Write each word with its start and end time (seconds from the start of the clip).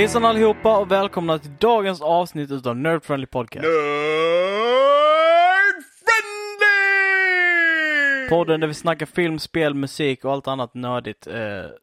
Hejsan 0.00 0.24
allihopa 0.24 0.78
och 0.78 0.90
välkomna 0.90 1.38
till 1.38 1.50
dagens 1.58 2.00
avsnitt 2.00 2.50
utav 2.50 2.76
Nerd 2.76 3.04
Friendly 3.04 3.26
Podcast. 3.26 3.66
Nerd 3.66 4.99
Podden 8.30 8.60
där 8.60 8.68
vi 8.68 8.74
snackar 8.74 9.06
film, 9.06 9.38
spel, 9.38 9.74
musik 9.74 10.24
och 10.24 10.32
allt 10.32 10.48
annat 10.48 10.74
nördigt 10.74 11.26
eh, 11.26 11.34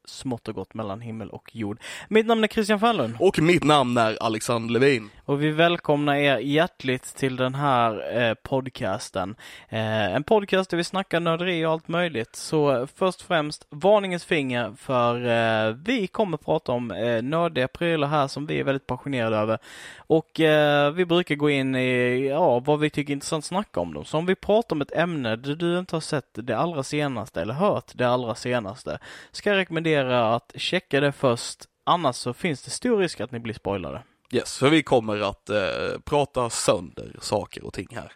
smått 0.05 0.47
och 0.47 0.55
gott 0.55 0.73
mellan 0.73 1.01
himmel 1.01 1.29
och 1.29 1.55
jord. 1.55 1.79
Mitt 2.09 2.25
namn 2.25 2.43
är 2.43 2.47
Christian 2.47 2.79
Fernlund 2.79 3.15
Och 3.19 3.39
mitt 3.39 3.63
namn 3.63 3.97
är 3.97 4.23
Alexander 4.23 4.73
Levin. 4.73 5.09
och 5.25 5.43
vi 5.43 5.49
välkomnar 5.51 6.15
er 6.15 6.37
hjärtligt 6.37 7.03
till 7.15 7.35
den 7.35 7.55
här 7.55 8.17
eh, 8.21 8.33
podcasten. 8.33 9.35
Eh, 9.69 10.15
en 10.15 10.23
podcast 10.23 10.69
där 10.69 10.77
vi 10.77 10.83
snackar 10.83 11.19
nörderi 11.19 11.65
och 11.65 11.71
allt 11.71 11.87
möjligt. 11.87 12.35
Så 12.35 12.87
först 12.95 13.21
och 13.21 13.27
främst 13.27 13.67
varningens 13.69 14.25
finger 14.25 14.73
för 14.77 15.15
eh, 15.15 15.75
vi 15.85 16.07
kommer 16.07 16.37
prata 16.37 16.71
om 16.71 16.91
eh, 16.91 17.21
nördiga 17.21 17.67
prylar 17.67 18.07
här 18.07 18.27
som 18.27 18.45
vi 18.45 18.59
är 18.59 18.63
väldigt 18.63 18.87
passionerade 18.87 19.37
över. 19.37 19.57
Och 19.97 20.39
eh, 20.39 20.91
vi 20.91 21.05
brukar 21.05 21.35
gå 21.35 21.49
in 21.49 21.75
i 21.75 22.27
ja, 22.27 22.59
vad 22.59 22.79
vi 22.79 22.89
tycker 22.89 23.11
är 23.11 23.15
intressant 23.15 23.41
att 23.41 23.45
snacka 23.47 23.79
om 23.79 23.93
dem. 23.93 24.05
Så 24.05 24.17
om 24.17 24.25
vi 24.25 24.35
pratar 24.35 24.75
om 24.75 24.81
ett 24.81 24.95
ämne 24.95 25.35
där 25.35 25.55
du 25.55 25.79
inte 25.79 25.95
har 25.95 26.01
sett 26.01 26.36
det 26.41 26.57
allra 26.57 26.83
senaste 26.83 27.41
eller 27.41 27.53
hört 27.53 27.91
det 27.95 28.09
allra 28.09 28.35
senaste 28.35 28.99
ska 29.31 29.49
jag 29.49 29.57
rekommendera 29.57 30.35
att 30.35 30.51
checka 30.55 30.99
det 30.99 31.11
först. 31.11 31.65
Annars 31.83 32.15
så 32.15 32.33
finns 32.33 32.63
det 32.63 32.71
stor 32.71 32.97
risk 32.97 33.19
att 33.19 33.31
ni 33.31 33.39
blir 33.39 33.53
spoilade. 33.53 34.03
Yes, 34.31 34.57
för 34.57 34.69
vi 34.69 34.83
kommer 34.83 35.29
att 35.29 35.49
eh, 35.49 35.99
prata 36.05 36.49
sönder 36.49 37.15
saker 37.21 37.65
och 37.65 37.73
ting 37.73 37.87
här. 37.91 38.11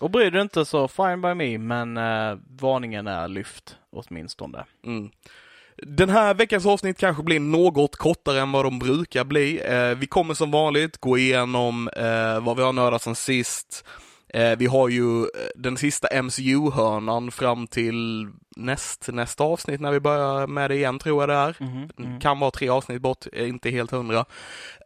Och 0.00 0.10
bryr 0.10 0.30
du 0.30 0.40
inte 0.40 0.64
så 0.64 0.88
fine 0.88 1.20
by 1.20 1.34
me, 1.34 1.58
men 1.58 1.96
eh, 1.96 2.38
varningen 2.60 3.06
är 3.06 3.28
lyft 3.28 3.76
åtminstone. 3.90 4.64
Mm. 4.86 5.10
Den 5.76 6.08
här 6.08 6.34
veckans 6.34 6.66
avsnitt 6.66 6.98
kanske 6.98 7.22
blir 7.22 7.40
något 7.40 7.96
kortare 7.96 8.40
än 8.40 8.52
vad 8.52 8.64
de 8.64 8.78
brukar 8.78 9.24
bli. 9.24 9.60
Eh, 9.60 9.98
vi 9.98 10.06
kommer 10.06 10.34
som 10.34 10.50
vanligt 10.50 10.98
gå 10.98 11.18
igenom 11.18 11.88
eh, 11.88 12.40
vad 12.40 12.56
vi 12.56 12.62
har 12.62 12.72
nördat 12.72 13.02
sen 13.02 13.14
sist. 13.14 13.84
Eh, 14.34 14.58
vi 14.58 14.66
har 14.66 14.88
ju 14.88 15.22
eh, 15.22 15.28
den 15.54 15.76
sista 15.76 16.22
MCU-hörnan 16.22 17.30
fram 17.30 17.66
till 17.66 18.28
näst, 18.56 19.08
nästa 19.12 19.44
avsnitt 19.44 19.80
när 19.80 19.90
vi 19.92 20.00
börjar 20.00 20.46
med 20.46 20.70
det 20.70 20.74
igen 20.76 20.98
tror 20.98 21.22
jag 21.22 21.28
det 21.28 21.34
är. 21.34 21.56
Mhm, 21.60 22.20
Kan 22.20 22.38
vara 22.40 22.50
tre 22.50 22.68
avsnitt 22.68 23.02
bort, 23.02 23.26
är 23.32 23.46
inte 23.46 23.70
helt 23.70 23.90
hundra. 23.90 24.24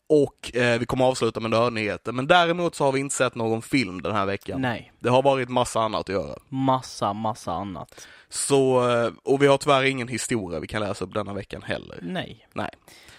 Och 0.09 0.57
eh, 0.57 0.79
vi 0.79 0.87
kommer 0.87 1.05
avsluta 1.05 1.41
med 1.41 1.51
nördnyheter. 1.51 2.13
Men 2.13 2.27
däremot 2.27 2.75
så 2.75 2.85
har 2.85 2.93
vi 2.93 3.01
inte 3.01 3.15
sett 3.15 3.35
någon 3.35 3.63
film 3.63 4.03
den 4.03 4.15
här 4.15 4.27
veckan. 4.27 4.61
Nej, 4.61 4.93
Det 4.99 5.09
har 5.09 5.23
varit 5.23 5.49
massa 5.49 5.81
annat 5.81 6.01
att 6.01 6.09
göra. 6.09 6.35
massa, 6.49 7.13
massa 7.13 7.53
annat. 7.53 8.07
Så, 8.29 8.91
eh, 8.91 9.11
och 9.25 9.43
vi 9.43 9.47
har 9.47 9.57
tyvärr 9.59 9.83
ingen 9.83 10.09
historia 10.09 10.61
vi 10.61 10.67
kan 10.67 10.83
läsa 10.83 11.05
upp 11.05 11.15
denna 11.15 11.35
veckan 11.35 11.63
heller. 11.63 11.99
Nej. 12.03 12.47
Nej. 12.55 12.71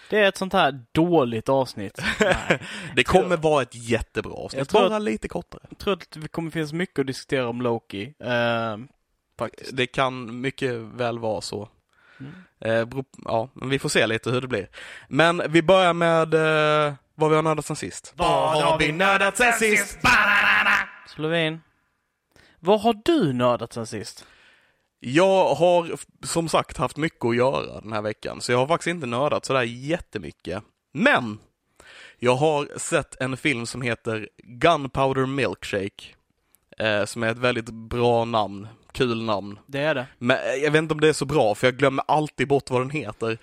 Det 0.10 0.20
är 0.20 0.28
ett 0.28 0.38
sånt 0.38 0.54
här 0.54 0.80
dåligt 0.92 1.50
avsnitt. 1.50 2.00
Nej. 2.20 2.60
Det 2.96 3.04
kommer 3.04 3.38
vara 3.38 3.62
ett 3.62 3.76
jättebra 3.76 4.34
avsnitt, 4.34 4.58
Jag 4.58 4.70
tror 4.70 4.90
bara 4.90 5.00
lite 5.00 5.28
kortare. 5.28 5.62
Jag 5.70 5.78
tror 5.78 5.94
att 5.94 6.12
det 6.12 6.28
kommer 6.28 6.52
finnas 6.52 6.74
mycket 6.74 7.00
att 7.00 7.08
diskutera 7.08 7.48
om 7.48 7.62
Loki. 7.62 8.14
Eh, 8.20 8.78
faktiskt. 9.40 9.78
Det 9.78 9.88
kan 9.88 10.42
mycket 10.42 10.74
väl 10.74 11.20
vara 11.20 11.42
så. 11.42 11.70
Mm. 12.20 12.34
Eh, 12.60 13.04
ja, 13.26 13.50
men 13.54 13.70
vi 13.70 13.80
får 13.80 13.90
se 13.90 14.08
lite 14.08 14.32
hur 14.32 14.42
det 14.42 14.48
blir. 14.48 14.70
Men 15.08 15.42
vi 15.50 15.62
börjar 15.62 15.94
med 15.94 16.34
eh, 16.34 16.94
vad 17.16 17.30
vi 17.30 17.36
har 17.36 17.44
nördat 17.44 17.66
sen 17.66 17.76
sist. 17.76 18.14
Vad 18.16 18.64
har 18.64 18.80
vi 18.80 18.92
nördat 18.92 19.38
sen 19.38 19.54
sist? 19.54 20.00
Så 21.08 21.22
Lovin, 21.22 21.62
vad 22.60 22.82
har 22.82 22.96
du 23.06 23.34
nördat 23.34 23.74
sen 23.74 23.88
sist? 23.88 24.26
Jag 25.08 25.56
har 25.56 25.98
som 26.24 26.50
sagt 26.50 26.78
haft 26.78 26.98
mycket 26.98 27.26
att 27.26 27.36
göra 27.36 27.82
den 27.82 27.94
här 27.94 28.02
veckan, 28.02 28.42
så 28.42 28.52
jag 28.52 28.60
har 28.60 28.68
faktiskt 28.68 28.88
inte 28.88 29.08
nördat 29.08 29.46
sådär 29.46 29.62
jättemycket. 29.62 30.64
Men! 30.94 31.40
Jag 32.20 32.36
har 32.36 32.78
sett 32.78 33.22
en 33.22 33.38
film 33.38 33.66
som 33.66 33.82
heter 33.82 34.30
Gunpowder 34.38 35.26
Milkshake. 35.26 36.04
Eh, 36.78 37.06
som 37.06 37.24
är 37.24 37.28
ett 37.28 37.38
väldigt 37.38 37.70
bra 37.70 38.26
namn, 38.26 38.68
kul 38.92 39.22
namn. 39.22 39.60
Det 39.66 39.80
är 39.80 39.96
det. 39.96 40.08
Men 40.18 40.38
eh, 40.38 40.64
jag 40.64 40.72
vet 40.72 40.80
inte 40.80 40.94
om 40.94 41.02
det 41.02 41.10
är 41.10 41.14
så 41.14 41.26
bra, 41.26 41.56
för 41.56 41.68
jag 41.68 41.78
glömmer 41.78 42.04
alltid 42.08 42.48
bort 42.48 42.70
vad 42.70 42.82
den 42.82 42.90
heter. 42.90 43.38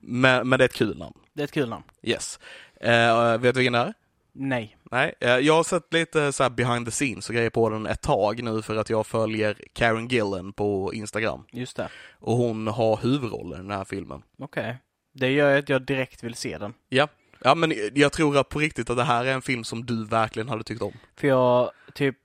Men, 0.00 0.48
men 0.48 0.58
det 0.58 0.64
är 0.64 0.68
ett 0.68 0.74
kul 0.74 0.98
namn. 0.98 1.14
Det 1.32 1.42
är 1.42 1.44
ett 1.44 1.52
kul 1.52 1.68
namn. 1.68 1.84
Yes. 2.02 2.38
Eh, 2.80 3.38
vet 3.38 3.54
du 3.54 3.58
vilken 3.58 3.72
det 3.72 3.78
är? 3.78 3.94
Nej. 4.32 4.76
Nej, 4.90 5.14
eh, 5.20 5.30
jag 5.30 5.54
har 5.54 5.62
sett 5.64 5.92
lite 5.92 6.32
så 6.32 6.42
här 6.42 6.50
behind 6.50 6.86
the 6.86 6.90
scenes 6.90 7.28
och 7.28 7.34
grejer 7.34 7.50
på 7.50 7.68
den 7.70 7.86
ett 7.86 8.00
tag 8.02 8.42
nu 8.42 8.62
för 8.62 8.76
att 8.76 8.90
jag 8.90 9.06
följer 9.06 9.56
Karen 9.72 10.08
Gillen 10.08 10.52
på 10.52 10.94
Instagram. 10.94 11.44
Just 11.52 11.76
det. 11.76 11.88
Och 12.20 12.36
hon 12.36 12.66
har 12.66 12.96
huvudrollen 12.96 13.58
i 13.60 13.62
den 13.62 13.70
här 13.78 13.84
filmen. 13.84 14.22
Okej. 14.38 14.76
Det 15.14 15.30
gör 15.30 15.58
att 15.58 15.68
jag 15.68 15.82
direkt 15.82 16.22
vill 16.24 16.34
se 16.34 16.58
den. 16.58 16.74
Ja. 16.88 17.08
Ja 17.40 17.54
men 17.54 17.72
jag 17.94 18.12
tror 18.12 18.36
att 18.38 18.48
på 18.48 18.58
riktigt 18.58 18.90
att 18.90 18.96
det 18.96 19.04
här 19.04 19.24
är 19.24 19.32
en 19.32 19.42
film 19.42 19.64
som 19.64 19.86
du 19.86 20.04
verkligen 20.04 20.48
hade 20.48 20.64
tyckt 20.64 20.82
om. 20.82 20.92
För 21.16 21.28
jag 21.28 21.70
typ 21.94 22.16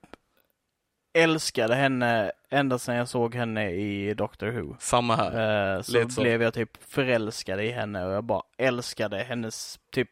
älskade 1.18 1.74
henne 1.74 2.32
ända 2.50 2.78
sedan 2.78 2.94
jag 2.94 3.08
såg 3.08 3.34
henne 3.34 3.70
i 3.70 4.14
Doctor 4.14 4.46
Who. 4.46 4.76
Samma 4.80 5.16
här. 5.16 5.74
Eh, 5.76 5.82
så 5.82 5.92
Lite 5.92 6.10
så. 6.10 6.20
blev 6.20 6.42
jag 6.42 6.54
typ 6.54 6.70
förälskad 6.88 7.60
i 7.60 7.70
henne 7.70 8.06
och 8.06 8.12
jag 8.12 8.24
bara 8.24 8.42
älskade 8.58 9.18
hennes 9.18 9.78
typ 9.92 10.10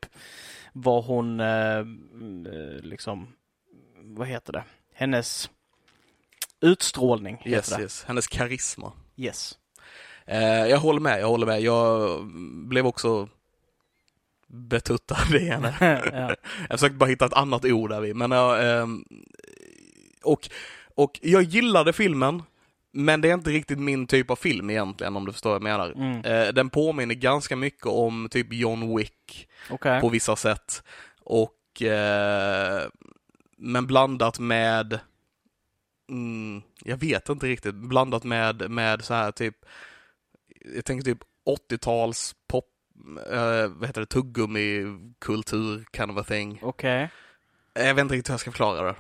vad 0.73 1.05
hon 1.05 1.41
eh, 1.41 1.79
mm, 1.79 2.47
eh, 2.47 2.83
liksom, 2.83 3.29
vad 4.03 4.29
heter 4.29 4.53
det? 4.53 4.65
Hennes 4.95 5.51
utstrålning 6.61 7.43
Yes, 7.45 7.79
yes. 7.79 8.05
Hennes 8.05 8.27
karisma. 8.27 8.93
Yes. 9.17 9.59
Eh, 10.27 10.67
jag 10.67 10.79
håller 10.79 11.01
med, 11.01 11.21
jag 11.21 11.29
håller 11.29 11.47
med. 11.47 11.61
Jag 11.61 12.21
blev 12.69 12.87
också 12.87 13.29
betuttad 14.47 15.35
i 15.35 15.39
henne. 15.39 15.75
ja. 16.13 16.35
Jag 16.69 16.81
försökte 16.81 16.97
bara 16.97 17.11
hitta 17.11 17.27
ett 17.27 17.33
annat 17.33 17.65
ord 17.65 17.91
där 17.91 18.01
vid, 18.01 18.17
men 18.17 18.31
jag, 18.31 18.81
ehm, 18.81 19.05
och, 20.23 20.49
och 20.95 21.19
jag 21.23 21.43
gillade 21.43 21.93
filmen, 21.93 22.43
men 22.93 23.21
det 23.21 23.31
är 23.31 23.35
inte 23.35 23.51
riktigt 23.51 23.79
min 23.79 24.07
typ 24.07 24.31
av 24.31 24.37
film 24.37 24.71
egentligen, 24.71 25.17
om 25.17 25.27
du 25.27 25.33
förstår 25.33 25.51
vad 25.51 25.57
jag 25.57 25.63
menar. 25.63 25.93
Mm. 25.93 26.25
Eh, 26.25 26.53
den 26.53 26.71
påminner 26.71 27.15
ganska 27.15 27.57
mycket 27.57 27.87
om 27.87 28.29
typ 28.31 28.53
John 28.53 28.97
Wick 28.97 29.49
Okej. 29.71 30.01
på 30.01 30.09
vissa 30.09 30.37
sätt. 30.37 30.83
Och, 31.25 31.83
eh, 31.83 32.83
men 33.57 33.87
blandat 33.87 34.39
med, 34.39 35.01
mm, 36.11 36.63
jag 36.85 36.97
vet 36.97 37.29
inte 37.29 37.47
riktigt, 37.47 37.75
blandat 37.75 38.25
med, 38.25 38.71
med 38.71 39.05
så 39.05 39.15
här 39.15 39.33
typ, 39.33 39.57
jag 40.75 40.85
tänker 40.85 41.05
typ 41.05 41.23
80-tals 41.71 42.35
pop, 42.49 42.69
eh, 43.31 43.67
vad 43.69 43.87
heter 43.87 44.01
det, 44.01 44.07
tuggummi-kultur 44.07 45.85
kind 45.97 46.11
of 46.11 46.19
a 46.19 46.25
thing. 46.29 46.59
Okej. 46.63 47.11
Jag 47.75 47.95
vet 47.95 48.03
inte 48.03 48.15
riktigt 48.15 48.29
hur 48.29 48.33
jag 48.33 48.41
ska 48.41 48.51
förklara 48.51 48.87
det. 48.87 48.95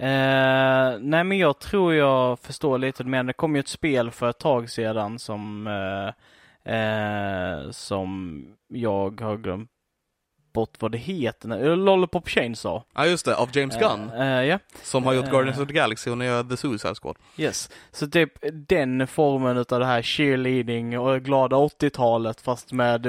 Eh, 0.00 0.98
nej 1.00 1.24
men 1.24 1.38
jag 1.38 1.58
tror 1.58 1.94
jag 1.94 2.38
förstår 2.38 2.78
lite 2.78 3.04
mer. 3.04 3.22
Det 3.22 3.32
kom 3.32 3.54
ju 3.56 3.60
ett 3.60 3.68
spel 3.68 4.10
för 4.10 4.30
ett 4.30 4.38
tag 4.38 4.70
sedan 4.70 5.18
som 5.18 5.66
eh, 5.66 6.74
eh, 6.74 7.70
som 7.70 8.44
jag 8.68 9.20
har 9.20 9.36
glömt 9.36 9.70
bort 10.52 10.76
vad 10.78 10.92
det 10.92 10.98
heter. 10.98 11.64
Eh, 11.68 11.76
Lollipop 11.76 12.28
Chainsaw. 12.28 12.84
Ja 12.94 13.06
just 13.06 13.24
det, 13.24 13.36
av 13.36 13.48
James 13.52 13.76
Gunn, 13.78 14.10
Eh, 14.10 14.38
eh, 14.38 14.44
ja, 14.44 14.58
som 14.82 15.04
har 15.04 15.12
gjort 15.12 15.24
eh. 15.24 15.30
Guardians 15.30 15.58
of 15.58 15.68
the 15.68 15.74
Galaxy 15.74 16.10
och 16.10 16.18
nu 16.18 16.24
gör 16.24 16.44
The 16.44 16.56
Suicide 16.56 16.94
Squad. 16.94 17.16
yes. 17.36 17.70
Så 17.92 18.06
typ 18.06 18.32
den 18.52 19.06
formen 19.06 19.56
utav 19.56 19.80
det 19.80 19.86
här 19.86 20.02
cheerleading 20.02 20.98
och 20.98 21.20
glada 21.22 21.56
80-talet 21.56 22.40
fast 22.40 22.72
med 22.72 23.06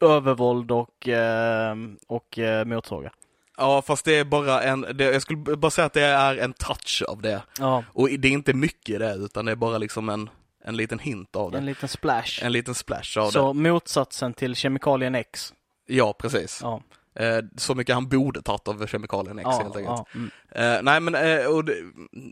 övervåld 0.00 0.70
och, 0.70 1.08
eh, 1.08 1.74
och 2.06 2.38
eh, 2.38 2.64
motorsågar. 2.64 3.12
Ja 3.60 3.82
fast 3.82 4.04
det 4.04 4.16
är 4.18 4.24
bara 4.24 4.62
en, 4.62 4.80
det, 4.94 5.04
jag 5.04 5.22
skulle 5.22 5.56
bara 5.56 5.70
säga 5.70 5.86
att 5.86 5.92
det 5.92 6.02
är 6.04 6.36
en 6.36 6.52
touch 6.52 7.02
av 7.08 7.22
det. 7.22 7.42
Ja, 7.58 7.84
Och 7.92 8.08
det 8.08 8.28
är 8.28 8.32
inte 8.32 8.54
mycket 8.54 8.98
det, 8.98 9.14
utan 9.14 9.44
det 9.44 9.52
är 9.52 9.56
bara 9.56 9.78
liksom 9.78 10.08
en, 10.08 10.30
en 10.64 10.76
liten 10.76 10.98
hint 10.98 11.36
av 11.36 11.50
det. 11.50 11.58
en 11.58 11.66
liten 11.66 11.88
splash. 11.88 12.40
En 12.44 12.52
liten 12.52 12.74
splash 12.74 13.18
av 13.18 13.26
det. 13.26 13.32
Så 13.32 13.52
motsatsen 13.52 14.34
till 14.34 14.54
kemikalien 14.54 15.14
X. 15.14 15.54
Ja, 15.86 16.12
precis. 16.12 16.60
Ja. 16.62 16.82
Eh, 17.14 17.38
så 17.56 17.74
mycket 17.74 17.94
han 17.94 18.08
borde 18.08 18.42
tagit 18.42 18.68
av 18.68 18.86
kemikalien 18.86 19.38
X 19.38 19.46
Ja, 19.50 19.62
helt 19.62 19.76
enkelt. 19.76 19.86
ja, 19.86 20.06
mm. 20.14 20.30
Eh, 20.50 20.82
nej 20.82 21.00
men, 21.00 21.14
eh, 21.14 21.46
och 21.46 21.64
det, 21.64 21.74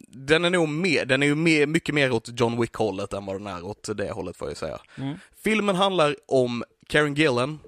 den 0.09 0.45
är 0.45 0.51
nog 0.51 0.69
mer, 0.69 1.05
den 1.05 1.23
är 1.23 1.27
ju 1.27 1.35
mer, 1.35 1.67
mycket 1.67 1.95
mer 1.95 2.13
åt 2.13 2.41
John 2.41 2.61
Wick-hållet 2.61 3.13
än 3.13 3.27
vad 3.27 3.37
den 3.37 3.47
är 3.47 3.65
åt 3.65 3.89
det 3.97 4.11
hållet 4.11 4.37
får 4.37 4.49
jag 4.49 4.57
säga. 4.57 4.79
Mm. 4.99 5.15
Filmen 5.45 5.77
handlar 5.77 6.17
om 6.29 6.65
Karen 6.87 7.15
Gillan, 7.15 7.59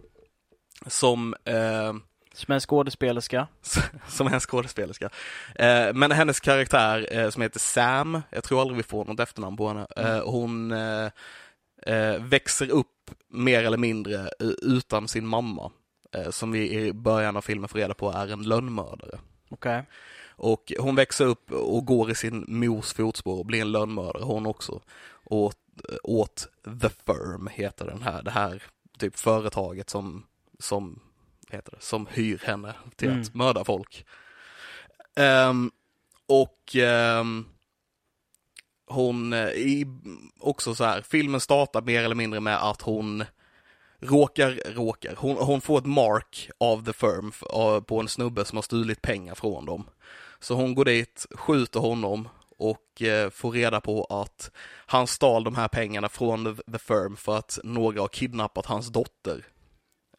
som, 0.86 1.34
eh, 1.44 1.94
Som 2.34 2.54
en 2.54 2.60
skådespelerska. 2.60 3.46
som 4.08 4.26
en 4.26 4.40
skådespelerska. 4.40 5.10
Eh, 5.54 5.92
men 5.94 6.12
hennes 6.12 6.40
karaktär 6.40 7.08
eh, 7.10 7.30
som 7.30 7.42
heter 7.42 7.60
Sam, 7.60 8.22
jag 8.30 8.44
tror 8.44 8.60
aldrig 8.60 8.76
vi 8.76 8.82
får 8.82 9.04
något 9.04 9.20
efternamn 9.20 9.56
på 9.56 9.68
henne, 9.68 9.86
eh, 9.96 10.22
hon 10.24 10.72
eh, 10.72 11.10
eh, 11.86 12.22
växer 12.22 12.70
upp 12.70 13.10
mer 13.28 13.64
eller 13.64 13.78
mindre 13.78 14.20
eh, 14.20 14.50
utan 14.62 15.08
sin 15.08 15.26
mamma. 15.26 15.70
Som 16.30 16.52
vi 16.52 16.70
i 16.70 16.92
början 16.92 17.36
av 17.36 17.40
filmen 17.40 17.68
får 17.68 17.78
reda 17.78 17.94
på 17.94 18.10
är 18.10 18.32
en 18.32 18.42
lönnmördare. 18.42 19.18
Okej. 19.50 19.84
Och 20.30 20.72
hon 20.78 20.94
växer 20.94 21.24
upp 21.24 21.52
och 21.52 21.84
går 21.84 22.10
i 22.10 22.14
sin 22.14 22.44
mors 22.48 22.92
fotspår 22.92 23.38
och 23.38 23.46
blir 23.46 23.60
en 23.60 23.72
lönnmördare 23.72 24.22
hon 24.24 24.46
också. 24.46 24.80
Åt, 25.24 25.56
åt 26.02 26.48
The 26.82 26.88
Firm 26.88 27.46
heter 27.52 27.86
den 27.86 28.02
här, 28.02 28.22
det 28.22 28.30
här 28.30 28.62
typ 28.98 29.18
företaget 29.18 29.90
som, 29.90 30.26
som, 30.58 31.00
heter 31.50 31.70
det, 31.72 31.80
som 31.82 32.06
hyr 32.06 32.40
henne 32.44 32.74
till 32.96 33.08
Mm. 33.08 33.20
att 33.20 33.34
mörda 33.34 33.64
folk. 33.64 34.06
Ehm, 35.16 35.70
och 36.26 36.76
ehm, 36.76 37.46
hon, 38.86 39.32
eh, 39.32 39.48
i, 39.48 39.86
också 40.40 40.74
så 40.74 40.84
här, 40.84 41.02
filmen 41.02 41.40
startar 41.40 41.82
mer 41.82 42.02
eller 42.04 42.14
mindre 42.14 42.40
med 42.40 42.62
att 42.62 42.82
hon 42.82 43.24
råkar, 43.98 44.74
råkar, 44.74 45.14
hon, 45.16 45.36
hon 45.36 45.60
får 45.60 45.78
ett 45.78 45.86
mark 45.86 46.50
av 46.60 46.84
The 46.84 46.92
Firm 46.92 47.32
på 47.82 48.00
en 48.00 48.08
snubbe 48.08 48.44
som 48.44 48.56
har 48.56 48.62
stulit 48.62 49.02
pengar 49.02 49.34
från 49.34 49.66
dem. 49.66 49.90
Så 50.40 50.54
hon 50.54 50.74
går 50.74 50.84
dit, 50.84 51.26
skjuter 51.30 51.80
honom 51.80 52.28
och 52.58 53.02
eh, 53.02 53.30
får 53.30 53.52
reda 53.52 53.80
på 53.80 54.04
att 54.04 54.50
han 54.86 55.06
stal 55.06 55.44
de 55.44 55.54
här 55.54 55.68
pengarna 55.68 56.08
från 56.08 56.44
The, 56.56 56.72
the 56.72 56.78
Firm 56.78 57.16
för 57.16 57.38
att 57.38 57.58
några 57.64 58.00
har 58.00 58.08
kidnappat 58.08 58.66
hans 58.66 58.88
dotter. 58.88 59.46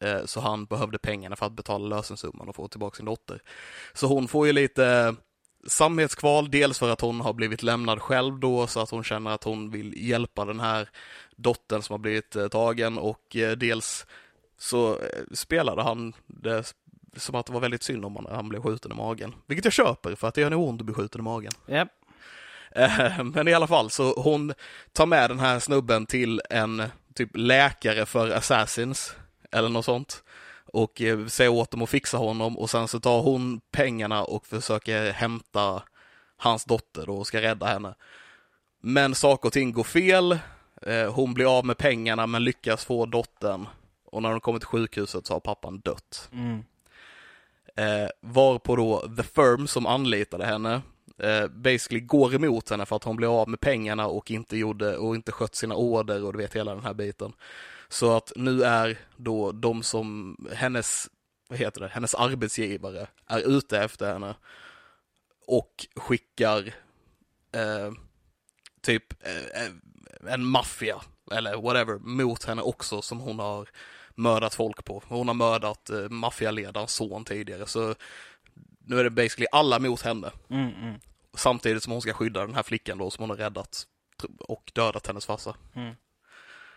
Eh, 0.02 0.26
så 0.26 0.40
han 0.40 0.66
behövde 0.66 0.98
pengarna 0.98 1.36
för 1.36 1.46
att 1.46 1.52
betala 1.52 1.96
lösensumman 1.96 2.50
och 2.50 2.56
få 2.56 2.68
tillbaka 2.68 2.96
sin 2.96 3.06
dotter. 3.06 3.42
Så 3.94 4.08
hon 4.08 4.28
får 4.28 4.48
ju 4.48 4.54
lite 4.54 5.16
samvetskval, 5.68 6.52
dels 6.52 6.80
för 6.80 6.90
att 6.90 7.02
hon 7.02 7.22
har 7.22 7.34
blivit 7.34 7.64
lämnad 7.64 8.02
själv 8.02 8.40
då, 8.40 8.68
så 8.68 8.80
att 8.80 8.90
hon 8.90 9.04
känner 9.04 9.32
att 9.32 9.44
hon 9.44 9.72
vill 9.72 10.10
hjälpa 10.10 10.46
den 10.46 10.60
här 10.60 10.90
dottern 11.36 11.82
som 11.82 11.94
har 11.94 11.98
blivit 11.98 12.36
eh, 12.36 12.48
tagen 12.48 12.98
och 12.98 13.36
eh, 13.36 13.52
dels 13.52 14.06
så 14.58 14.90
eh, 14.92 15.24
spelade 15.34 15.84
han 15.84 16.14
det 16.28 16.74
som 17.16 17.36
att 17.36 17.46
det 17.46 17.54
var 17.54 17.60
väldigt 17.60 17.84
synd 17.84 18.06
om 18.06 18.16
honom 18.16 18.30
när 18.30 18.36
han 18.36 18.50
blev 18.50 18.62
skjuten 18.62 18.92
i 18.92 18.96
magen. 18.96 19.36
Vilket 19.46 19.66
jag 19.66 19.74
köper, 19.74 20.16
för 20.16 20.28
att 20.28 20.34
det 20.34 20.42
gör 20.42 20.50
nog 20.50 20.70
ont 20.70 20.82
att 20.82 20.86
bli 20.86 20.96
skjuten 20.96 21.22
i 21.22 21.24
magen. 21.24 21.52
Eh, 22.72 23.24
Men 23.24 23.48
i 23.48 23.54
alla 23.54 23.68
fall, 23.68 23.90
så 23.90 24.14
hon 24.22 24.54
tar 24.92 25.06
med 25.06 25.30
den 25.30 25.40
här 25.40 25.60
snubben 25.60 26.06
till 26.06 26.42
en 26.50 26.84
typ 27.16 27.30
läkare 27.34 28.06
för 28.06 28.30
assassins, 28.30 29.16
eller 29.52 29.70
något 29.70 29.86
sånt. 29.86 30.24
Och 30.74 31.02
eh, 31.02 31.26
säger 31.28 31.52
åt 31.52 31.72
dem 31.72 31.82
att 31.82 31.90
fixa 31.90 32.18
honom 32.18 32.58
och 32.58 32.70
sen 32.70 32.88
så 32.88 33.00
tar 33.00 33.22
hon 33.22 33.62
pengarna 33.72 34.24
och 34.24 34.48
försöker 34.48 35.12
hämta 35.12 35.84
hans 36.38 36.66
dotter 36.66 37.06
då 37.06 37.16
och 37.16 37.28
ska 37.28 37.42
rädda 37.42 37.66
henne. 37.66 37.96
Men 38.82 39.16
saker 39.16 39.50
och 39.50 39.54
ting 39.54 39.72
går 39.72 39.84
fel. 39.84 40.40
Eh, 40.82 41.14
Hon 41.14 41.34
blir 41.34 41.58
av 41.58 41.66
med 41.66 41.78
pengarna 41.78 42.28
men 42.28 42.44
lyckas 42.44 42.86
få 42.86 43.06
dottern. 43.06 43.68
Och 44.06 44.22
när 44.22 44.30
de 44.30 44.40
kommer 44.40 44.60
till 44.60 44.68
sjukhuset 44.68 45.26
så 45.26 45.34
har 45.34 45.40
pappan 45.40 45.80
dött. 45.80 46.30
Mm. 46.34 46.64
Eh, 47.76 48.10
varpå 48.22 48.76
då 48.76 49.00
The 49.18 49.24
Firm 49.24 49.68
som 49.68 49.86
anlitade 49.86 50.46
henne 50.46 50.82
eh, 51.18 51.48
basically 51.48 52.00
går 52.00 52.36
emot 52.36 52.70
henne 52.70 52.86
för 52.86 52.96
att 52.96 53.04
hon 53.04 53.16
blev 53.16 53.30
av 53.30 53.50
med 53.50 53.60
pengarna 53.60 54.08
och 54.08 54.32
inte 54.32 54.58
gjorde 54.58 54.98
och 54.98 55.16
inte 55.16 55.32
skött 55.32 55.56
sina 55.56 55.76
order 55.76 56.24
och 56.24 56.34
du 56.34 56.38
vet 56.38 56.56
hela 56.56 56.76
den 56.76 56.84
här 56.84 56.94
biten. 56.94 57.34
Så 57.92 58.18
att 58.18 58.32
nu 58.36 58.64
är 58.64 58.98
då 59.18 59.52
de 59.52 59.84
som 59.84 60.38
hennes, 60.54 61.10
vad 61.50 61.60
heter 61.60 61.82
det, 61.82 61.88
hennes 61.88 62.16
arbetsgivare 62.16 63.08
är 63.28 63.40
ute 63.40 63.80
efter 63.80 64.14
henne 64.14 64.36
och 65.48 65.88
skickar 65.96 66.74
eh, 67.52 67.92
typ 68.82 69.26
eh, 69.28 69.64
eh, 69.64 70.34
en 70.34 70.46
maffia 70.46 71.02
eller 71.32 71.62
whatever 71.62 72.00
mot 72.00 72.44
henne 72.44 72.62
också 72.62 73.02
som 73.02 73.20
hon 73.20 73.40
har 73.40 73.70
mördat 74.16 74.56
folk 74.56 74.86
på. 74.86 75.04
Hon 75.08 75.28
har 75.28 75.36
mördat 75.36 75.90
eh, 75.90 76.10
maffialedarens 76.10 76.94
son 76.94 77.26
tidigare 77.26 77.66
så 77.66 77.96
nu 78.80 79.00
är 79.00 79.04
det 79.04 79.10
basically 79.10 79.48
alla 79.52 79.80
mot 79.80 80.02
henne. 80.02 80.32
Mm, 80.50 80.74
mm, 80.76 81.00
Samtidigt 81.34 81.84
som 81.84 81.94
hon 81.94 82.02
ska 82.02 82.14
skydda 82.14 82.46
den 82.46 82.56
här 82.56 82.64
flickan 82.64 82.98
då 82.98 83.10
som 83.10 83.22
hon 83.22 83.30
har 83.30 83.38
räddat 83.38 83.88
och 84.40 84.72
dödat 84.76 85.08
hennes 85.08 85.26
farsa. 85.26 85.56
mm. 85.76 85.96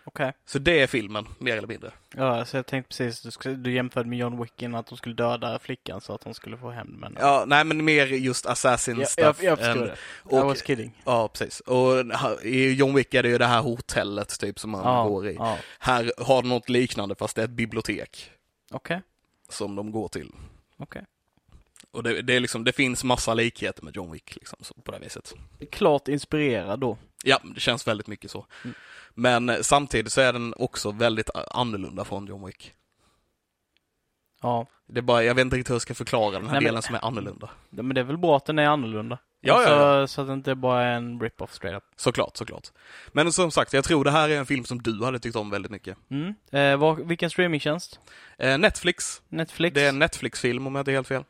Okej. 0.07 0.33
Så 0.47 0.59
det 0.59 0.81
är 0.81 0.87
filmen, 0.87 1.27
mer 1.39 1.57
eller 1.57 1.69
mindre. 1.69 1.93
Ja, 2.17 2.45
så 2.45 2.57
jag 2.57 2.67
tänkte 2.67 2.89
precis, 2.89 3.23
du, 3.23 3.31
skulle, 3.31 3.55
du 3.55 3.73
jämförde 3.73 4.09
med 4.09 4.19
John 4.19 4.43
Wick 4.43 4.63
innan 4.63 4.81
att 4.81 4.87
de 4.87 4.97
skulle 4.99 5.15
döda 5.15 5.59
flickan 5.59 6.01
så 6.01 6.15
att 6.15 6.23
hon 6.25 6.35
skulle 6.35 6.57
få 6.59 6.71
hämnd. 6.71 6.99
Men... 6.99 7.17
Ja, 7.21 7.45
nej 7.47 7.65
men 7.65 7.85
mer 7.85 8.07
just 8.07 8.47
assassin 8.47 8.99
jag, 9.01 9.09
stuff. 9.09 9.43
jag, 9.43 9.51
jag 9.51 9.59
förstår 9.59 9.85
det. 9.87 9.93
I 9.93 10.41
och- 10.41 10.47
was 10.47 10.63
kidding. 10.67 11.03
Ja, 11.05 11.29
precis. 11.29 11.61
Och 11.61 11.93
i 12.43 12.73
John 12.73 12.95
Wick 12.95 13.15
är 13.15 13.23
det 13.23 13.29
ju 13.29 13.39
det 13.39 13.47
här 13.47 13.61
hotellet 13.63 14.41
typ 14.41 14.59
som 14.59 14.71
man 14.71 14.85
Ja, 14.85 15.05
går 15.09 15.29
i. 15.29 15.35
ja. 15.35 15.59
Här 15.79 16.13
har 16.19 16.43
de 16.43 16.49
något 16.49 16.69
liknande 16.69 17.15
fast 17.15 17.37
det 17.37 17.43
är 17.43 17.45
ett 17.45 17.51
bibliotek 17.51 18.31
Okej, 18.71 19.03
som 19.49 19.77
de 19.77 19.93
går 19.93 20.09
till. 20.09 20.31
okej. 20.79 21.05
Och 21.91 22.03
det, 22.03 22.23
det 22.23 22.35
är 22.37 22.41
liksom, 22.41 22.65
det 22.65 22.73
finns 22.73 23.05
massa 23.05 23.35
likheter 23.35 23.83
med 23.85 23.97
John 23.97 24.13
Wick 24.13 24.37
liksom, 24.37 24.59
så, 24.63 24.75
på 24.75 24.93
det 24.93 24.99
viset. 24.99 25.35
Klart 25.73 26.09
inspirerad 26.09 26.81
då. 26.81 26.99
Ja, 27.25 27.41
det 27.55 27.61
känns 27.61 27.87
väldigt 27.87 28.07
mycket 28.07 28.31
så. 28.31 28.47
Mm. 28.65 28.75
Men 29.15 29.49
eh, 29.49 29.57
samtidigt 29.61 30.13
så 30.13 30.21
är 30.21 30.33
den 30.33 30.55
också 30.57 30.91
väldigt 30.93 31.31
annorlunda 31.51 32.05
från 32.05 32.27
John 32.27 32.47
Wick. 32.47 32.73
Ja. 34.43 34.67
Det 34.89 34.99
är 35.01 35.03
bara, 35.03 35.25
jag 35.25 35.35
vet 35.35 35.43
inte 35.45 35.57
riktigt 35.57 35.71
hur 35.71 35.75
jag 35.75 35.83
ska 35.83 35.95
förklara 35.95 36.31
den 36.31 36.43
här 36.43 36.53
Nej, 36.53 36.55
men- 36.55 36.65
delen 36.65 36.83
som 36.83 36.95
är 36.95 37.05
annorlunda. 37.05 37.51
Ja, 37.71 37.83
Men 37.83 37.95
det 37.95 38.01
är 38.01 38.05
väl 38.05 38.19
bra 38.19 38.37
att 38.37 38.47
den 38.47 38.59
är 38.59 38.67
annorlunda. 38.67 39.19
Ja, 39.41 39.63
ja, 39.63 40.07
så, 40.07 40.13
så 40.15 40.21
att 40.21 40.27
det 40.27 40.33
inte 40.33 40.55
bara 40.55 40.83
är 40.83 40.97
en 40.97 41.21
rip-off 41.21 41.53
straight 41.55 41.77
up. 41.77 41.85
Såklart, 41.97 42.37
såklart. 42.37 42.69
Men 43.13 43.33
som 43.33 43.51
sagt, 43.51 43.73
jag 43.73 43.85
tror 43.85 44.05
det 44.05 44.11
här 44.11 44.29
är 44.29 44.39
en 44.39 44.47
film 44.47 44.65
som 44.65 44.83
du 44.83 45.05
hade 45.05 45.19
tyckt 45.19 45.37
om 45.37 45.51
väldigt 45.51 45.71
mycket. 45.73 45.97
Mm. 46.11 46.35
Eh, 46.53 46.77
vad, 46.77 47.07
vilken 47.07 47.31
streamingtjänst? 47.31 48.01
Eh, 48.39 48.59
Netflix. 48.59 49.23
Netflix? 49.29 49.75
Det 49.75 49.83
är 49.85 49.89
en 49.89 49.99
Netflix-film 49.99 50.67
om 50.67 50.75
jag 50.75 50.81
inte 50.83 50.91
är 50.91 50.95
helt 50.95 51.09
fel. 51.09 51.25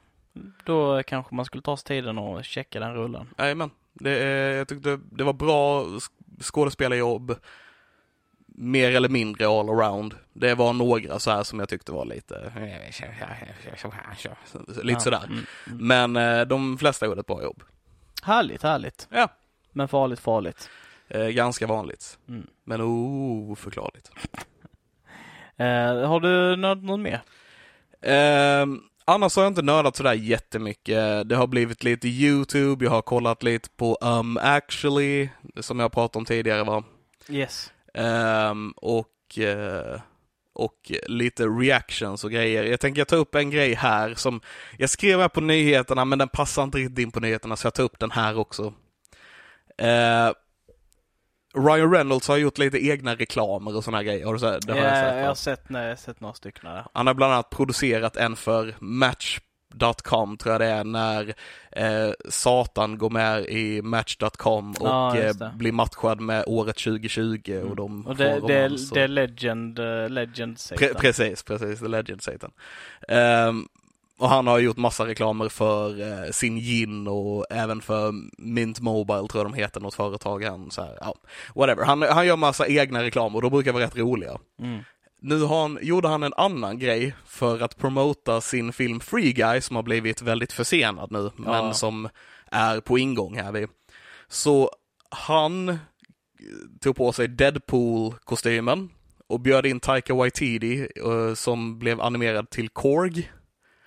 Då 0.65 1.03
kanske 1.03 1.35
man 1.35 1.45
skulle 1.45 1.63
ta 1.63 1.77
sig 1.77 1.87
tiden 1.87 2.19
och 2.19 2.45
checka 2.45 2.81
den 2.81 2.95
rullen. 2.95 3.29
Jajamän. 3.39 3.71
Det, 3.93 4.11
är- 4.11 4.53
jag 4.57 4.69
tyckte 4.69 5.01
det 5.13 5.25
var 5.25 5.33
bra 5.33 5.85
sk- 5.85 6.43
skådespelarjobb. 6.43 7.35
Mer 8.57 8.97
eller 8.97 9.09
mindre 9.09 9.47
all 9.47 9.69
around. 9.69 10.15
Det 10.33 10.55
var 10.55 10.73
några 10.73 11.19
så 11.19 11.31
här 11.31 11.43
som 11.43 11.59
jag 11.59 11.69
tyckte 11.69 11.93
var 11.93 12.05
lite... 12.05 12.53
Lite 14.83 15.01
sådär. 15.01 15.25
Mm. 15.27 15.45
Mm. 15.67 15.87
Men 16.13 16.17
eh, 16.41 16.47
de 16.47 16.79
flesta 16.79 17.07
gjorde 17.07 17.21
ett 17.21 17.27
bra 17.27 17.43
jobb. 17.43 17.63
Härligt, 18.23 18.63
härligt. 18.63 19.09
Ja. 19.11 19.29
Men 19.73 19.89
farligt, 19.89 20.21
farligt. 20.21 20.69
Eh, 21.09 21.27
ganska 21.27 21.67
vanligt. 21.67 22.19
Mm. 22.29 22.47
Men 22.65 22.81
oförklarligt. 22.81 24.11
Eh, 25.57 26.09
har 26.09 26.21
du 26.21 26.57
nördat 26.57 26.85
något 26.85 27.01
mer? 27.01 27.23
Eh, 28.03 28.67
annars 29.05 29.37
har 29.37 29.43
jag 29.43 29.51
inte 29.51 29.63
nördat 29.63 29.97
sådär 29.97 30.13
jättemycket. 30.13 31.29
Det 31.29 31.37
har 31.37 31.47
blivit 31.47 31.85
lite 31.85 32.09
YouTube, 32.09 32.85
jag 32.85 32.91
har 32.91 33.03
kollat 33.03 33.43
lite 33.43 33.69
på 33.77 33.99
Um 34.01 34.39
Actually, 34.43 35.29
som 35.61 35.81
jag 35.81 35.93
pratade 35.93 36.19
om 36.19 36.25
tidigare 36.25 36.65
va. 36.65 36.85
Yes. 37.29 37.73
Ehm, 37.95 38.73
och, 38.77 39.39
eh, 39.39 40.01
och 40.55 40.93
lite 41.07 41.45
reactions 41.47 42.25
och 42.25 42.31
grejer. 42.31 42.65
Jag 42.65 42.81
tänker 42.81 43.05
ta 43.05 43.17
upp 43.17 43.35
en 43.35 43.51
grej 43.51 43.75
här 43.75 44.15
som 44.15 44.41
jag 44.79 44.91
skrev 44.91 45.21
här 45.21 45.29
på 45.29 45.41
nyheterna 45.41 46.05
men 46.05 46.19
den 46.19 46.29
passar 46.29 46.63
inte 46.63 46.79
riktigt 46.79 46.99
in 46.99 47.11
på 47.11 47.21
nyheterna 47.21 47.57
så 47.57 47.67
jag 47.67 47.75
tar 47.75 47.83
upp 47.85 47.99
den 47.99 48.11
här 48.11 48.39
också. 48.39 48.75
Eh, 49.79 50.31
Ryan 51.57 51.93
Reynolds 51.93 52.29
har 52.29 52.37
gjort 52.37 52.59
lite 52.59 52.87
egna 52.87 53.15
reklamer 53.15 53.77
och 53.77 53.85
sådana 53.85 54.03
grejer. 54.03 54.27
Har 54.27 54.33
du 54.33 54.39
sett? 54.41 54.67
Det 54.67 54.73
har 54.73 54.81
jag 54.81 54.89
Ja, 54.89 54.95
sett, 55.11 55.17
jag 55.21 55.27
har 55.27 55.35
sett, 55.35 55.69
nej, 55.69 55.83
jag 55.83 55.91
har 55.91 55.97
sett 55.97 56.21
några 56.21 56.35
stycken. 56.35 56.71
Han 56.95 57.07
har 57.07 57.15
bland 57.15 57.33
annat 57.33 57.51
producerat 57.51 58.17
en 58.17 58.37
för 58.37 58.75
Match.com 59.81 60.37
tror 60.37 60.53
jag 60.53 60.61
det 60.61 60.67
är, 60.67 60.85
när 60.85 61.35
eh, 61.73 62.13
Satan 62.29 62.99
går 62.99 63.11
med 63.11 63.45
i 63.45 63.83
Match.com 63.83 64.71
och 64.71 64.89
Ja, 64.89 65.19
eh, 65.19 65.55
blir 65.55 65.73
matchad 65.73 66.21
med 66.21 66.45
året 66.47 66.77
2020 66.77 67.65
och 67.71 67.77
de 67.77 67.95
Mm. 67.95 68.07
Och 68.07 68.17
det, 68.17 68.41
får 68.41 68.49
det, 68.49 68.65
romans 68.67 68.91
det 68.91 69.03
är 69.03 69.09
Legend, 69.09 69.79
uh, 69.79 70.09
Legend 70.09 70.59
Satan. 70.59 70.89
Pre- 70.89 70.95
precis, 70.95 71.43
precis, 71.43 71.81
The 71.81 71.89
Legend 71.89 72.23
Satan. 72.23 72.51
Ehm, 73.09 73.69
och 74.19 74.29
han 74.29 74.47
har 74.47 74.59
gjort 74.59 74.77
massa 74.77 75.07
reklamer 75.07 75.49
för 75.49 76.01
eh, 76.01 76.31
sin 76.31 76.57
gin 76.59 77.09
och 77.09 77.47
även 77.51 77.81
för 77.81 78.13
Mint 78.39 78.81
Mobile 78.81 79.29
tror 79.29 79.45
jag 79.45 79.53
de 79.53 79.55
heter, 79.55 79.81
något 79.81 79.95
företag. 79.95 80.45
Han, 80.45 80.71
så 80.71 80.83
här, 80.83 80.99
ja, 81.01 81.15
whatever. 81.55 81.85
Han, 81.85 82.03
han 82.03 82.27
gör 82.27 82.37
massa 82.37 82.67
egna 82.67 83.03
reklamer 83.03 83.37
och 83.37 83.43
de 83.43 83.51
brukar 83.51 83.73
vara 83.73 83.85
rätt 83.85 83.97
roliga. 83.97 84.39
Mm. 84.63 84.83
Nu 85.25 85.41
har 85.43 85.63
han, 85.63 85.79
gjorde 85.83 86.09
han 86.09 86.23
en 86.23 86.35
annan 86.37 86.79
grej 86.79 87.15
för 87.27 87.61
att 87.61 87.77
promota 87.77 88.41
sin 88.41 88.73
film 88.73 89.01
Free 89.01 89.33
Guy 89.33 89.61
som 89.61 89.77
har 89.77 89.83
blivit 89.83 90.23
väldigt 90.23 90.53
försenad 90.53 91.13
nu, 91.13 91.31
men 91.37 91.53
Ja. 91.67 91.73
som 91.75 92.09
är 92.51 92.81
på 92.81 92.99
ingång 92.99 93.37
här. 93.39 93.53
vid. 93.53 93.69
Så 94.29 94.71
han 95.11 95.79
tog 96.81 96.97
på 96.97 97.13
sig 97.13 97.29
Deadpool-kostymen 97.29 98.89
och 99.27 99.41
bjöd 99.41 99.67
in 99.67 99.81
Taika 99.81 100.15
Waititi 100.15 100.89
eh, 101.05 101.35
som 101.35 101.79
blev 101.79 102.01
animerad 102.01 102.51
till 102.51 102.69
Korg. 102.69 103.31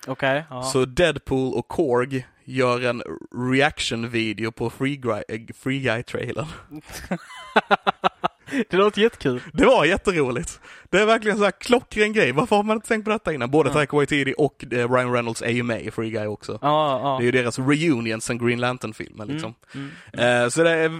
Okej. 0.06 0.44
ja. 0.50 0.62
Så 0.62 0.84
Deadpool 0.84 1.54
och 1.54 1.68
Korg 1.68 2.26
gör 2.44 2.80
en 2.84 3.02
reaction-video 3.52 4.52
på 4.52 4.70
Free 4.70 4.96
Guy, 4.96 5.22
eh, 5.28 5.40
Free 5.54 5.80
Guy-trailern. 5.80 6.46
det 8.70 8.76
låter 8.76 9.00
jättekul. 9.02 9.40
Det 9.52 9.64
var 9.66 9.84
jätteroligt. 9.84 10.60
Det 10.90 10.98
är 11.00 11.06
verkligen 11.06 11.38
så 11.38 11.44
här 11.44 11.50
klockren 11.50 12.12
grej. 12.12 12.32
Varför 12.32 12.56
har 12.56 12.62
man 12.62 12.76
inte 12.76 12.88
tänkt 12.88 13.04
på 13.04 13.10
detta 13.10 13.32
innan? 13.32 13.50
Både 13.50 13.68
Ja. 13.68 13.72
Taika 13.74 13.96
Waititi 13.96 14.34
och 14.38 14.64
eh, 14.72 14.92
Ryan 14.92 15.12
Reynolds 15.12 15.42
är 15.42 15.50
ju 15.50 15.62
med 15.62 15.82
i 15.82 15.90
Free 15.90 16.10
Guy 16.10 16.26
också. 16.26 16.58
Ja, 16.62 17.00
ja. 17.02 17.16
Det 17.18 17.22
är 17.22 17.24
ju 17.24 17.30
deras 17.32 17.58
reunion 17.58 18.20
sen 18.20 18.38
Green 18.38 18.60
Lantern-filmen 18.60 19.28
liksom. 19.28 19.54
Mm, 19.74 19.90
mm. 20.12 20.42
Eh, 20.42 20.48
så 20.48 20.62
det, 20.62 20.70
är, 20.70 20.90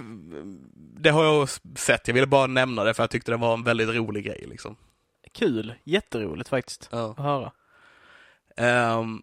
det 1.01 1.09
har 1.09 1.23
jag 1.23 1.49
sett. 1.77 2.07
Jag 2.07 2.13
ville 2.15 2.27
bara 2.27 2.47
nämna 2.47 2.83
det 2.83 2.93
för 2.93 3.03
jag 3.03 3.09
tyckte 3.09 3.31
det 3.31 3.37
var 3.37 3.53
en 3.53 3.63
väldigt 3.63 3.89
rolig 3.89 4.25
grej 4.25 4.45
liksom. 4.49 4.75
Kul. 5.33 5.73
Jätteroligt 5.83 6.49
faktiskt 6.49 6.89
Ja. 6.91 7.11
att 7.17 7.17
höra. 7.23 7.51
Ehm, 8.57 9.21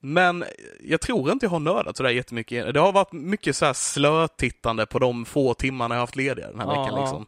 men 0.00 0.44
jag 0.80 1.00
tror 1.00 1.32
inte 1.32 1.46
jag 1.46 1.50
har 1.50 1.60
nördat 1.60 1.96
sådär 1.96 2.10
jättemycket. 2.10 2.74
Det 2.74 2.80
har 2.80 2.92
varit 2.92 3.12
mycket 3.12 3.56
så 3.56 3.66
här 3.66 3.72
slötittande 3.72 4.86
på 4.86 4.98
de 4.98 5.24
få 5.24 5.54
timmarna 5.54 5.94
jag 5.94 6.00
haft 6.00 6.16
lediga 6.16 6.46
den 6.50 6.60
här 6.60 6.74
Ja, 6.74 6.82
veckan 6.82 7.00
liksom. 7.00 7.26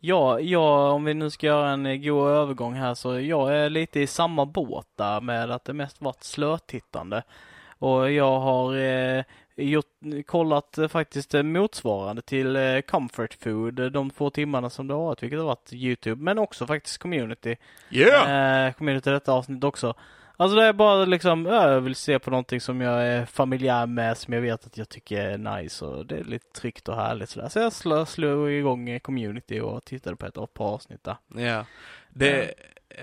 Ja, 0.00 0.40
ja, 0.40 0.90
om 0.90 1.04
vi 1.04 1.14
nu 1.14 1.30
ska 1.30 1.46
göra 1.46 1.70
en 1.70 1.86
eh, 1.86 1.96
god 1.96 2.28
övergång 2.28 2.74
här 2.74 2.94
så 2.94 3.20
jag 3.20 3.56
är 3.56 3.70
lite 3.70 4.00
i 4.00 4.06
samma 4.06 4.46
båt 4.46 4.86
där 4.96 5.20
med 5.20 5.50
att 5.50 5.64
det 5.64 5.72
mest 5.72 6.00
varit 6.00 6.24
slötittande. 6.24 7.22
Och 7.78 8.12
jag 8.12 8.40
har 8.40 8.76
eh, 8.76 9.24
gjort, 9.56 9.86
kollat 10.26 10.78
eh, 10.78 10.88
faktiskt 10.88 11.34
eh, 11.34 11.42
motsvarande 11.42 12.22
till 12.22 12.56
eh, 12.56 12.80
Comfort 12.80 13.34
Food 13.34 13.92
de 13.92 14.10
två 14.10 14.30
timmarna 14.30 14.70
som 14.70 14.88
det 14.88 14.94
har 14.94 15.00
varit, 15.00 15.22
vilket 15.22 15.38
har 15.38 15.46
varit 15.46 15.72
Youtube, 15.72 16.22
men 16.22 16.38
också 16.38 16.66
faktiskt 16.66 16.98
Community. 16.98 17.56
Yeah! 17.90 18.72
Community 18.72 19.10
detta 19.10 19.32
avsnitt 19.32 19.64
också. 19.64 19.94
Alltså 20.40 20.56
det 20.56 20.64
är 20.64 20.72
bara 20.72 21.04
liksom, 21.04 21.46
ja, 21.46 21.70
jag 21.70 21.80
vill 21.80 21.94
se 21.94 22.18
på 22.18 22.30
någonting 22.30 22.60
som 22.60 22.80
jag 22.80 23.06
är 23.06 23.26
familjär 23.26 23.86
med, 23.86 24.18
som 24.18 24.34
jag 24.34 24.40
vet 24.40 24.66
att 24.66 24.78
jag 24.78 24.88
tycker 24.88 25.20
är 25.20 25.38
nice 25.38 25.84
och 25.84 26.06
det 26.06 26.16
är 26.16 26.24
lite 26.24 26.60
tryggt 26.60 26.88
och 26.88 26.96
härligt 26.96 27.30
sådär. 27.30 27.70
Så 27.70 27.88
jag 27.88 28.08
slog 28.08 28.50
igång 28.50 28.88
eh, 28.88 28.98
community 28.98 29.60
och 29.60 29.84
tittade 29.84 30.16
på 30.16 30.26
ett 30.26 30.54
par 30.54 30.64
avsnitt 30.74 31.04
där. 31.04 31.16
Ja. 31.36 31.64
Det, 32.08 32.54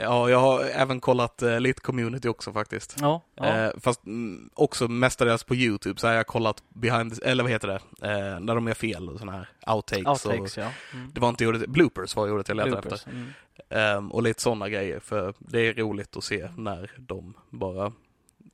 ja, 0.01 0.29
jag 0.29 0.39
har 0.39 0.63
även 0.63 0.99
kollat 0.99 1.41
eh, 1.41 1.59
lite 1.59 1.81
community 1.81 2.27
också 2.27 2.53
faktiskt. 2.53 2.95
Ja, 3.01 3.21
ja. 3.35 3.45
Eh, 3.45 3.71
fast 3.79 4.05
mm, 4.05 4.49
också 4.53 4.87
mestadels 4.87 5.43
på 5.43 5.55
YouTube 5.55 5.99
så 5.99 6.07
har 6.07 6.13
jag 6.13 6.27
kollat 6.27 6.63
behind, 6.69 7.19
eller 7.23 7.43
vad 7.43 7.51
heter 7.51 7.67
det, 7.67 8.09
eh, 8.09 8.39
när 8.39 8.55
de 8.55 8.67
gör 8.67 8.73
fel 8.73 9.09
och 9.09 9.19
sådana 9.19 9.37
här 9.37 9.73
outtakes. 9.75 10.07
Outtakes 10.07 10.57
och, 10.57 10.63
ja. 10.63 10.71
Mm. 10.93 11.11
det 11.13 11.19
var 11.19 11.29
inte 11.29 11.47
ordet, 11.47 11.69
bloopers 11.69 12.15
var 12.15 12.31
ordet 12.31 12.47
jag 12.47 12.57
letade 12.57 12.71
Bloopers, 12.71 12.93
efter. 12.93 13.11
Mm. 13.11 13.33
Ehm, 13.69 14.11
och 14.11 14.23
lite 14.23 14.41
sådana 14.41 14.69
grejer, 14.69 14.99
för 14.99 15.33
det 15.39 15.59
är 15.59 15.73
roligt 15.73 16.17
att 16.17 16.23
se 16.23 16.49
när 16.57 16.91
de 16.97 17.33
bara 17.49 17.91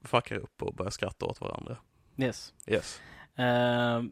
fuckar 0.03 0.35
upp 0.35 0.63
och 0.63 0.73
börjar 0.73 0.91
skratta 0.91 1.25
åt 1.25 1.41
varandra. 1.41 1.77
Yes. 2.17 2.53
Yes. 2.67 3.01
Ehm, 3.35 4.11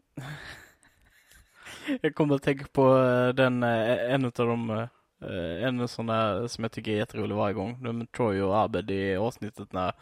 jag 2.00 2.14
kommer 2.14 2.34
att 2.34 2.42
tänka 2.42 2.66
på 2.72 2.98
eh, 2.98 3.28
den, 3.28 3.62
eh, 3.62 4.14
en 4.14 4.24
av 4.24 4.32
de, 4.32 4.88
eh, 5.22 5.64
en 5.64 5.88
sån 5.88 6.06
där 6.06 6.46
som 6.46 6.64
jag 6.64 6.72
tycker 6.72 6.92
är 6.92 6.96
jätterolig 6.96 7.34
varje 7.34 7.54
gång. 7.54 7.78
Med 7.80 8.12
Troy 8.12 8.42
och 8.42 8.58
Abed 8.58 8.90
i 8.90 9.16
avsnittet 9.16 9.72
när, 9.72 9.92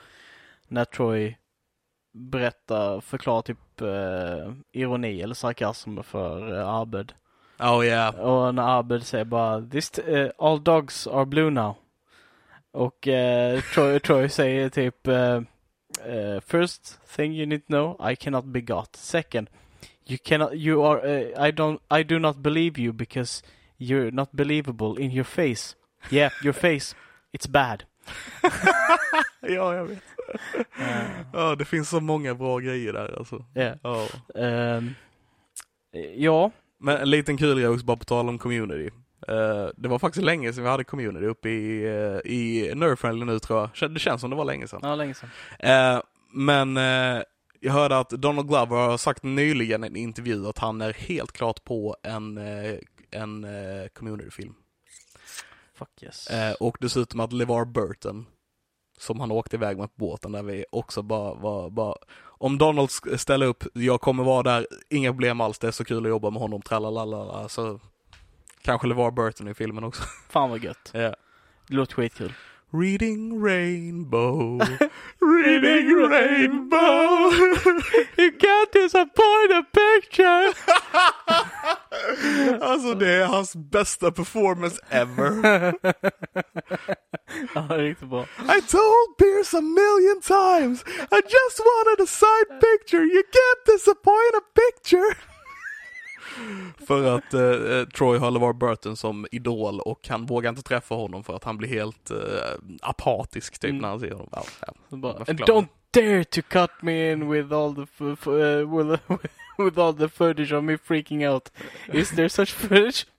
när 0.68 0.84
Troy 0.84 1.37
berättar, 2.12 3.00
förklarar 3.00 3.42
typ 3.42 3.80
eh, 3.80 4.52
ironi 4.72 5.22
eller 5.22 5.34
sarkasm 5.34 6.02
för 6.02 6.58
eh, 6.58 6.68
Abed. 6.68 7.12
Oh 7.60 7.87
yeah. 7.87 8.14
Och 8.14 8.54
när 8.54 8.78
Abed 8.78 9.06
säger 9.06 9.25
bara 9.25 9.62
This, 9.62 9.98
eh, 9.98 10.30
all 10.38 10.64
dogs 10.64 11.06
are 11.06 11.26
blue 11.26 11.50
now. 11.50 11.75
Och 12.70 13.08
eh, 13.08 13.60
Troy, 13.60 14.00
Troy 14.06 14.28
säger 14.28 14.68
typ 14.68 15.06
eh, 15.06 15.40
eh, 16.04 16.40
First 16.46 17.00
thing 17.16 17.32
you 17.32 17.46
need 17.46 17.66
to 17.66 17.72
know, 17.72 18.10
I 18.12 18.16
cannot 18.16 18.44
be 18.44 18.60
got. 18.60 18.96
Second, 18.96 19.50
you 20.06 20.18
cannot, 20.25 20.54
you 20.54 20.84
are, 20.84 21.06
eh, 21.06 21.48
I 21.48 21.52
don't, 21.52 21.80
I 21.90 22.02
do 22.02 22.18
not 22.18 22.37
believe 22.37 22.82
you 22.82 22.92
because 22.92 23.42
you're 23.78 24.11
not 24.11 24.28
believable 24.32 25.02
in 25.02 25.11
your 25.11 25.25
face. 25.25 25.76
Yeah, 26.11 26.32
your 26.44 26.52
face, 26.52 26.97
it's 27.32 27.49
bad. 27.49 27.82
Ja, 29.40 29.75
jag 29.75 29.85
vet. 29.85 29.99
Eh, 30.80 31.06
Ja, 31.32 31.54
det 31.54 31.64
finns 31.64 31.88
så 31.88 32.00
många 32.00 32.35
bra 32.35 32.58
grejer 32.58 32.92
där 32.92 33.18
alltså. 33.18 33.44
yeah. 33.54 33.76
Ja. 33.82 34.06
Ehm, 34.35 34.94
ja, 36.16 36.50
Men 36.80 36.97
en 36.97 37.11
liten 37.11 37.37
kul 37.37 37.58
grej 37.58 37.68
också 37.68 37.85
bara 37.87 37.97
på 37.97 38.04
tal 38.04 38.28
om 38.28 38.38
community. 38.38 38.90
Eh, 39.28 39.68
det 39.76 39.88
var 39.88 39.99
faktiskt 39.99 40.25
länge 40.25 40.52
sedan 40.52 40.64
vi 40.64 40.70
hade 40.70 40.85
community 40.85 41.26
uppe 41.26 41.49
i, 41.49 41.87
uh, 41.87 42.32
i 42.32 42.73
Nerdfriendly 42.75 43.25
nu 43.26 43.38
tror 43.38 43.70
jag. 43.80 43.90
Det 43.90 43.99
känns 44.00 44.20
som 44.20 44.30
det 44.30 44.37
var 44.37 44.44
länge 44.44 44.68
sedan. 44.68 44.80
ja, 44.82 44.94
länge 44.94 45.14
sedan. 45.14 45.28
Eh, 45.58 46.00
men 46.32 46.76
jag 47.61 47.73
hörde 47.73 47.99
att 47.99 48.11
Donald 48.11 48.49
Glover 48.49 48.76
har 48.76 48.99
sagt 48.99 49.23
nyligen 49.23 49.85
i 49.85 49.87
en 49.87 49.97
intervju 49.97 50.47
att 50.49 50.58
han 50.58 50.80
är 50.80 50.92
helt 50.92 51.32
klart 51.32 51.64
på 51.64 51.97
en, 52.02 52.38
en 53.10 53.44
eh, 53.44 53.88
community-film. 53.88 54.54
Fuck 55.74 56.02
yes. 56.02 56.26
Eh, 56.26 56.54
och 56.54 56.76
dessutom 56.80 57.20
att 57.20 57.32
LeVar 57.32 57.64
Burton, 57.64 58.26
som 58.98 59.20
han 59.20 59.32
åkte 59.32 59.56
iväg 59.56 59.78
med 59.78 59.86
på 59.86 60.06
båten 60.06 60.32
där 60.32 60.42
vi 60.42 60.64
också 60.72 61.02
bara 61.02 61.34
var, 61.34 61.70
bara, 61.70 61.96
om 62.20 62.58
Donald 62.58 62.90
ställer 63.16 63.46
upp, 63.46 63.64
jag 63.72 64.00
kommer 64.00 64.24
vara 64.24 64.42
där, 64.42 64.66
inga 64.88 65.12
problem 65.12 65.40
alls, 65.40 65.58
det 65.58 65.66
är 65.66 65.70
så 65.70 65.84
kul 65.84 66.04
att 66.04 66.10
jobba 66.10 66.30
med 66.30 66.42
honom, 66.42 66.62
tralalala, 66.62 67.48
så 67.48 67.80
kanske 68.62 68.86
LeVar 68.86 69.10
Burton 69.10 69.48
i 69.48 69.54
filmen 69.54 69.84
också. 69.84 70.02
Fan 70.28 70.50
vad 70.50 70.64
gött. 70.64 70.90
Ja. 70.94 71.14
Det 71.66 71.74
låter 71.74 71.94
skitkul. 71.94 72.32
Reading 72.70 73.40
Rainbow, 73.40 74.58
reading 75.20 75.87
Rainbow. 75.94 77.30
You 78.18 78.32
can't 78.32 78.72
disappoint 78.72 79.52
a 79.52 79.64
picture! 79.72 80.52
alltså 82.60 82.94
det 82.94 83.12
är 83.12 83.26
hans 83.26 83.56
bästa 83.56 84.10
performance 84.10 84.80
ever. 84.90 85.42
ja, 87.54 87.60
det 87.60 87.75
är 87.75 87.78
riktigt 87.78 88.08
bra. 88.08 88.22
I 88.22 88.60
told 88.60 89.16
Pierce 89.18 89.54
a 89.54 89.60
million 89.60 90.20
times, 90.20 90.84
I 91.10 91.20
just 91.37 91.60
wanted 91.60 92.04
a 92.04 92.06
side 92.06 92.60
picture, 92.60 93.04
you 93.04 93.22
can't 93.22 93.64
disappoint 93.66 94.34
a 94.34 94.42
picture. 94.54 95.16
för 96.87 97.16
att 97.16 97.35
eh, 97.35 97.88
Troy 97.97 98.18
har 98.18 98.30
LeVar 98.30 98.52
Burton 98.52 98.97
som 98.97 99.26
idol 99.33 99.80
och 99.80 100.09
han 100.09 100.26
vågar 100.26 100.50
inte 100.50 100.62
träffa 100.62 100.95
honom 100.95 101.25
för 101.25 101.37
att 101.37 101.45
han 101.45 101.57
blir 101.57 101.68
helt 101.68 102.11
eh, 102.11 102.16
apatisk 102.83 103.59
typ 103.59 103.71
Mm. 103.71 103.83
när 103.83 103.88
han 103.88 104.00
ser 104.00 104.11
honom. 104.11 104.28
Ja, 104.33 104.45
ja. 104.66 104.97
Bara, 104.97 105.18
don't 105.25 105.66
dare 105.90 106.25
to 106.25 106.42
cut 106.49 106.71
me 106.83 107.12
in 107.12 107.30
with 107.30 107.52
all 107.52 107.75
the 107.75 108.04
uh, 108.04 108.76
with, 108.76 109.00
with 109.59 109.78
all 109.78 109.95
the 109.95 110.09
footage 110.09 110.52
of 110.52 110.64
me 110.64 110.78
freaking 110.78 111.28
out. 111.28 111.52
Is 111.92 112.11
there 112.11 112.28
such 112.28 112.52
footage? 112.54 113.07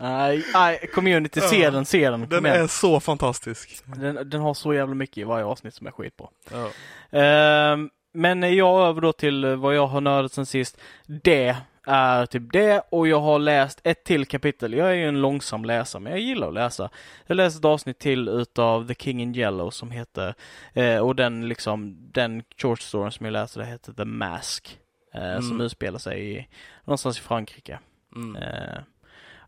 Nej, 0.00 0.44
nej, 0.54 0.90
community, 0.94 1.40
se 1.40 1.70
den, 1.70 1.84
se 1.84 2.10
den. 2.10 2.28
Den 2.28 2.46
är 2.46 2.66
så 2.66 3.00
fantastisk. 3.00 3.82
Den, 3.84 4.30
den 4.30 4.40
har 4.40 4.54
så 4.54 4.74
jävla 4.74 4.94
mycket 4.94 5.18
i 5.18 5.24
varje 5.24 5.44
avsnitt 5.44 5.74
som 5.74 5.86
är 5.86 5.90
skitbra. 5.90 6.26
Ja. 6.50 6.70
Ehm, 7.18 7.90
men 8.16 8.54
jag 8.56 8.80
över 8.88 9.00
då 9.00 9.12
till 9.12 9.44
eh, 9.44 9.56
vad 9.56 9.74
jag 9.76 9.86
har 9.86 10.00
nördat 10.00 10.32
sen 10.32 10.46
sist. 10.46 10.80
Det 11.06 11.56
är 11.88 12.26
typ 12.26 12.52
det 12.52 12.82
och 12.90 13.08
jag 13.08 13.20
har 13.20 13.38
läst 13.38 13.80
ett 13.84 14.04
till 14.04 14.26
kapitel. 14.26 14.72
Jag 14.72 14.88
är 14.90 14.94
ju 14.94 15.08
en 15.08 15.20
långsam 15.20 15.64
läsare 15.64 16.02
men 16.02 16.12
jag 16.12 16.20
gillar 16.20 16.48
att 16.48 16.54
läsa. 16.54 16.90
Jag 17.26 17.34
läste 17.36 17.58
ett 17.58 17.64
avsnitt 17.64 17.98
till 17.98 18.28
utav 18.28 18.86
The 18.88 18.94
King 18.94 19.22
in 19.22 19.34
Yellow 19.36 19.70
som 19.70 19.90
heter 19.90 20.34
eh, 20.72 20.98
och 20.98 21.16
den 21.16 21.48
liksom 21.48 21.96
den 22.12 22.42
short 22.56 22.80
storyn 22.80 23.12
som 23.12 23.26
jag 23.26 23.32
läste 23.32 23.58
det 23.60 23.66
heter 23.66 23.92
The 23.92 24.04
Mask. 24.04 24.78
Eh, 25.14 25.36
Som 25.40 25.50
Mm. 25.50 25.60
utspelar 25.60 25.98
sig 25.98 26.36
i, 26.36 26.48
någonstans 26.84 27.18
i 27.18 27.22
Frankrike. 27.22 27.78
Mm. 28.16 28.36
Eh, 28.42 28.78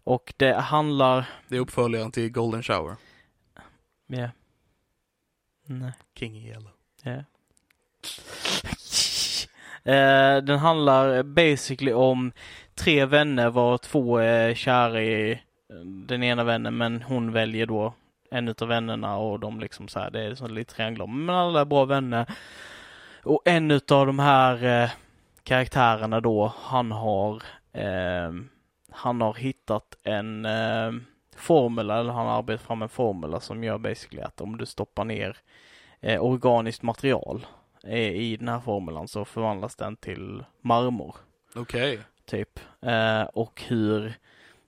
och 0.05 0.35
det 0.37 0.53
handlar, 0.55 1.25
Det 1.49 1.57
är 1.57 1.61
uppföljaren 1.61 2.13
till 2.13 2.31
Golden 2.33 2.63
Shower. 2.63 2.97
ja. 4.07 4.31
Nej. 5.67 5.93
King 6.19 6.37
in 6.37 6.47
Yellow. 6.47 6.71
Ja. 7.03 7.25
Eh, 9.85 10.37
den 10.37 10.59
handlar 10.59 11.23
basically 11.23 11.93
om 11.93 12.33
tre 12.75 13.05
vänner 13.05 13.51
var 13.51 13.79
två 13.79 14.17
är 14.19 14.55
kära 14.55 15.03
i 15.03 15.33
eh, 15.33 15.39
den 15.85 16.23
ena 16.23 16.45
vännen 16.45 16.77
men 16.77 17.03
hon 17.03 17.33
väljer 17.33 17.67
då 17.67 17.95
en 18.31 18.49
utav 18.49 18.69
vännerna 18.69 19.17
och 19.17 19.41
de 19.41 19.61
liksom 19.61 19.89
så 19.89 20.01
här, 20.01 20.11
det 20.11 20.23
är 20.23 20.35
så 20.35 20.49
lite 20.49 20.75
trianglar. 20.75 21.07
Men 21.07 21.35
alla 21.35 21.61
är 21.61 21.65
bra 21.65 21.85
vänner. 21.85 22.27
Och 23.25 23.43
en 23.45 23.71
utav 23.71 24.07
de 24.07 24.19
här 24.19 24.83
eh, 24.83 24.91
karaktärerna 25.43 26.21
då, 26.21 26.53
han 26.57 26.93
har 26.93 27.43
eh, 27.73 28.33
han 28.91 29.21
har 29.21 29.35
hittat 29.35 29.97
en 30.03 30.45
eh, 30.45 30.93
formula, 31.37 32.01
eller 32.01 32.13
han 32.13 32.27
har 32.27 32.39
arbetat 32.39 32.67
fram 32.67 32.83
en 32.83 32.89
formula 32.89 33.41
som 33.41 33.65
gör 33.65 33.79
basically 33.79 34.23
att 34.23 34.41
om 34.41 34.57
du 34.57 34.67
stoppar 34.67 35.05
ner 35.05 35.37
eh, 36.01 36.25
organiskt 36.25 36.83
material 36.83 37.47
i 37.85 38.37
den 38.37 38.49
här 38.49 38.61
formulan 38.61 39.09
så 39.09 39.25
förvandlas 39.25 39.77
den 39.77 39.97
till 39.97 40.45
marmor. 40.61 41.17
Okej. 41.55 41.99
Typ. 42.25 42.61
Eh, 42.81 43.23
och 43.23 43.63
hur 43.67 44.15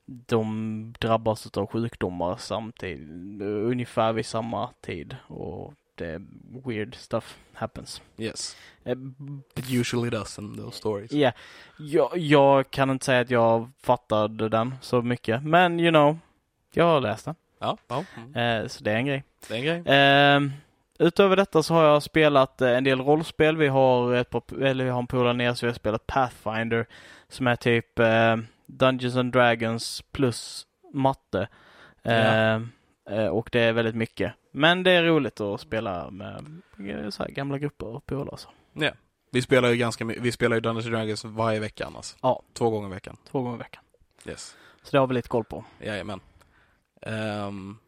de 0.06 0.94
drabbas 0.98 1.46
av 1.46 1.66
sjukdomar 1.66 2.36
samtidigt, 2.36 3.42
ungefär 3.42 4.12
vid 4.12 4.26
samma 4.26 4.70
tid. 4.80 5.16
Och 5.26 5.74
det 5.94 6.22
weird 6.64 6.94
stuff 6.94 7.38
happens. 7.52 8.02
Yes. 8.18 8.56
Eh, 8.84 8.96
It 9.56 9.70
usually 9.70 10.10
does 10.10 10.38
in 10.38 10.56
those 10.56 10.76
stories. 10.78 11.12
Ja, 11.12 11.32
jag, 11.78 12.18
jag 12.18 12.70
kan 12.70 12.90
inte 12.90 13.04
säga 13.04 13.20
att 13.20 13.30
jag 13.30 13.70
fattade 13.82 14.48
den 14.48 14.74
så 14.80 15.02
mycket, 15.02 15.42
men 15.42 15.80
you 15.80 15.90
know, 15.90 16.18
jag 16.72 16.84
har 16.84 17.00
läst 17.00 17.24
den. 17.24 17.34
Ja, 17.58 17.76
ja. 17.88 18.04
Mm. 18.16 18.62
Eh, 18.62 18.68
så 18.68 18.84
det 18.84 18.92
är 18.92 18.96
en 18.96 19.06
grej. 19.06 19.24
Det 19.48 19.54
är 19.54 19.58
en 19.58 19.64
grej. 19.64 19.82
Utöver 21.00 21.36
detta 21.36 21.62
så 21.62 21.74
har 21.74 21.84
jag 21.84 22.02
spelat 22.02 22.60
eh, 22.60 22.76
en 22.76 22.84
del 22.84 23.00
rollspel. 23.00 23.56
Vi 23.56 23.68
har 23.68 24.14
ett 24.14 24.30
par, 24.30 24.62
eller 24.62 24.84
vi 24.84 24.90
har 24.90 24.98
en 24.98 25.06
polare 25.06 25.32
ner 25.32 25.54
så 25.54 25.66
vi 25.66 25.70
har 25.70 25.74
spelat 25.74 26.06
Pathfinder 26.06 26.86
som 27.28 27.46
är 27.46 27.56
typ 27.56 27.98
eh, 27.98 28.36
Dungeons 28.66 29.16
and 29.16 29.32
Dragons 29.32 30.02
plus 30.12 30.66
matte. 30.92 31.48
Eh, 32.02 32.54
eh, 33.10 33.26
och 33.26 33.48
det 33.52 33.60
är 33.60 33.72
väldigt 33.72 33.94
mycket. 33.94 34.32
Men 34.52 34.82
det 34.82 34.90
är 34.90 35.02
roligt 35.02 35.40
att 35.40 35.60
spela 35.60 36.10
med 36.10 36.44
så 37.10 37.22
här 37.22 37.30
gamla 37.30 37.58
grupper 37.58 37.86
och 37.86 38.06
polare. 38.06 38.36
så. 38.36 38.48
Ja. 38.72 38.90
Vi 39.30 39.42
spelar 39.42 39.68
ju 39.68 39.76
ganska 39.76 40.04
mycket, 40.04 40.22
vi 40.22 40.32
spelar 40.32 40.56
ju 40.56 40.60
Dungeons 40.60 40.86
and 40.86 40.94
Dragons 40.94 41.24
varje 41.24 41.60
vecka 41.60 41.86
annars. 41.86 42.16
Ja. 42.22 42.42
Två 42.52 42.70
gånger 42.70 42.88
i 42.88 42.92
veckan. 42.92 43.16
Två 43.30 43.42
gånger 43.42 43.56
i 43.56 43.58
veckan. 43.58 43.82
Yes. 44.26 44.56
Så 44.82 44.90
det 44.90 44.98
har 44.98 45.06
vi 45.06 45.14
lite 45.14 45.28
koll 45.28 45.44
på. 45.44 45.64
Jajamän. 45.78 46.20
Um, 47.06 47.78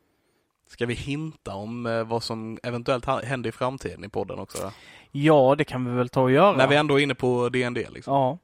ska 0.73 0.87
vi 0.87 0.95
hinta 0.95 1.55
om 1.55 1.87
eh, 1.87 2.05
vad 2.05 2.23
som 2.23 2.59
eventuellt 2.63 3.07
händer 3.25 3.49
i 3.49 3.53
framtiden 3.53 4.05
i 4.05 4.09
podden 4.09 4.39
också? 4.39 4.73
Ja, 5.11 5.55
det 5.59 5.65
kan 5.65 5.85
vi 5.85 5.97
väl 5.97 6.09
ta 6.09 6.23
och 6.23 6.31
göra. 6.31 6.57
När 6.57 6.69
vi 6.69 6.77
ändå 6.77 7.01
är 7.01 7.03
inne 7.03 7.15
på 7.15 7.49
D&D 7.49 7.87
liksom. 7.91 8.15
Ja. 8.15 8.39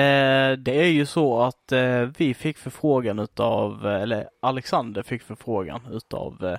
Eh, 0.00 0.52
det 0.52 0.80
är 0.80 0.90
ju 0.90 1.06
så 1.06 1.42
att 1.42 1.72
eh, 1.72 2.00
vi 2.18 2.34
fick 2.34 2.58
förfrågan 2.58 3.18
utav, 3.18 3.86
eller 3.86 4.28
Alexander 4.42 5.02
fick 5.02 5.22
förfrågan 5.22 5.80
utav 5.92 6.44
eh, 6.44 6.58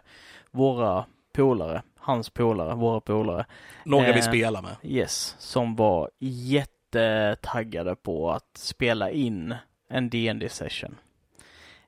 våra 0.52 1.06
polare, 1.34 1.82
hans 1.98 2.30
polare, 2.30 2.76
våra 2.76 3.00
polare. 3.00 3.46
Några 3.84 4.14
vi 4.14 4.22
spelar 4.22 4.62
med. 4.62 4.76
Yes, 4.84 5.36
som 5.40 5.76
var 5.76 6.10
jättetaggade 6.20 7.96
på 7.96 8.32
att 8.32 8.58
spela 8.58 9.12
in 9.12 9.56
en 9.90 10.10
dd 10.10 10.52
session. 10.52 10.96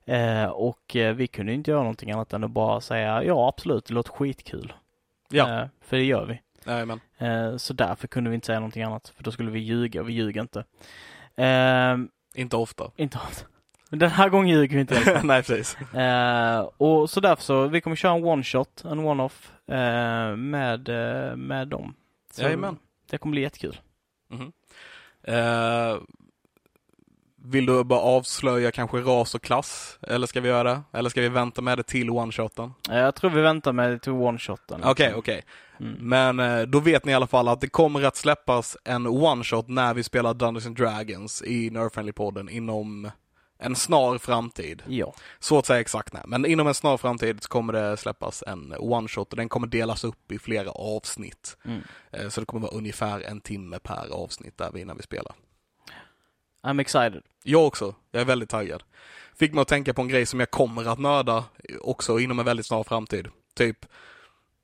Eh, 0.09 0.45
och 0.45 0.95
eh, 0.95 1.13
vi 1.15 1.27
kunde 1.27 1.53
inte 1.53 1.71
göra 1.71 1.81
någonting 1.81 2.11
annat 2.11 2.33
än 2.33 2.43
att 2.43 2.51
bara 2.51 2.81
säga 2.81 3.23
ja 3.23 3.47
absolut, 3.47 3.85
det 3.85 3.93
låter 3.93 4.11
skitkul. 4.11 4.73
Ja, 5.29 5.59
Eh, 5.61 5.67
för 5.81 5.97
det 5.97 6.03
gör 6.03 6.25
vi. 6.25 6.41
jajamän. 6.71 6.99
Eh, 7.17 7.57
så 7.57 7.73
därför 7.73 8.07
kunde 8.07 8.29
vi 8.29 8.33
inte 8.35 8.45
säga 8.45 8.59
någonting 8.59 8.83
annat, 8.83 9.13
för 9.15 9.23
då 9.23 9.31
skulle 9.31 9.51
vi 9.51 9.59
ljuga 9.59 10.01
och 10.01 10.09
vi 10.09 10.13
ljuger 10.13 10.41
inte. 10.41 10.63
Inte 12.35 12.57
ofta. 12.57 12.91
inte 12.95 13.17
alls. 13.17 13.45
Men 13.89 13.99
den 13.99 14.09
här 14.09 14.29
gången 14.29 14.49
ljuger 14.49 14.75
vi 14.75 14.81
inte. 14.81 15.21
Nej, 15.23 15.43
precis. 15.43 15.77
Och 16.77 17.09
så 17.09 17.19
därför 17.19 17.43
så, 17.43 17.67
vi 17.67 17.81
kommer 17.81 17.95
köra 17.95 18.15
en 18.15 18.23
one 18.23 18.43
shot, 18.43 18.83
en 18.85 18.99
one-off 18.99 19.51
eh, 19.67 20.35
med, 20.35 20.89
med 21.37 21.67
dem. 21.67 21.93
Så 22.33 22.41
Jajamän. 22.41 22.77
Det 23.09 23.17
kommer 23.17 23.31
bli 23.31 23.41
jättekul. 23.41 23.79
Mhm. 24.29 24.51
Eh, 25.23 25.95
vill 27.43 27.65
du 27.65 27.83
bara 27.83 27.99
avslöja 27.99 28.71
kanske 28.71 28.97
ras 28.97 29.35
och 29.35 29.41
klass? 29.41 29.99
Eller 30.01 30.27
ska 30.27 30.41
vi 30.41 30.49
göra 30.49 30.63
det? 30.63 30.81
Eller 30.93 31.09
ska 31.09 31.21
vi 31.21 31.29
vänta 31.29 31.61
med 31.61 31.77
det 31.77 31.83
till 31.83 32.09
one-shoten? 32.09 32.71
Jag 32.89 33.15
tror 33.15 33.31
vi 33.31 33.41
väntar 33.41 33.73
med 33.73 34.01
till 34.01 34.11
one-shoten. 34.11 34.81
Okej, 34.83 35.13
okej. 35.15 35.43
Mm. 35.79 35.95
Men 35.99 36.39
eh, 36.39 36.61
då 36.67 36.79
vet 36.79 37.05
ni 37.05 37.11
i 37.11 37.15
alla 37.15 37.27
fall 37.27 37.47
att 37.47 37.61
det 37.61 37.67
kommer 37.67 38.03
att 38.03 38.15
släppas 38.15 38.77
en 38.83 39.07
one-shot 39.07 39.65
när 39.67 39.93
vi 39.93 40.03
spelar 40.03 40.33
Dungeons 40.33 40.65
and 40.65 40.75
Dragons 40.77 41.41
i 41.41 41.69
Nerfriendly-podden 41.69 42.49
inom 42.49 43.11
en 43.61 43.75
snar 43.75 44.17
framtid. 44.17 44.83
Ja. 44.87 45.13
Så 45.39 45.57
att 45.57 45.65
säga 45.65 45.79
exakt 45.79 46.13
när. 46.13 46.23
Men 46.27 46.45
inom 46.45 46.67
en 46.67 46.73
snar 46.73 46.97
framtid 46.97 47.43
så 47.43 47.49
kommer 47.49 47.73
det 47.73 47.97
släppas 47.97 48.43
en 48.47 48.73
one-shot 48.73 49.31
och 49.31 49.35
den 49.37 49.49
kommer 49.49 49.67
delas 49.67 50.03
upp 50.03 50.31
i 50.31 50.39
flera 50.39 50.71
avsnitt. 50.71 51.57
Mm. 51.65 51.81
Eh, 52.11 52.29
Så 52.29 52.39
det 52.39 52.45
kommer 52.45 52.61
vara 52.67 52.77
ungefär 52.77 53.21
en 53.21 53.41
timme 53.41 53.79
per 53.79 54.09
avsnitt 54.13 54.57
där 54.57 54.71
vi 54.73 54.81
innan 54.81 54.97
vi 54.97 55.03
spelar. 55.03 55.33
I'm 56.63 56.81
excited. 56.81 57.23
Jag 57.43 57.67
också. 57.67 57.95
Jag 58.11 58.21
är 58.21 58.25
väldigt 58.25 58.49
taggad. 58.49 58.83
Fick 59.35 59.53
mig 59.53 59.61
att 59.61 59.67
tänka 59.67 59.93
på 59.93 60.01
en 60.01 60.07
grej 60.07 60.25
som 60.25 60.39
jag 60.39 60.51
kommer 60.51 60.85
att 60.85 60.99
nörda 60.99 61.43
också 61.81 62.19
inom 62.19 62.39
en 62.39 62.45
väldigt 62.45 62.65
snar 62.65 62.83
framtid. 62.83 63.27
Typ 63.55 63.85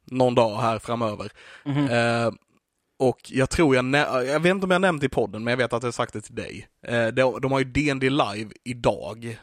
någon 0.05 0.35
dag 0.35 0.61
här 0.61 0.79
framöver. 0.79 1.31
Mhm. 1.63 1.89
Eh, 1.89 2.31
och 2.97 3.19
jag 3.25 3.49
tror 3.49 3.75
jag, 3.75 3.85
jag 4.25 4.39
vet 4.39 4.51
inte 4.51 4.65
om 4.65 4.71
jag 4.71 4.81
nämnt 4.81 5.03
i 5.03 5.09
podden, 5.09 5.43
men 5.43 5.51
jag 5.51 5.57
vet 5.57 5.73
att 5.73 5.83
jag 5.83 5.93
sagt 5.93 6.13
det 6.13 6.21
till 6.21 6.35
dig. 6.35 6.67
Eh, 6.81 7.07
de, 7.07 7.41
de 7.41 7.51
har 7.51 7.59
ju 7.59 7.65
D&D 7.65 8.09
live 8.09 8.51
idag. 8.63 9.39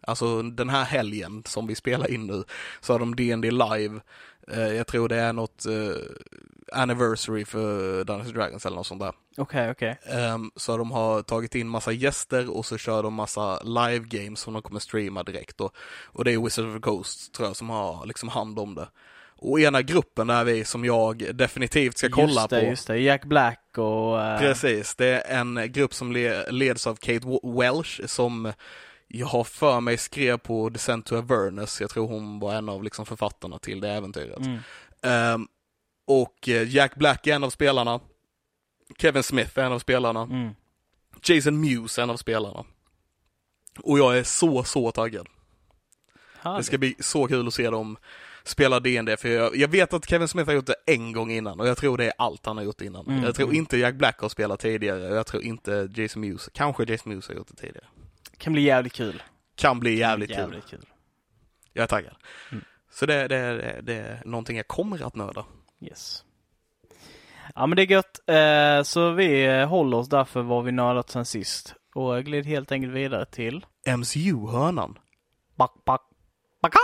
Alltså 0.00 0.42
den 0.42 0.68
här 0.68 0.84
helgen 0.84 1.42
som 1.46 1.66
vi 1.66 1.74
spelar 1.74 2.10
in 2.10 2.26
nu, 2.26 2.44
så 2.80 2.94
har 2.94 2.98
de 2.98 3.16
D&D 3.16 3.50
live. 3.50 4.00
Eh, 4.52 4.68
jag 4.68 4.86
tror 4.86 5.08
det 5.08 5.16
är 5.16 5.32
något 5.32 5.66
eh, 5.66 5.72
anniversary 6.72 7.44
för 7.44 8.04
Dungeons 8.04 8.32
Dragons 8.32 8.66
eller 8.66 8.76
något 8.76 8.86
sånt 8.86 9.00
där. 9.00 9.12
Okej, 9.36 9.70
okej. 9.70 9.98
Ehm, 10.06 10.50
så 10.56 10.76
de 10.76 10.90
har 10.90 11.22
tagit 11.22 11.54
in 11.54 11.68
massa 11.68 11.92
gäster 11.92 12.56
och 12.56 12.66
så 12.66 12.78
kör 12.78 13.02
de 13.02 13.14
massa 13.14 13.60
live 13.62 14.04
games 14.08 14.40
som 14.40 14.52
de 14.54 14.62
kommer 14.62 14.80
streama 14.80 15.22
direkt. 15.22 15.60
Och, 15.60 15.76
och 16.06 16.24
det 16.24 16.32
är 16.32 16.38
Wizard 16.38 16.66
of 16.66 16.74
the 16.74 16.80
Coast 16.80 17.34
tror 17.34 17.48
jag 17.48 17.56
som 17.56 17.70
har 17.70 18.06
liksom 18.06 18.28
hand 18.28 18.58
om 18.58 18.74
det. 18.74 18.88
Och 19.40 19.60
ena 19.60 19.82
gruppen 19.82 20.26
där 20.26 20.44
vi 20.44 20.64
som 20.64 20.84
jag 20.84 21.36
definitivt 21.36 21.98
ska 21.98 22.08
kolla 22.10 22.26
just 22.40 22.50
det, 22.50 22.60
på. 22.60 22.66
Just 22.66 22.86
det, 22.86 22.98
Jack 22.98 23.24
Black 23.24 23.78
och... 23.78 24.20
eh, 24.22 24.38
Precis, 24.40 24.94
det 24.94 25.06
är 25.06 25.38
en 25.40 25.72
grupp 25.72 25.94
som 25.94 26.12
le- 26.12 26.50
leds 26.50 26.86
av 26.86 26.94
Kate 26.96 27.26
Welsh 27.42 28.06
som 28.06 28.52
jag 29.08 29.26
har 29.26 29.44
för 29.44 29.80
mig 29.80 29.98
skrev 29.98 30.38
på 30.38 30.68
Descent 30.68 31.06
to 31.06 31.16
Avernus. 31.16 31.80
Jag 31.80 31.90
tror 31.90 32.08
hon 32.08 32.38
var 32.40 32.54
en 32.54 32.68
av 32.68 32.82
liksom 32.84 33.06
författarna 33.06 33.58
till 33.58 33.80
det 33.80 33.88
äventyret. 33.90 34.38
Mm. 34.38 34.58
Ehm, 35.02 35.46
och 36.08 36.48
eh, 36.48 36.74
Jack 36.74 36.94
Black 36.94 37.26
är 37.26 37.34
en 37.34 37.44
av 37.44 37.50
spelarna. 37.50 38.00
Kevin 38.98 39.22
Smith 39.22 39.58
är 39.58 39.64
en 39.64 39.72
av 39.72 39.78
spelarna. 39.78 40.22
Mm. 40.22 40.54
Jason 41.24 41.60
Mewes 41.60 41.98
är 41.98 42.02
en 42.02 42.10
av 42.10 42.16
spelarna. 42.16 42.64
Och 43.78 43.98
jag 43.98 44.18
är 44.18 44.22
så, 44.22 44.64
så 44.64 44.90
taggad. 44.90 45.26
Det 46.42 46.48
Härligt. 46.48 46.66
ska 46.66 46.78
bli 46.78 46.94
så 46.98 47.28
kul 47.28 47.46
att 47.48 47.54
se 47.54 47.70
dem 47.70 47.96
spela 48.44 48.80
D&D 48.80 49.16
för 49.16 49.28
jag, 49.28 49.56
jag 49.56 49.68
vet 49.68 49.92
att 49.92 50.08
Kevin 50.08 50.28
Smith 50.28 50.48
har 50.48 50.54
gjort 50.54 50.66
det 50.66 50.74
en 50.86 51.12
gång 51.12 51.30
innan 51.30 51.60
och 51.60 51.68
jag 51.68 51.76
tror 51.76 51.98
det 51.98 52.04
är 52.04 52.12
allt 52.18 52.46
han 52.46 52.56
har 52.56 52.64
gjort 52.64 52.80
innan. 52.80 53.06
Mm, 53.06 53.24
Jag 53.24 53.34
tror 53.34 53.46
mm. 53.46 53.56
inte 53.56 53.76
Jack 53.78 53.94
Black 53.94 54.20
har 54.20 54.28
spelat 54.28 54.60
tidigare 54.60 55.10
och 55.10 55.16
jag 55.16 55.26
tror 55.26 55.42
inte 55.42 55.88
Jason 55.94 56.20
Mewes, 56.20 56.50
kanske 56.52 56.84
Jason 56.84 57.10
Mewes 57.12 57.28
har 57.28 57.34
gjort 57.34 57.48
det 57.48 57.56
tidigare. 57.56 57.86
kan 58.38 58.52
bli 58.52 58.62
jävligt 58.62 58.92
kul. 58.92 59.22
Kan 59.54 59.80
bli 59.80 59.98
jävligt, 59.98 60.28
kul. 60.28 60.38
jävligt 60.38 60.66
kul. 60.66 60.86
Jag 61.72 61.82
är 61.82 61.86
taggad. 61.86 62.14
Mm. 62.52 62.64
Så 62.90 63.06
det, 63.06 63.28
det, 63.28 63.36
det, 63.38 63.80
det 63.82 63.94
är 63.94 64.22
någonting 64.24 64.56
jag 64.56 64.68
kommer 64.68 65.06
att 65.06 65.14
nörda. 65.16 65.44
Yes. 65.80 66.24
Ja 67.54 67.66
men 67.66 67.76
det 67.76 67.82
är 67.82 67.90
gött. 67.90 68.20
Eh, 68.28 68.82
så 68.82 69.10
vi 69.10 69.62
håller 69.64 69.96
oss 69.96 70.08
därför 70.08 70.42
vad 70.42 70.64
vi 70.64 70.72
nördat 70.72 71.10
sen 71.10 71.24
sist. 71.24 71.74
Och 71.94 72.24
gled 72.24 72.46
helt 72.46 72.72
enkelt 72.72 72.92
vidare 72.92 73.26
till 73.26 73.66
MCU-hörnan. 73.98 74.98
Back, 75.56 75.72
back, 75.86 76.02
backa! 76.62 76.78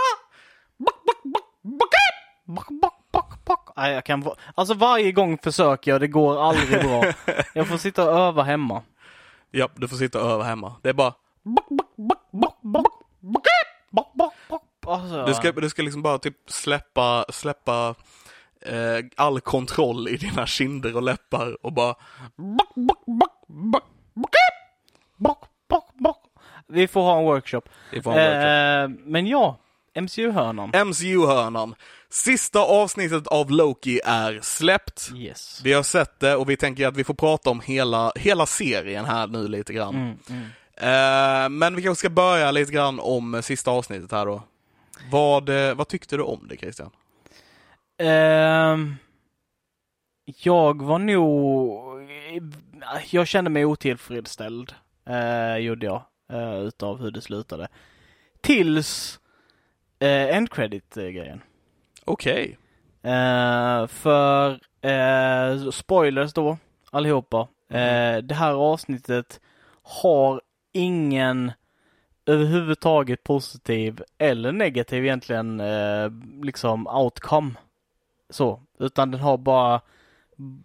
Back, 0.77 0.95
back, 1.05 1.23
back, 1.23 1.43
backa! 1.79 1.97
Back, 2.45 2.67
back, 2.81 2.93
back, 3.11 3.45
back. 3.45 3.73
Nej, 3.75 3.93
jag 3.93 4.05
kan 4.05 4.29
Alltså 4.55 4.73
varje 4.73 5.11
gång 5.11 5.37
försöker 5.37 5.91
jag, 5.91 6.01
det 6.01 6.07
går 6.07 6.43
aldrig 6.43 6.83
bra. 6.83 7.03
Jag 7.53 7.67
får 7.67 7.77
sitta 7.77 8.09
och 8.11 8.19
öva 8.19 8.43
hemma. 8.43 8.83
Ja, 9.51 9.69
du 9.75 9.87
får 9.87 9.97
sitta 9.97 10.23
och 10.23 10.29
öva 10.29 10.43
hemma. 10.43 10.75
Det 10.81 10.89
är 10.89 10.93
bara, 10.93 11.13
Back, 11.43 11.69
back, 11.69 11.87
back, 11.97 12.19
back, 12.31 12.55
back, 12.61 12.85
backa! 13.19 13.49
Back, 13.91 14.13
back, 14.13 14.33
back. 14.49 14.61
Alltså, 14.87 15.25
du 15.25 15.33
ska, 15.33 15.51
du 15.51 15.69
ska 15.69 15.81
liksom 15.81 16.01
bara 16.01 16.17
typ 16.17 16.37
släppa, 16.47 17.25
släppa 17.29 17.95
eh, 18.65 19.05
all 19.15 19.41
kontroll 19.41 20.07
i 20.07 20.17
dina 20.17 20.47
kinder 20.47 20.95
och 20.95 21.03
läppar 21.03 21.65
och 21.65 21.73
bara. 21.73 21.95
Vi 26.67 26.87
får 26.87 27.01
ha 27.01 27.19
en 27.19 27.25
workshop. 27.25 27.61
Vi 27.91 28.01
får 28.01 28.11
ha 28.11 28.19
en 28.19 28.25
workshop. 28.25 28.99
Eh, 28.99 29.11
men 29.11 29.27
ja, 29.27 29.57
MCU-hörnan. 29.95 30.71
MCU-hörnan. 30.87 31.75
Sista 32.09 32.59
avsnittet 32.59 33.27
av 33.27 33.51
Loki 33.51 33.99
är 34.05 34.39
släppt. 34.41 35.11
Yes. 35.15 35.61
Vi 35.63 35.73
har 35.73 35.83
sett 35.83 36.19
det 36.19 36.35
och 36.35 36.49
vi 36.49 36.57
tänker 36.57 36.87
att 36.87 36.97
vi 36.97 37.03
får 37.03 37.13
prata 37.13 37.49
om 37.49 37.59
hela, 37.59 38.11
hela 38.15 38.45
serien 38.45 39.05
här 39.05 39.27
nu 39.27 39.47
lite 39.47 39.73
grann. 39.73 39.95
Mm, 39.95 40.17
mm. 40.29 40.45
Eh, 40.77 41.49
men 41.49 41.75
vi 41.75 41.83
kanske 41.83 41.99
ska 41.99 42.09
börja 42.09 42.51
lite 42.51 42.71
grann 42.71 42.99
om 42.99 43.41
sista 43.43 43.71
avsnittet 43.71 44.11
här 44.11 44.25
då. 44.25 44.43
Vad, 45.11 45.49
eh, 45.49 45.75
vad 45.75 45.87
tyckte 45.87 46.17
du 46.17 46.23
om 46.23 46.47
det 46.49 46.57
Christian? 46.57 46.91
Ehm, 47.97 48.95
jag 50.25 50.81
var 50.81 50.99
nog... 50.99 51.75
Jag 53.09 53.27
kände 53.27 53.49
mig 53.49 53.65
otillfredsställd, 53.65 54.73
uh, 55.09 55.57
gjorde 55.57 55.85
jag, 55.85 56.01
uh, 56.33 56.59
utav 56.59 57.01
hur 57.01 57.11
det 57.11 57.21
slutade. 57.21 57.67
Tills 58.41 59.19
eh, 59.99 60.37
end 60.37 60.51
credit-grejen. 60.51 61.41
Okej. 62.05 62.57
Eh, 63.03 63.87
för 63.87 64.59
eh, 64.81 65.69
spoilers 65.71 66.33
då, 66.33 66.57
allihopa. 66.91 67.47
Eh, 67.69 68.17
det 68.17 68.35
här 68.35 68.53
avsnittet 68.53 69.41
har 69.83 70.41
ingen 70.73 71.51
överhuvudtaget 72.25 73.23
positiv 73.23 74.03
eller 74.17 74.51
negativ 74.51 75.05
egentligen 75.05 75.61
liksom 76.43 76.87
outcome. 76.87 77.51
Så, 78.29 78.61
utan 78.79 79.11
den 79.11 79.21
har 79.21 79.37
bara 79.37 79.81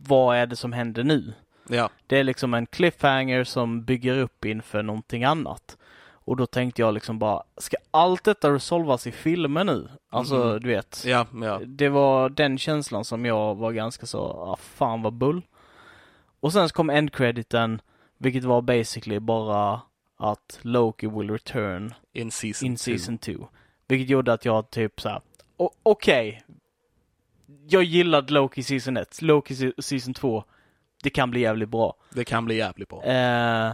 vad 0.08 0.36
är 0.36 0.46
det 0.46 0.56
som 0.56 0.72
händer 0.72 1.04
nu? 1.04 1.32
Ja. 1.68 1.90
Det 2.06 2.18
är 2.18 2.24
liksom 2.24 2.54
en 2.54 2.66
cliffhanger 2.66 3.44
som 3.44 3.84
bygger 3.84 4.18
upp 4.18 4.44
inför 4.44 4.82
någonting 4.82 5.24
annat. 5.24 5.76
Och 6.12 6.36
då 6.36 6.46
tänkte 6.46 6.82
jag 6.82 6.94
liksom 6.94 7.18
bara, 7.18 7.42
ska 7.56 7.76
allt 7.90 8.24
detta 8.24 8.50
resolvas 8.54 9.06
i 9.06 9.12
filmer 9.12 9.64
nu? 9.64 9.88
Alltså, 10.10 10.34
Mhm. 10.34 10.60
du 10.60 10.68
vet. 10.68 11.02
Ja, 11.06 11.26
ja. 11.42 11.60
Det 11.66 11.88
var 11.88 12.28
den 12.28 12.58
känslan 12.58 13.04
som 13.04 13.24
jag 13.24 13.54
var 13.54 13.72
ganska 13.72 14.06
så, 14.06 14.20
ah, 14.24 14.56
fan 14.56 15.02
vad 15.02 15.12
bull. 15.12 15.42
Och 16.40 16.52
sen 16.52 16.68
så 16.68 16.74
kom 16.74 16.90
end-crediten, 16.90 17.80
vilket 18.18 18.44
var 18.44 18.62
basically 18.62 19.18
bara 19.20 19.80
att 20.16 20.58
Loki 20.62 21.06
will 21.06 21.30
return 21.30 21.94
In 22.12 22.30
season 22.30 22.66
in 22.66 22.76
two. 22.76 22.78
season 22.78 23.18
2. 23.18 23.32
Vilket 23.88 24.08
gjorde 24.08 24.32
att 24.32 24.44
jag 24.44 24.70
typ 24.70 25.00
såhär, 25.00 25.20
okej. 25.82 26.42
Jag 27.68 27.82
gillade 27.84 28.32
Loki 28.32 28.62
season 28.62 28.96
1, 28.96 29.22
Loki 29.22 29.54
se- 29.56 29.72
season 29.82 30.14
2. 30.14 30.44
Det 31.02 31.10
kan 31.10 31.30
bli 31.30 31.40
jävligt 31.40 31.68
bra. 31.68 31.94
Det 32.14 32.24
kan 32.24 32.44
bli 32.44 32.56
jävligt 32.56 32.88
bra. 32.88 33.04
Eh, 33.04 33.72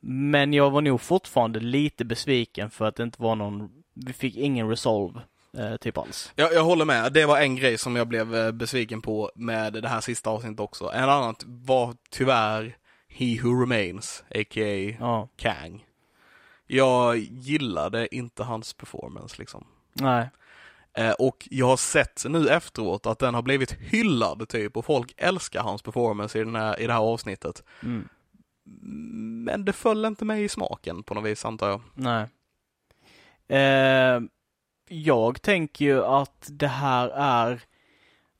men 0.00 0.52
jag 0.52 0.70
var 0.70 0.80
nog 0.80 1.00
fortfarande 1.00 1.60
lite 1.60 2.04
besviken 2.04 2.70
för 2.70 2.84
att 2.84 2.96
det 2.96 3.02
inte 3.02 3.22
var 3.22 3.34
någon, 3.36 3.70
vi 3.94 4.12
fick 4.12 4.36
ingen 4.36 4.68
resolve, 4.68 5.20
eh, 5.58 5.76
typ 5.76 5.98
alls. 5.98 6.32
Jag, 6.36 6.52
jag 6.54 6.64
håller 6.64 6.84
med. 6.84 7.12
Det 7.12 7.26
var 7.26 7.38
en 7.40 7.56
grej 7.56 7.78
som 7.78 7.96
jag 7.96 8.08
blev 8.08 8.34
eh, 8.36 8.52
besviken 8.52 9.02
på 9.02 9.30
med 9.34 9.72
det 9.72 9.88
här 9.88 10.00
sista 10.00 10.30
avsnittet 10.30 10.60
också. 10.60 10.90
En 10.94 11.08
annan 11.08 11.34
var 11.46 11.94
tyvärr 12.10 12.76
He 13.08 13.40
Who 13.42 13.60
Remains, 13.60 14.24
a.k.a. 14.34 14.96
Ja, 15.00 15.28
Kang. 15.36 15.84
Jag 16.66 17.16
gillade 17.18 18.14
inte 18.14 18.42
hans 18.44 18.72
performance 18.72 19.36
liksom. 19.38 19.66
nej. 19.92 20.28
Eh, 20.96 21.12
och 21.12 21.48
jag 21.50 21.66
har 21.66 21.76
sett 21.76 22.22
nu 22.28 22.48
efteråt 22.48 23.06
att 23.06 23.18
den 23.18 23.34
har 23.34 23.42
blivit 23.42 23.72
hyllad 23.72 24.48
typ 24.48 24.76
och 24.76 24.84
folk 24.84 25.14
älskar 25.16 25.62
hans 25.62 25.82
performance 25.82 26.38
i, 26.38 26.44
den 26.44 26.56
här, 26.56 26.80
i 26.80 26.86
det 26.86 26.92
här 26.92 27.00
avsnittet. 27.00 27.62
Mm. 27.82 28.08
Men 29.44 29.64
det 29.64 29.72
föll 29.72 30.04
inte 30.04 30.24
mig 30.24 30.44
i 30.44 30.48
smaken 30.48 31.02
på 31.02 31.14
något 31.14 31.24
vis 31.24 31.44
antar 31.44 31.68
jag. 31.68 31.80
Nej. 31.94 32.26
Eh, 33.48 34.20
jag 34.88 35.42
tänker 35.42 35.84
ju 35.84 36.04
att 36.04 36.48
det 36.50 36.66
här 36.68 37.08
är 37.08 37.60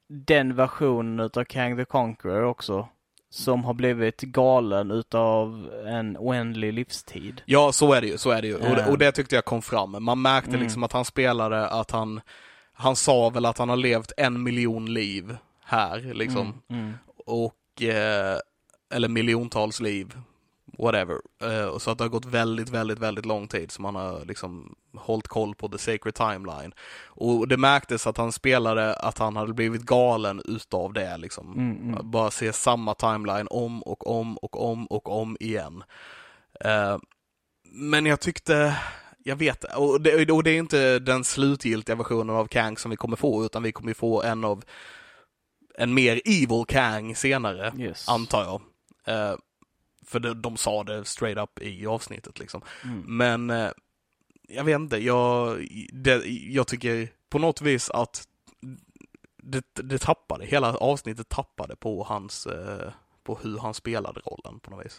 den 0.09 0.55
versionen 0.55 1.21
utav 1.27 1.45
Kang 1.45 1.77
the 1.77 1.85
Conqueror 1.85 2.43
också. 2.43 2.89
Som 3.31 3.65
har 3.65 3.75
blivit 3.75 4.21
galen 4.21 4.91
utav 4.91 5.71
en 5.87 6.17
oändlig 6.17 6.73
livstid. 6.73 7.43
Ja, 7.47 7.73
så 7.73 7.93
är 7.93 8.01
det 8.01 8.07
ju, 8.07 8.19
så 8.19 8.31
är 8.31 8.43
det 8.43 8.49
ju. 8.49 8.55
Och, 8.55 8.61
det, 8.77 8.81
Ja. 8.87 8.91
och 8.91 8.99
det 8.99 9.13
tyckte 9.13 9.35
jag 9.35 9.45
kom 9.45 9.63
fram. 9.63 10.05
Man 10.05 10.23
märkte 10.23 10.51
Mm. 10.51 10.63
liksom 10.63 10.83
att 10.83 10.93
han 10.93 11.05
spelade, 11.05 11.69
att 11.69 11.91
han, 11.91 12.21
han 12.77 12.97
sa 12.97 13.31
väl 13.31 13.45
att 13.45 13.59
han 13.59 13.69
har 13.69 13.77
levt 13.77 14.13
en 14.17 14.43
miljon 14.43 14.95
liv 14.95 15.37
här 15.65 16.15
liksom. 16.15 16.63
Mm, 16.69 16.83
mm. 16.83 16.95
Och, 17.27 17.83
eh, 17.83 18.39
eller 18.91 19.09
miljontals 19.09 19.81
liv, 19.81 20.17
whatever. 20.79 21.17
Eh, 21.43 21.65
och 21.65 21.83
så 21.83 21.91
att 21.91 21.99
det 21.99 22.05
har 22.05 22.09
gått 22.09 22.25
väldigt, 22.25 22.69
väldigt, 22.69 22.99
väldigt 22.99 23.27
lång 23.27 23.49
tid 23.49 23.71
som 23.71 23.85
han 23.85 23.95
har 23.95 24.25
liksom 24.25 24.75
hållit 24.97 25.29
koll 25.29 25.55
på 25.55 25.69
the 25.69 25.79
sacred 25.79 26.15
timeline. 26.15 26.75
Och 27.07 27.49
det 27.49 27.57
märktes 27.57 28.07
att 28.07 28.17
han 28.17 28.33
spelade 28.33 28.95
att 28.95 29.19
han 29.19 29.37
hade 29.37 29.53
blivit 29.53 29.83
galen 29.83 30.43
utav 30.45 30.93
det 30.93 31.17
liksom. 31.17 31.53
Mm, 31.53 31.89
mm. 31.89 32.11
Bara 32.11 32.31
se 32.31 32.53
samma 32.53 32.95
timeline 32.95 33.49
om 33.51 33.83
och 33.83 34.07
om 34.21 34.37
och 34.37 34.71
om 34.71 34.87
och 34.87 35.21
om 35.21 35.37
igen. 35.41 35.85
Eh, 36.61 36.99
men 37.73 38.07
jag 38.07 38.21
tyckte, 38.21 38.77
jag 39.27 39.37
vet, 39.37 39.65
och 39.65 40.01
det, 40.01 40.31
och 40.33 40.43
det 40.43 40.51
är 40.51 40.59
inte 40.59 40.99
den 40.99 41.25
slutgiltiga 41.25 41.97
versionen 41.97 42.37
av 42.37 42.47
Kang 42.47 42.77
som 42.77 42.91
vi 42.91 42.97
kommer 42.97 43.17
få, 43.17 43.45
utan 43.45 43.63
vi 43.63 43.73
kommer 43.73 43.95
få 43.95 44.23
en 44.23 44.45
av 44.45 44.65
en 45.79 45.95
mer 45.95 46.21
evil 46.25 46.65
Kang 46.69 47.17
senare, 47.17 47.73
Yes. 47.79 48.09
antar 48.09 48.43
jag. 48.43 48.61
Eh, 49.15 49.37
för 50.07 50.21
de, 50.21 50.43
de 50.43 50.57
sa 50.57 50.85
det 50.85 51.05
straight 51.05 51.39
up 51.39 51.63
i 51.63 51.87
avsnittet 51.87 52.39
liksom. 52.39 52.63
Mm. 52.85 53.03
Men 53.07 53.51
eh, 53.51 53.71
jag 54.49 54.65
vet 54.65 54.75
inte, 54.75 54.97
jag, 54.97 55.59
det, 55.93 56.23
jag 56.27 56.67
tycker 56.67 57.09
på 57.29 57.39
något 57.39 57.61
vis 57.61 57.91
att 57.91 58.29
det, 59.43 59.65
det 59.75 59.99
tappade, 59.99 60.47
hela 60.47 60.77
avsnittet 60.77 61.29
tappade 61.29 61.77
på 61.77 62.03
hans, 62.05 62.47
eh, 62.47 62.93
på 63.25 63.39
hur 63.43 63.59
han 63.59 63.75
spelade 63.75 64.21
rollen 64.21 64.61
på 64.61 64.71
något 64.71 64.87
vis. 64.87 64.99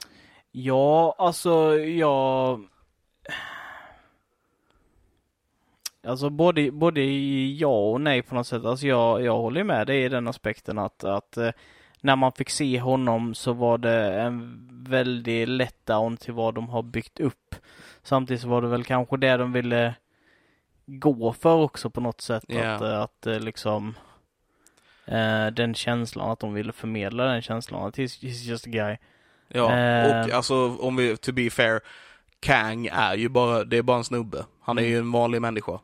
Ja, 0.51 1.15
alltså 1.17 1.77
jag... 1.79 2.67
Alltså 6.03 6.29
både, 6.29 6.71
både 6.71 7.03
ja 7.45 7.91
och 7.91 8.01
nej 8.01 8.21
på 8.21 8.35
något 8.35 8.47
sätt. 8.47 8.65
Alltså 8.65 8.87
jag, 8.87 9.21
jag 9.23 9.37
håller 9.37 9.63
med 9.63 9.87
dig 9.87 10.03
i 10.03 10.09
den 10.09 10.27
aspekten 10.27 10.77
att, 10.77 11.03
att 11.03 11.37
eh, 11.37 11.49
när 12.01 12.15
man 12.15 12.31
fick 12.31 12.49
se 12.49 12.79
honom 12.79 13.35
så 13.35 13.53
var 13.53 13.77
det 13.77 14.21
en 14.21 14.67
väldig 14.89 15.47
letdown 15.47 16.17
till 16.17 16.33
vad 16.33 16.53
de 16.53 16.69
har 16.69 16.81
byggt 16.83 17.19
upp. 17.19 17.55
Samtidigt 18.03 18.41
så 18.41 18.47
var 18.47 18.61
det 18.61 18.67
väl 18.67 18.83
kanske 18.83 19.17
det 19.17 19.37
de 19.37 19.51
ville 19.53 19.95
gå 20.85 21.33
för 21.33 21.55
också 21.55 21.89
på 21.89 22.01
något 22.01 22.21
sätt. 22.21 22.43
Ja. 22.47 22.71
Att, 22.71 22.81
eh, 22.81 22.99
att 23.01 23.27
eh, 23.27 23.39
liksom 23.39 23.95
eh, 25.05 25.47
den 25.47 25.73
känslan, 25.73 26.31
att 26.31 26.39
de 26.39 26.53
ville 26.53 26.71
förmedla 26.73 27.23
den 27.25 27.41
känslan 27.41 27.87
att 27.87 27.97
he's, 27.97 28.23
he's 28.23 28.49
just 28.49 28.67
a 28.67 28.69
guy. 28.69 28.97
Ja, 29.47 29.73
Eh. 29.77 30.25
och 30.25 30.31
alltså 30.33 30.77
om 30.77 30.95
vi, 30.95 31.17
to 31.17 31.31
be 31.31 31.49
fair, 31.49 31.79
Kang 32.39 32.85
är 32.91 33.15
ju 33.15 33.29
bara, 33.29 33.63
det 33.63 33.77
är 33.77 33.81
bara 33.81 33.97
en 33.97 34.03
snubbe. 34.03 34.45
Han 34.61 34.77
är 34.77 34.81
ju 34.81 34.97
en 34.97 35.11
vanlig 35.11 35.41
människa. 35.41 35.79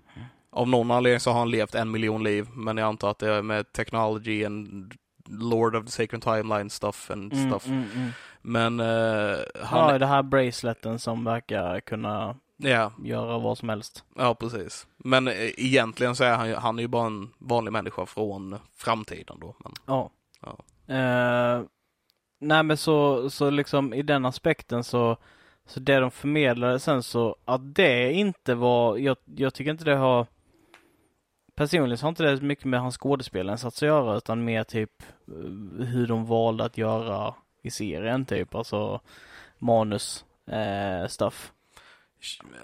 Av 0.54 0.68
någon 0.68 0.92
anledning 0.92 1.20
så 1.20 1.32
har 1.32 1.39
han 1.39 1.52
levt 1.52 1.76
en 1.76 1.92
miljon 1.92 2.24
liv, 2.24 2.48
men 2.54 2.78
jag 2.78 2.88
antar 2.88 3.12
att 3.12 3.20
det 3.20 3.30
är 3.34 3.42
med 3.42 3.74
technology 3.74 4.46
and 4.46 4.94
Lord 5.30 5.76
of 5.76 5.86
the 5.86 5.92
Sacred 5.92 6.22
Timeline 6.22 6.70
stuff 6.70 7.12
and 7.12 7.34
Mm, 7.34 7.50
stuff. 7.50 7.68
mm, 7.68 7.84
mm. 7.96 8.10
Men 8.42 8.80
eh, 8.80 9.38
han, 9.63 9.89
Ja, 9.92 9.98
det 9.98 10.06
här 10.06 10.24
braceleten 10.24 11.00
som 11.00 11.24
verkar 11.24 11.80
kunna 11.80 12.36
ja, 12.58 12.92
göra 13.04 13.38
vad 13.38 13.58
som 13.58 13.70
helst. 13.70 14.04
ja 14.16 14.36
precis. 14.36 14.88
Men 14.98 15.28
eh, 15.28 15.34
egentligen 15.58 16.16
så 16.16 16.24
är 16.24 16.36
han 16.36 16.50
ju, 16.50 16.56
han 16.56 16.78
är 16.80 16.84
ju 16.84 16.88
bara 16.88 17.06
en 17.08 17.30
vanlig 17.39 17.72
människa 17.72 18.06
från 18.06 18.56
framtiden 18.76 19.38
då. 19.42 19.56
Men, 19.60 19.74
Ja. 19.88 20.10
Ja. 20.42 20.58
Eh, 20.96 21.62
nej 22.39 22.63
men 22.63 22.78
så, 22.78 23.30
så 23.30 23.50
liksom 23.50 23.94
i 23.94 24.02
den 24.02 24.26
aspekten 24.26 24.84
så, 24.84 25.18
så 25.68 25.80
det 25.80 26.00
de 26.00 26.12
förmedlade 26.12 26.80
sen 26.80 27.04
så 27.04 27.36
att 27.46 27.76
det 27.76 28.13
inte 28.13 28.56
var, 28.56 28.98
jag, 28.98 29.18
jag 29.26 29.54
tycker 29.54 29.72
inte 29.72 29.86
det 29.86 29.96
har 29.96 30.28
Personligen 31.56 31.98
så 31.98 32.06
har 32.06 32.10
inte 32.10 32.24
det 32.24 32.38
så 32.38 32.44
mycket 32.44 32.66
med 32.66 32.80
hans 32.80 32.98
skådespelarinsats 32.98 33.78
att 33.78 33.88
göra 33.88 34.18
utan 34.18 34.46
mer 34.46 34.63
typ 34.63 35.04
eh, 35.28 35.86
hur 35.86 36.08
de 36.08 36.26
valde 36.26 36.63
att 36.66 36.78
göra 36.78 37.34
i 37.62 37.72
serien 37.72 38.26
typ, 38.26 38.56
alltså 38.56 39.02
manus 39.60 40.26
eh, 40.48 41.08
stuff. 41.08 41.52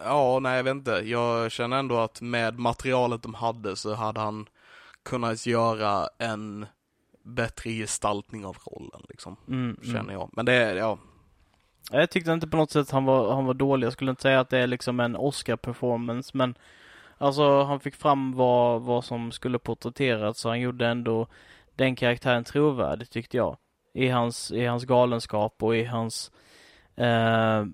ja, 0.03 0.39
nej 0.39 0.57
jag 0.57 0.63
vet 0.63 0.71
inte. 0.71 0.91
Jag 0.91 1.51
känner 1.51 1.79
ändå 1.79 1.97
att 1.97 2.21
med 2.21 2.59
materialet 2.59 3.23
de 3.23 3.33
hade 3.33 3.75
så 3.75 3.93
hade 3.93 4.19
han 4.19 4.47
kunnat 5.03 5.45
göra 5.45 6.07
en 6.17 6.65
bättre 7.23 7.71
gestaltning 7.71 8.45
av 8.45 8.57
rollen 8.65 9.01
liksom. 9.09 9.35
Mm, 9.47 9.77
mm. 9.81 9.95
Känner 9.95 10.13
jag. 10.13 10.29
Men 10.33 10.45
det 10.45 10.53
är, 10.53 10.75
ja. 10.75 10.97
Jag 11.91 12.09
tyckte 12.09 12.31
inte 12.31 12.47
på 12.47 12.57
något 12.57 12.71
sätt 12.71 12.91
han 12.91 13.05
var, 13.05 13.33
han 13.33 13.45
var 13.45 13.53
dålig. 13.53 13.85
Jag 13.85 13.93
skulle 13.93 14.11
inte 14.11 14.21
säga 14.21 14.39
att 14.39 14.49
det 14.49 14.57
är 14.57 14.67
liksom 14.67 14.99
en 14.99 15.15
Oscar-performance, 15.15 16.31
men 16.33 16.55
alltså 17.19 17.63
han 17.63 17.79
fick 17.79 17.95
fram 17.95 18.33
vad, 18.33 18.81
vad 18.81 19.05
som 19.05 19.31
skulle 19.31 19.59
porträtteras, 19.59 20.37
så 20.37 20.49
han 20.49 20.59
gjorde 20.59 20.87
ändå 20.87 21.27
den 21.75 21.95
karaktären 21.95 22.43
trovärdig 22.43 23.09
tyckte 23.09 23.37
jag. 23.37 23.57
I 23.93 24.07
hans, 24.07 24.51
i 24.51 24.65
hans 24.65 24.85
galenskap 24.85 25.63
och 25.63 25.75
i 25.75 25.83
hans 25.83 26.31
eh, 26.95 27.65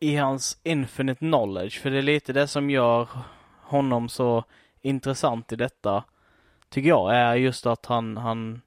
i 0.00 0.16
hans 0.16 0.60
infinite 0.62 1.18
knowledge, 1.18 1.80
för 1.80 1.90
det 1.90 1.98
är 1.98 2.02
lite 2.02 2.32
det 2.32 2.46
som 2.46 2.70
gör 2.70 3.08
honom 3.62 4.08
så 4.08 4.44
intressant 4.80 5.52
i 5.52 5.56
detta, 5.56 6.04
tycker 6.68 6.88
jag, 6.88 7.16
är 7.16 7.34
just 7.34 7.66
att 7.66 7.86
han, 7.86 8.16
han, 8.16 8.60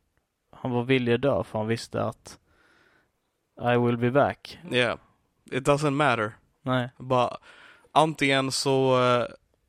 han 0.51 0.71
var 0.71 0.83
villig 0.83 1.13
att 1.13 1.21
dö 1.21 1.43
för 1.43 1.59
han 1.59 1.67
visste 1.67 2.03
att 2.03 2.39
I 3.61 3.77
will 3.77 3.97
be 3.97 4.11
back. 4.11 4.59
Yeah. 4.71 4.97
It 5.51 5.67
doesn't 5.67 5.91
matter. 5.91 6.31
Nej. 6.61 6.89
Bara, 6.97 7.37
antingen 7.97 8.51
så 8.51 8.99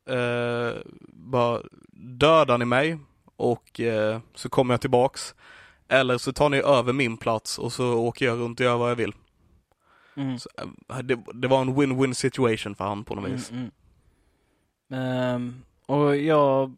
eh, 0.07 0.17
eh, 0.17 0.75
bara 1.09 1.61
dödar 1.93 2.59
ni 2.59 2.65
mig 2.65 2.99
och 3.37 3.81
eh, 3.81 4.21
så 4.35 4.49
kommer 4.49 4.75
jag 4.75 4.81
tillbaks. 4.81 5.35
Eller 5.89 6.19
så 6.19 6.33
tar 6.33 6.49
ni 6.49 6.59
över 6.59 6.93
min 6.93 7.17
plats 7.17 7.59
och 7.59 7.73
så 7.73 7.95
åker 7.95 8.27
jag 8.27 8.39
runt 8.39 8.61
och 8.61 8.67
gör 8.67 8.77
vad 8.77 8.91
jag 8.91 8.97
vill. 8.97 9.13
Mm. 10.17 10.39
Så, 10.39 10.49
eh, 10.91 10.99
det, 10.99 11.19
det 11.35 11.49
var 11.49 11.61
en 11.61 11.75
win-win 11.77 12.13
situation 12.15 12.75
för 12.75 12.85
han 12.85 13.05
på 13.05 13.15
något 13.15 13.25
Mm, 13.25 13.37
vis. 13.37 13.51
mm. 13.51 13.71
Ehm, 14.93 15.63
Och 15.87 16.17
jag, 16.17 16.77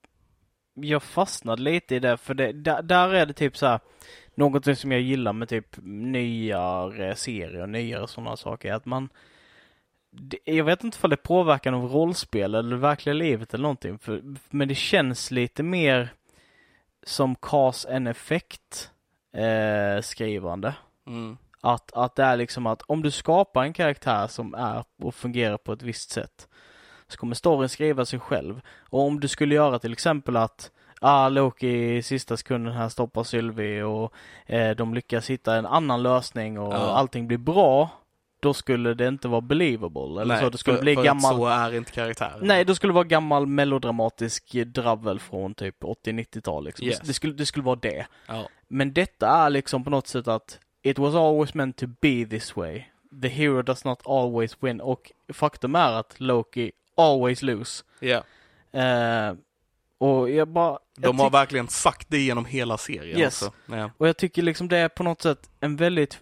jag 0.75 1.03
fastnade 1.03 1.63
lite 1.63 1.95
i 1.95 1.99
det 1.99 2.17
för 2.17 2.35
det, 2.35 2.53
där, 2.53 2.83
där 2.83 3.15
är 3.15 3.27
det 3.27 3.33
typ 3.33 3.57
så 3.57 3.67
här 3.67 3.81
någonting 4.35 4.77
som 4.77 4.93
jag 4.93 5.01
gillar 5.01 5.33
med 5.33 5.49
typ 5.49 5.77
nyare 5.83 7.17
serier 7.17 7.63
och 7.63 7.69
nyare 7.69 8.09
sådana 8.09 8.37
saker 8.37 8.73
att 8.73 8.87
man 8.87 9.09
det, 10.11 10.39
jag 10.45 10.65
vet 10.65 10.85
inte 10.85 10.99
om 11.03 11.11
det 11.11 11.17
påverkar 11.17 11.71
någon 11.71 11.89
rollspel 11.91 12.55
eller 12.55 12.71
det 12.71 12.77
verkliga 12.77 13.13
livet 13.15 13.55
eller 13.55 13.63
någonting 13.63 13.99
för, 13.99 14.23
men 14.51 14.69
det 14.69 14.75
känns 14.75 15.31
lite 15.31 15.63
mer 15.63 16.09
som 17.03 17.35
cause 17.35 17.97
and 17.97 18.09
effect 18.09 18.91
eh, 19.37 20.03
skrivande. 20.03 20.75
Mm. 21.07 21.37
Att, 21.61 21.93
att 21.93 22.15
det 22.17 22.23
är 22.23 22.37
liksom 22.37 22.67
att 22.67 22.83
om 22.83 23.03
du 23.03 23.11
skapar 23.11 23.63
en 23.63 23.73
karaktär 23.73 24.27
som 24.27 24.55
är 24.55 24.85
och 25.03 25.15
fungerar 25.15 25.57
på 25.57 25.73
ett 25.73 25.83
visst 25.83 26.11
sätt 26.11 26.49
så 27.09 27.19
kommer 27.19 27.35
storyn 27.35 27.69
skriva 27.69 28.05
sig 28.05 28.19
själv. 28.19 28.61
Och 28.81 29.01
om 29.01 29.21
du 29.21 29.29
skulle 29.29 29.55
göra 29.55 29.79
till 29.79 29.93
exempel 29.93 30.37
att 30.37 30.71
ah, 31.01 31.29
Loki 31.29 31.97
i 31.97 32.03
sista 32.03 32.37
sekunden 32.37 32.75
här 32.75 32.89
stoppar 32.89 33.25
Sylvie 33.25 33.83
och 33.83 34.13
eh, 34.47 34.77
de 34.77 34.95
lyckas 34.95 35.31
hitta 35.31 35.57
en 35.57 35.67
annan 35.67 36.03
lösning 36.03 36.59
och 36.59 36.73
Ja. 36.75 36.77
allting 36.79 37.27
blir 37.27 37.39
bra. 37.39 37.89
Då 38.43 38.55
skulle 38.55 38.95
det 38.95 39.09
inte 39.09 39.29
vara 39.29 39.41
believable. 39.41 40.23
Eller 40.23 40.35
Nej, 40.35 40.41
så. 40.45 40.51
Det 40.51 40.59
skulle 40.59 40.77
för, 40.77 40.83
bli 40.85 40.95
för 40.95 41.03
gammal... 41.03 41.35
så 41.37 41.47
är 41.47 41.75
inte 41.75 41.93
karaktären. 41.93 42.39
Nej, 42.43 42.65
då 42.65 42.75
skulle 42.75 42.91
det 42.91 42.95
vara 42.95 43.05
gammal 43.05 43.47
melodramatisk 43.47 44.53
dravel 44.67 45.21
från 45.21 45.55
typ 45.55 45.83
80-90-tal 45.83 46.65
liksom. 46.65 46.87
Yes. 46.87 47.01
Det, 47.01 47.13
skulle, 47.15 47.33
det 47.33 47.47
skulle 47.47 47.65
vara 47.65 47.77
det. 47.83 48.07
Ja. 48.27 48.49
Men 48.69 48.93
detta 48.93 49.29
är 49.29 49.51
liksom 49.51 49.85
på 49.85 49.91
något 49.91 50.07
sätt 50.07 50.29
att 50.29 50.59
It 50.83 50.99
was 50.99 51.15
always 51.15 51.55
meant 51.55 51.77
to 51.77 51.87
be 52.01 52.27
this 52.31 52.57
way. 52.57 52.83
The 53.23 53.29
hero 53.29 53.63
does 53.63 53.85
not 53.85 54.01
always 54.07 54.57
win. 54.61 54.81
Och 54.81 55.13
faktum 55.33 55.75
är 55.75 55.93
att 55.93 56.15
Loki 56.21 56.73
always 56.97 57.43
lose. 57.43 57.83
Ja. 58.01 58.23
Eh, 58.81 59.35
och 59.99 60.31
jag 60.31 60.49
bara... 60.49 60.79
De 60.97 61.03
jag 61.03 61.13
har 61.13 61.29
tyck- 61.29 61.33
verkligen 61.33 61.69
sagt 61.69 62.07
det 62.11 62.19
genom 62.19 62.45
hela 62.45 62.79
serien 62.79 63.19
Yes. 63.19 63.43
också. 63.43 63.55
Ja. 63.67 63.91
Och 63.97 64.09
jag 64.09 64.17
tycker 64.17 64.43
liksom 64.43 64.69
det 64.69 64.79
är 64.79 64.89
på 64.89 65.03
något 65.03 65.23
sätt 65.23 65.51
en 65.61 65.77
väldigt 65.77 66.21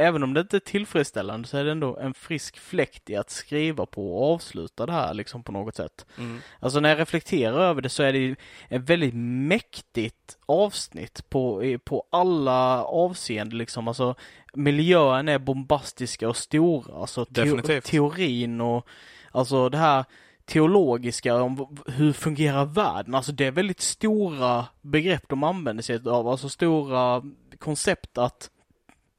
Även 0.00 0.22
om 0.22 0.34
det 0.34 0.40
inte 0.40 0.56
är 0.56 0.60
tillfredsställande 0.60 1.48
så 1.48 1.56
är 1.56 1.64
det 1.64 1.70
ändå 1.70 1.96
en 1.96 2.14
frisk 2.14 2.58
fläkt 2.58 3.10
i 3.10 3.16
att 3.16 3.30
skriva 3.30 3.86
på 3.86 4.16
och 4.16 4.34
avsluta 4.34 4.86
det 4.86 4.92
här 4.92 5.14
liksom 5.14 5.42
på 5.42 5.52
något 5.52 5.76
sätt. 5.76 6.06
Mm. 6.18 6.40
Alltså 6.60 6.80
när 6.80 6.88
jag 6.88 6.98
reflekterar 6.98 7.60
över 7.60 7.82
det 7.82 7.88
så 7.88 8.02
är 8.02 8.12
det 8.12 8.18
ju 8.18 8.36
ett 8.68 8.82
väldigt 8.82 9.14
mäktigt 9.14 10.38
avsnitt 10.46 11.30
på, 11.30 11.76
på 11.84 12.04
alla 12.10 12.84
avseenden 12.84 13.58
liksom. 13.58 13.88
Alltså 13.88 14.14
miljöerna 14.54 15.32
är 15.32 15.38
bombastiska 15.38 16.28
och 16.28 16.36
stora. 16.36 16.94
Alltså 16.94 17.26
Definitivt. 17.28 17.84
teorin 17.84 18.60
och 18.60 18.86
alltså 19.32 19.68
det 19.68 19.78
här 19.78 20.04
teologiska 20.44 21.42
om 21.42 21.76
hur 21.86 22.12
fungerar 22.12 22.64
världen. 22.64 23.14
Alltså 23.14 23.32
det 23.32 23.46
är 23.46 23.50
väldigt 23.50 23.80
stora 23.80 24.66
begrepp 24.80 25.28
de 25.28 25.44
använder 25.44 25.82
sig 25.82 26.08
av. 26.08 26.28
Alltså 26.28 26.48
stora 26.48 27.22
koncept 27.58 28.18
att 28.18 28.50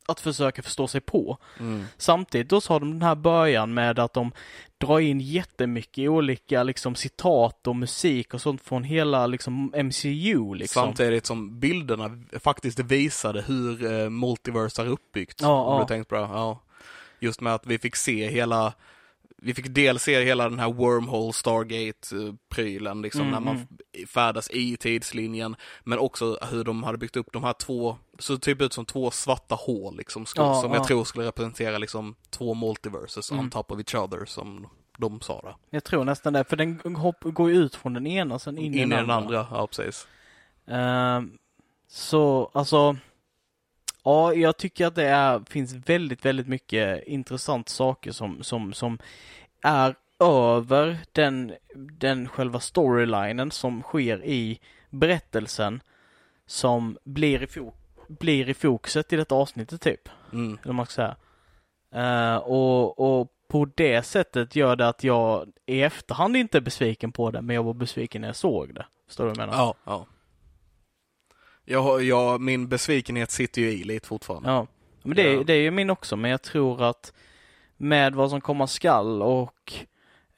att 0.09 0.19
försöka 0.19 0.61
förstå 0.61 0.87
sig 0.87 1.01
på. 1.01 1.37
Mm. 1.59 1.85
Samtidigt 1.97 2.49
då 2.49 2.61
så 2.61 2.73
har 2.73 2.79
de 2.79 2.91
den 2.91 3.01
här 3.01 3.15
början 3.15 3.73
med 3.73 3.99
att 3.99 4.13
de 4.13 4.31
drar 4.77 4.99
in 4.99 5.19
jättemycket 5.19 6.09
olika 6.09 6.63
liksom 6.63 6.95
citat 6.95 7.67
och 7.67 7.75
musik 7.75 8.33
och 8.33 8.41
sånt 8.41 8.61
från 8.61 8.83
hela 8.83 9.27
liksom 9.27 9.73
MCU 9.83 10.53
liksom. 10.53 10.83
Samtidigt 10.83 11.25
som 11.25 11.59
bilderna 11.59 12.23
faktiskt 12.39 12.79
visade 12.79 13.41
hur 13.41 13.91
eh, 13.91 14.09
multiverse 14.09 14.81
är 14.81 14.87
uppbyggt. 14.87 15.41
Ja, 15.41 15.63
om 15.63 15.73
ja. 15.73 15.79
du 15.79 15.87
tänkt 15.87 16.07
på 16.07 16.15
det. 16.15 16.21
Ja. 16.21 16.61
Just 17.19 17.41
med 17.41 17.53
att 17.53 17.65
vi 17.65 17.79
fick 17.79 17.95
se 17.95 18.29
hela 18.29 18.73
vi 19.41 19.53
fick 19.53 19.67
dels 19.69 20.03
se 20.03 20.23
hela 20.23 20.49
den 20.49 20.59
här 20.59 20.73
wormhole 20.73 21.33
Stargate-prylen, 21.33 23.01
liksom 23.01 23.21
Mm, 23.21 23.31
när 23.31 23.39
man 23.39 23.55
mm. 23.55 23.67
f- 23.93 24.09
färdas 24.09 24.49
i 24.51 24.77
tidslinjen, 24.77 25.55
men 25.83 25.99
också 25.99 26.37
hur 26.51 26.63
de 26.63 26.83
hade 26.83 26.97
byggt 26.97 27.17
upp 27.17 27.27
de 27.33 27.43
här 27.43 27.53
två, 27.53 27.97
så 28.19 28.37
typ 28.37 28.61
ut 28.61 28.73
som 28.73 28.85
två 28.85 29.11
svarta 29.11 29.55
hål 29.55 29.97
liksom, 29.97 30.25
Ja, 30.35 30.61
som 30.61 30.71
ja. 30.71 30.77
jag 30.77 30.87
tror 30.87 31.03
skulle 31.03 31.27
representera 31.27 31.77
liksom 31.77 32.15
två 32.29 32.53
multiverses 32.53 33.31
Mm. 33.31 33.43
on 33.43 33.49
top 33.49 33.71
of 33.71 33.79
each 33.79 33.95
other, 33.95 34.25
som 34.25 34.67
de 34.97 35.21
sa 35.21 35.41
det. 35.41 35.55
Jag 35.69 35.83
tror 35.83 36.03
nästan 36.03 36.33
det, 36.33 36.43
för 36.43 36.55
den 36.57 36.95
hopp, 36.95 37.17
går 37.23 37.51
ut 37.51 37.75
från 37.75 37.93
den 37.93 38.07
ena 38.07 38.39
sen 38.39 38.57
in, 38.57 38.73
In 38.73 38.91
i 38.91 38.95
den 38.95 39.09
andra, 39.09 39.47
ja 39.51 39.67
precis. 39.67 40.07
Ehm, 40.67 41.31
så 41.87 42.51
alltså, 42.53 42.97
ja, 44.03 44.33
jag 44.33 44.57
tycker 44.57 44.85
att 44.87 44.95
det 44.95 45.07
är, 45.07 45.41
finns 45.49 45.73
väldigt, 45.73 46.25
väldigt 46.25 46.47
mycket 46.47 47.07
intressant 47.07 47.69
saker 47.69 48.11
som, 48.11 48.43
som, 48.43 48.73
som 48.73 48.99
är 49.61 49.95
över 50.19 50.97
den, 51.11 51.53
den 51.75 52.27
själva 52.27 52.59
storylinen 52.59 53.51
som 53.51 53.81
sker 53.81 54.25
i 54.25 54.59
berättelsen 54.89 55.81
som 56.45 56.97
blir 57.03 57.43
i, 57.43 57.45
fo- 57.45 57.73
blir 58.07 58.49
i 58.49 58.53
fokuset 58.53 59.13
i 59.13 59.15
detta 59.15 59.35
avsnittet 59.35 59.81
typ. 59.81 60.09
Mm. 60.33 60.57
Eller 60.63 60.73
man 60.73 60.85
ska 60.85 60.93
säga. 60.93 61.15
Eh, 61.95 62.37
och, 62.37 62.99
och 62.99 63.27
på 63.47 63.67
det 63.75 64.03
sättet 64.03 64.55
gör 64.55 64.75
det 64.75 64.87
att 64.87 65.03
jag 65.03 65.51
i 65.65 65.81
efterhand 65.81 66.37
inte 66.37 66.57
är 66.57 66.61
besviken 66.61 67.11
på 67.11 67.31
det, 67.31 67.41
men 67.41 67.55
jag 67.55 67.63
var 67.63 67.73
besviken 67.73 68.21
när 68.21 68.27
jag 68.27 68.35
såg 68.35 68.73
det. 68.75 68.85
Förstår 69.07 69.23
du 69.23 69.29
vad 69.29 69.37
jag 69.37 69.47
menar? 69.47 69.63
Ja, 69.63 69.75
ja. 69.85 70.05
Jag, 71.71 72.03
jag, 72.03 72.41
min 72.41 72.67
besvikenhet 72.67 73.31
sitter 73.31 73.61
ju 73.61 73.71
i 73.71 73.83
lite 73.83 74.07
fortfarande. 74.07 74.49
Ja, 74.49 74.67
men 75.03 75.15
det, 75.15 75.21
är- 75.29 75.33
Ja. 75.35 75.43
det 75.43 75.53
är 75.53 75.61
ju 75.61 75.71
min 75.71 75.89
också, 75.89 76.15
men 76.15 76.31
jag 76.31 76.41
tror 76.41 76.83
att 76.83 77.13
med 77.77 78.15
vad 78.15 78.29
som 78.29 78.41
komma 78.41 78.67
skall 78.67 79.21
och 79.21 79.73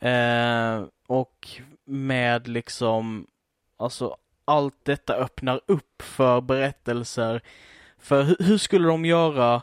eh, 0.07 0.83
och 1.07 1.47
med 1.85 2.47
liksom 2.47 3.27
alltså 3.77 4.17
allt 4.45 4.75
detta 4.85 5.15
öppnar 5.15 5.61
upp 5.65 6.01
för 6.01 6.41
berättelser. 6.41 7.41
För 7.99 8.23
hur, 8.23 8.35
hur 8.39 8.57
skulle 8.57 8.87
de 8.87 9.05
göra 9.05 9.61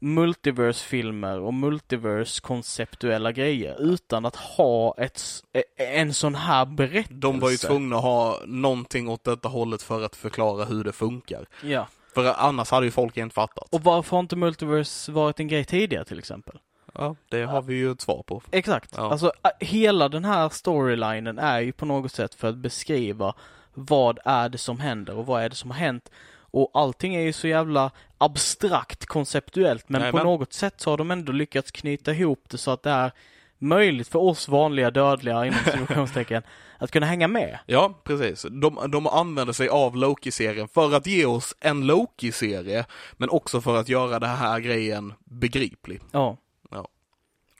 multiverse-filmer 0.00 1.40
och 1.40 1.54
multiverse-konceptuella 1.54 3.32
grejer 3.32 3.76
utan 3.80 4.26
att 4.26 4.36
ha 4.36 4.94
ett, 4.98 5.22
e- 5.52 5.62
en 5.76 6.14
sån 6.14 6.34
här 6.34 6.66
berättelse? 6.66 7.14
De 7.14 7.40
var 7.40 7.50
ju 7.50 7.56
tvungna 7.56 7.96
att 7.96 8.02
ha 8.02 8.38
någonting 8.46 9.08
åt 9.08 9.24
detta 9.24 9.48
hållet 9.48 9.82
för 9.82 10.02
att 10.02 10.16
förklara 10.16 10.64
hur 10.64 10.84
det 10.84 10.92
funkar. 10.92 11.46
Ja. 11.64 11.86
För 12.14 12.34
annars 12.36 12.70
hade 12.70 12.86
ju 12.86 12.92
folk 12.92 13.16
inte 13.16 13.34
fattat. 13.34 13.68
Och 13.74 13.84
varför 13.84 14.16
har 14.16 14.20
inte 14.20 14.36
multiverse 14.36 15.12
varit 15.12 15.40
en 15.40 15.48
grej 15.48 15.64
tidigare 15.64 16.04
till 16.04 16.18
exempel? 16.18 16.58
Ja, 16.94 17.16
det 17.28 17.42
har 17.42 17.62
vi 17.62 17.74
ju 17.74 17.90
ett 17.90 18.00
svar 18.00 18.22
på. 18.26 18.42
Exakt. 18.50 18.94
Ja. 18.96 19.10
Alltså 19.10 19.32
hela 19.60 20.08
den 20.08 20.24
här 20.24 20.48
storylinen 20.48 21.38
är 21.38 21.60
ju 21.60 21.72
på 21.72 21.86
något 21.86 22.12
sätt 22.12 22.34
för 22.34 22.48
att 22.48 22.56
beskriva 22.56 23.34
vad 23.74 24.18
är 24.24 24.48
det 24.48 24.58
som 24.58 24.80
händer 24.80 25.16
och 25.16 25.26
vad 25.26 25.42
är 25.42 25.48
det 25.48 25.56
som 25.56 25.70
har 25.70 25.78
hänt. 25.78 26.10
Och 26.52 26.70
allting 26.74 27.14
är 27.14 27.20
ju 27.20 27.32
så 27.32 27.48
jävla 27.48 27.90
abstrakt 28.20 29.06
konceptuellt 29.06 29.88
men 29.88 30.00
Jajamän. 30.00 30.22
på 30.22 30.30
något 30.30 30.52
sätt 30.52 30.80
så 30.80 30.90
har 30.90 30.96
de 30.96 31.10
ändå 31.10 31.32
lyckats 31.32 31.70
knyta 31.70 32.12
ihop 32.12 32.44
det 32.48 32.58
så 32.58 32.70
att 32.70 32.82
det 32.82 32.90
är 32.90 33.12
möjligt 33.58 34.08
för 34.08 34.18
oss 34.18 34.48
vanliga 34.48 34.90
dödliga 34.90 35.46
inom 35.46 35.58
situationstecken 35.64 36.42
att 36.78 36.90
kunna 36.90 37.06
hänga 37.06 37.28
med. 37.28 37.58
Ja, 37.66 38.00
precis. 38.04 38.46
De, 38.50 38.90
de 38.90 39.06
använder 39.06 39.52
sig 39.52 39.68
av 39.68 39.96
Loki-serien 39.96 40.68
för 40.68 40.94
att 40.94 41.06
ge 41.06 41.26
oss 41.26 41.54
en 41.60 41.86
Loki-serie, 41.86 42.84
men 43.12 43.30
också 43.30 43.60
för 43.60 43.76
att 43.76 43.88
göra 43.88 44.18
den 44.18 44.36
här 44.36 44.60
grejen 44.60 45.12
begriplig. 45.24 46.00
Ja. 46.12 46.36
Ja. 46.70 46.88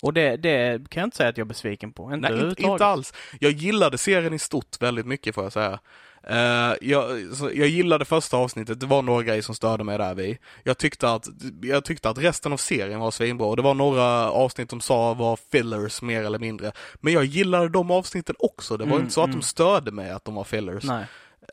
Och 0.02 0.12
det, 0.12 0.36
det 0.36 0.90
kan 0.90 1.00
jag 1.00 1.06
inte 1.06 1.16
säga 1.16 1.28
att 1.28 1.36
jag 1.38 1.44
är 1.44 1.48
besviken 1.48 1.92
på. 1.92 2.14
Inte 2.14 2.30
Nej, 2.30 2.48
inte, 2.48 2.62
inte 2.62 2.86
alls. 2.86 3.14
Jag 3.40 3.52
gillade 3.52 3.98
serien 3.98 4.34
i 4.34 4.38
stort 4.38 4.82
väldigt 4.82 5.06
mycket 5.06 5.34
får 5.34 5.44
jag 5.44 5.52
säga. 5.52 5.80
Eh, 6.26 6.74
jag, 6.80 7.34
så 7.36 7.50
jag 7.54 7.68
gillade 7.68 8.04
första 8.04 8.36
avsnittet, 8.36 8.80
det 8.80 8.86
var 8.86 9.02
några 9.02 9.22
grejer 9.22 9.42
som 9.42 9.54
störde 9.54 9.84
mig 9.84 9.98
där 9.98 10.14
vid. 10.14 10.36
Jag 10.64 10.78
tyckte 10.78 11.12
att, 11.12 11.26
jag 11.62 11.84
tyckte 11.84 12.10
att 12.10 12.18
resten 12.18 12.52
av 12.52 12.56
serien 12.56 13.00
var 13.00 13.10
svinbra 13.10 13.46
och 13.46 13.56
det 13.56 13.62
var 13.62 13.74
några 13.74 14.30
avsnitt 14.30 14.70
de 14.70 14.80
sa 14.80 15.14
var 15.14 15.38
fillers 15.52 16.02
mer 16.02 16.24
eller 16.24 16.38
mindre. 16.38 16.72
Men 17.00 17.12
jag 17.12 17.24
gillade 17.24 17.68
de 17.68 17.90
avsnitten 17.90 18.34
också, 18.38 18.76
det 18.76 18.84
var 18.84 18.90
Mm, 18.92 19.02
inte 19.02 19.14
så 19.14 19.20
att 19.20 19.26
mm. 19.26 19.40
de 19.40 19.46
störde 19.46 19.90
mig 19.90 20.10
att 20.10 20.24
de 20.24 20.34
var 20.34 20.44
fillers. 20.44 20.84
Nej. 20.84 21.04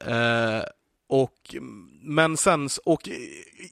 Eh, 0.06 0.64
och, 1.10 1.56
men 2.02 2.38
sen, 2.38 2.70
och 2.86 3.10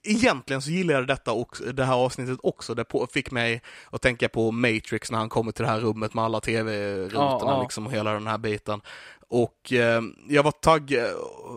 egentligen 0.03 0.61
så 0.61 0.71
gillade 0.71 0.99
jag 0.99 1.07
detta 1.07 1.31
och 1.31 1.57
det 1.73 1.83
här 1.83 1.95
avsnittet 1.95 2.39
också. 2.43 2.75
Det 2.75 2.83
på, 2.83 3.07
fick 3.07 3.31
mig 3.31 3.61
att 3.89 4.01
tänka 4.01 4.29
på 4.29 4.51
Matrix 4.51 5.11
när 5.11 5.17
han 5.17 5.29
kommer 5.29 5.51
till 5.51 5.63
det 5.63 5.71
här 5.71 5.79
rummet 5.79 6.13
med 6.13 6.23
alla 6.23 6.41
tv-rutorna 6.41 7.21
Ja, 7.23 7.39
ja. 7.41 7.61
liksom 7.61 7.85
och 7.87 7.93
hela 7.93 8.13
den 8.13 8.27
här 8.27 8.37
biten. 8.37 8.81
Och 9.27 9.73
eh, 9.73 10.01
jag 10.27 10.43
var 10.43 10.51
tagg 10.51 10.97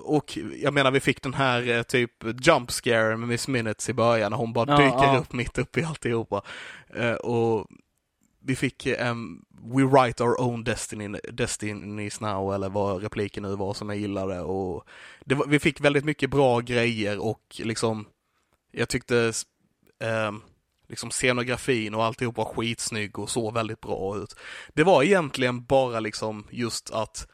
och 0.05 0.39
jag 0.63 0.75
menar 0.75 0.91
vi 0.91 1.01
fick 1.01 1.23
den 1.23 1.35
här 1.35 1.69
eh, 1.69 1.83
typ 1.83 2.11
jump 2.47 2.71
scare 2.71 3.17
med 3.17 3.29
Miss 3.29 3.49
Minutes 3.49 3.89
i 3.89 3.93
början 3.93 4.31
när 4.31 4.39
hon 4.39 4.53
bara 4.53 4.71
Ja, 4.71 4.77
dyker 4.77 5.19
upp 5.19 5.33
mitt 5.33 5.59
uppe 5.59 5.81
i 5.81 5.85
alltihopa. 5.85 6.43
Eh, 6.95 7.13
och 7.13 7.67
vi 8.49 8.57
fick 8.57 8.87
um, 8.87 9.45
We 9.63 9.83
write 9.83 10.25
our 10.25 10.41
own 10.41 10.65
destiny, 10.65 11.19
destinies 11.33 12.21
now, 12.21 12.55
eller 12.55 12.69
vad 12.69 13.03
repliken 13.03 13.43
nu 13.43 13.57
var 13.57 13.75
som 13.75 13.89
jag 13.89 13.99
gillade. 13.99 14.41
Och 14.41 14.85
det 15.25 15.35
var, 15.35 15.47
vi 15.47 15.59
fick 15.59 15.81
väldigt 15.81 16.05
mycket 16.05 16.31
bra 16.31 16.61
grejer 16.61 17.19
och 17.19 17.43
liksom, 17.59 18.07
jag 18.73 18.89
tyckte 18.89 19.33
um, 20.29 20.43
liksom 20.89 21.11
scenografin 21.11 21.95
och 21.95 22.05
alltihop 22.05 22.37
var 22.37 22.45
skitsnygg 22.45 23.19
och 23.19 23.31
såg 23.31 23.55
väldigt 23.55 23.81
bra 23.81 24.17
ut. 24.17 24.35
Det 24.75 24.85
var 24.85 25.03
egentligen 25.03 25.65
bara 25.65 26.01
liksom 26.01 26.47
just 26.51 26.91
att 26.91 27.29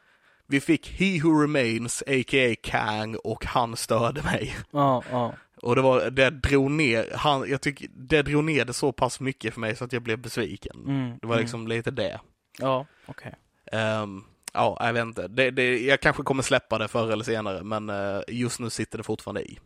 vi 0.47 0.61
fick 0.61 0.99
He 0.99 1.21
Who 1.23 1.41
Remains, 1.41 2.03
a.k.a. 2.07 2.55
Kang, 2.63 3.15
och 3.15 3.45
han 3.45 3.75
störde 3.75 4.23
mig. 4.23 4.55
Ja, 4.71 5.03
ja. 5.11 5.33
Och 5.61 5.75
det 5.75 5.81
var, 5.81 6.09
det 6.09 6.29
drog 6.29 6.71
ner, 6.71 7.11
han, 7.15 7.49
jag 7.49 7.61
tycker, 7.61 7.87
det 7.93 8.21
drog 8.21 8.43
ner 8.43 8.65
det 8.65 8.73
så 8.73 8.91
pass 8.91 9.19
mycket 9.19 9.53
för 9.53 9.61
mig 9.61 9.75
så 9.75 9.85
att 9.85 9.93
jag 9.93 10.01
blev 10.01 10.19
besviken. 10.19 10.75
Mm, 10.87 11.17
Det 11.21 11.27
var 11.27 11.39
liksom 11.39 11.67
lite 11.67 11.91
det. 11.91 12.09
Mm. 12.09 12.19
Ja, 12.59 12.85
okej. 13.05 13.35
Ehm, 13.71 14.23
ja, 14.53 14.77
jag 14.79 14.93
vet 14.93 15.01
inte. 15.01 15.27
Det, 15.27 15.51
det, 15.51 15.79
jag 15.79 15.99
kanske 16.01 16.23
kommer 16.23 16.43
släppa 16.43 16.77
det 16.77 16.87
förr 16.87 17.11
eller 17.11 17.23
senare, 17.23 17.63
men 17.63 17.89
eh, 17.89 18.19
just 18.27 18.59
nu 18.59 18.69
sitter 18.69 18.97
det 18.97 19.03
fortfarande 19.03 19.41
i. 19.43 19.59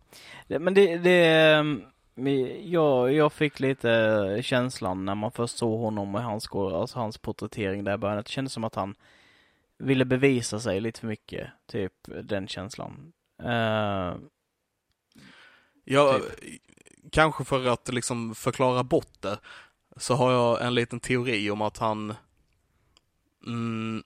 Men 0.47 0.73
det, 0.73 0.97
det 0.97 1.25
ehm, 1.25 1.82
jag, 2.63 3.13
jag 3.13 3.34
fick 3.34 3.60
lite 3.60 4.39
känslan 4.43 5.06
när 5.06 5.15
man 5.15 5.32
först 5.32 5.58
såg 5.58 5.80
honom 5.80 6.15
och 6.15 6.21
hans, 6.21 6.49
alltså 6.54 6.99
hans 6.99 7.17
porträttering 7.17 7.84
där 7.84 7.93
i 7.93 7.97
början. 7.97 8.17
Det 8.17 8.30
kändes 8.30 8.54
som 8.54 8.63
att 8.63 8.75
han 8.75 8.95
ville 9.78 10.06
bevisa 10.06 10.60
sig 10.60 10.80
lite 10.82 10.99
för 10.99 11.08
mycket. 11.08 11.47
Typ 11.71 11.93
den 12.23 12.47
känslan. 12.47 13.12
Jag, 15.91 16.21
Typ. 16.21 16.62
Kanske 17.12 17.43
för 17.43 17.67
att 17.67 17.93
liksom 17.93 18.36
förklara 18.36 18.84
bort 18.84 19.21
det, 19.21 19.39
så 19.97 20.15
har 20.15 20.32
jag 20.32 20.65
en 20.65 20.75
liten 20.75 20.99
teori 20.99 21.49
om 21.49 21.62
att 21.62 21.78
han 21.78 22.15
mm, 23.45 24.04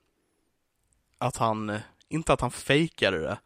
att 1.17 1.37
han, 1.37 1.79
inte 2.09 2.33
att 2.33 2.41
han 2.41 2.51
fejkade 2.51 3.19
det, 3.19 3.37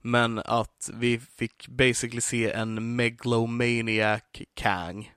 men 0.00 0.38
att 0.38 0.90
vi 0.94 1.18
fick 1.18 1.68
basically 1.68 2.20
se 2.20 2.52
en 2.52 2.96
megalomaniac 2.96 4.22
Kang. 4.54 5.12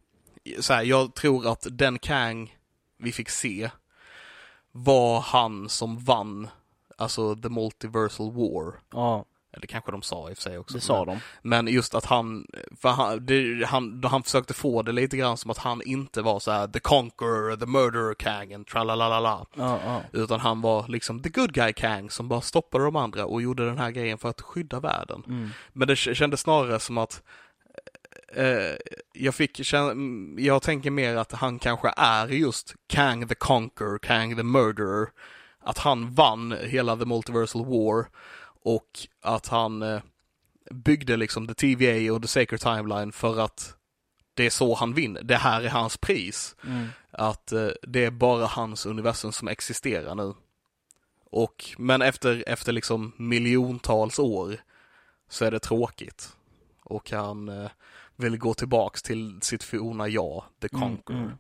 Så 0.60 0.74
här, 0.74 0.84
jag 0.84 1.14
tror 1.14 1.48
att 1.48 1.68
den 1.72 2.00
Kang 2.00 2.58
vi 2.98 3.12
fick 3.12 3.30
se 3.30 3.70
var 4.72 5.20
han 5.20 5.70
som 5.70 6.00
vann, 6.00 6.48
alltså 6.98 7.36
the 7.36 7.50
multiversal 7.50 8.32
war. 8.32 8.74
ja, 8.92 9.26
Eller 9.56 9.68
kanske 9.68 9.92
de 9.92 10.02
sa 10.02 10.30
i 10.30 10.34
och 10.34 10.38
för 10.38 10.42
sig 10.42 10.58
också. 10.58 10.76
det 10.78 10.82
sa 10.82 11.06
de. 11.06 11.20
men 11.42 11.68
just 11.68 11.96
att 11.96 12.06
han, 12.06 12.48
för 12.82 12.90
han, 12.90 13.26
det, 13.26 13.66
han, 13.66 14.04
han 14.04 14.24
försökte 14.24 14.54
få 14.54 14.82
det 14.82 14.92
lite 14.92 15.18
grann 15.18 15.38
som 15.38 15.52
att 15.52 15.58
han 15.58 15.82
inte 15.82 16.22
var 16.22 16.40
så 16.40 16.52
här 16.52 16.68
the 16.68 16.80
conqueror, 16.80 17.56
the 17.56 17.66
murderer 17.66 18.14
Kang 18.14 18.54
and 18.54 18.68
tralalalala. 18.68 19.46
Ja, 19.56 19.80
ja. 19.86 20.02
Utan 20.12 20.40
han 20.40 20.62
var 20.62 20.88
liksom 20.88 21.24
the 21.24 21.30
good 21.30 21.54
guy 21.54 21.74
Kang 21.74 22.10
som 22.10 22.28
bara 22.28 22.42
stoppade 22.42 22.84
de 22.84 22.96
andra 22.96 23.26
och 23.26 23.42
gjorde 23.42 23.66
den 23.66 23.78
här 23.78 23.92
grejen 23.92 24.18
för 24.18 24.30
att 24.30 24.42
skydda 24.42 24.80
världen. 24.80 25.24
Mm. 25.28 25.50
Men 25.74 25.88
det 25.88 25.96
kändes 25.96 26.40
snarare 26.42 26.80
som 26.80 26.98
att 26.98 27.24
eh, 28.36 28.76
jag 29.14 29.36
fick 29.36 29.74
jag 30.38 30.62
tänker 30.62 30.92
mer 30.92 31.16
att 31.16 31.32
han 31.32 31.60
kanske 31.60 31.94
är 31.98 32.28
just 32.28 32.76
Kang 32.88 33.28
the 33.28 33.36
Conqueror, 33.36 33.98
Kang 33.98 34.36
the 34.36 34.44
Murderer. 34.44 35.08
Att 35.68 35.78
han 35.78 36.14
vann 36.14 36.58
hela 36.62 36.98
the 36.98 37.06
multiversal 37.06 37.66
war 37.66 38.06
och 38.66 39.08
att 39.22 39.48
han 39.48 39.82
eh, 39.82 40.02
byggde 40.72 41.18
liksom 41.18 41.48
the 41.48 41.54
TVA 41.54 42.14
och 42.14 42.22
the 42.22 42.28
Sacred 42.28 42.62
Timeline 42.62 43.12
för 43.12 43.40
att 43.40 43.76
det 44.34 44.46
är 44.46 44.50
så 44.50 44.76
han 44.76 44.94
vinner. 44.94 45.24
Det 45.24 45.36
här 45.36 45.62
är 45.62 45.70
hans 45.70 45.98
pris. 45.98 46.56
Mm. 46.66 46.88
Att 47.12 47.52
eh, 47.52 47.68
det 47.82 48.06
är 48.06 48.12
bara 48.12 48.46
hans 48.46 48.86
universum 48.86 49.32
som 49.32 49.48
existerar 49.48 50.16
nu. 50.16 50.34
Och, 51.32 51.66
men 51.78 52.02
efter, 52.02 52.44
efter 52.48 52.72
liksom 52.72 53.12
miljontals 53.18 54.20
år 54.20 54.58
så 55.30 55.46
är 55.46 55.52
det 55.52 55.60
tråkigt. 55.60 56.36
Och 56.84 57.12
han 57.12 57.50
eh, 57.50 57.72
vill 58.16 58.38
gå 58.38 58.54
tillbaks 58.54 59.04
till 59.04 59.40
sitt 59.42 59.64
forna 59.64 60.08
jag, 60.08 60.44
The 60.62 60.68
Conqueror. 60.68 61.20
Mm, 61.20 61.32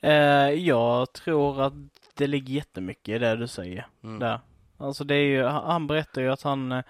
mm. 0.00 0.50
Eh, 0.50 0.64
jag 0.66 1.12
tror 1.12 1.62
att 1.62 1.74
det 2.14 2.26
ligger 2.26 2.54
jättemycket 2.54 3.08
i 3.08 3.18
det 3.18 3.36
du 3.36 3.48
säger. 3.48 3.86
Mm. 4.02 4.18
Där. 4.18 4.40
Alltså 4.80 5.04
det 5.04 5.14
är 5.14 5.24
ju, 5.26 5.44
han 5.44 5.86
berättar 5.86 6.22
ju 6.22 6.32
att 6.32 6.42
han, 6.42 6.82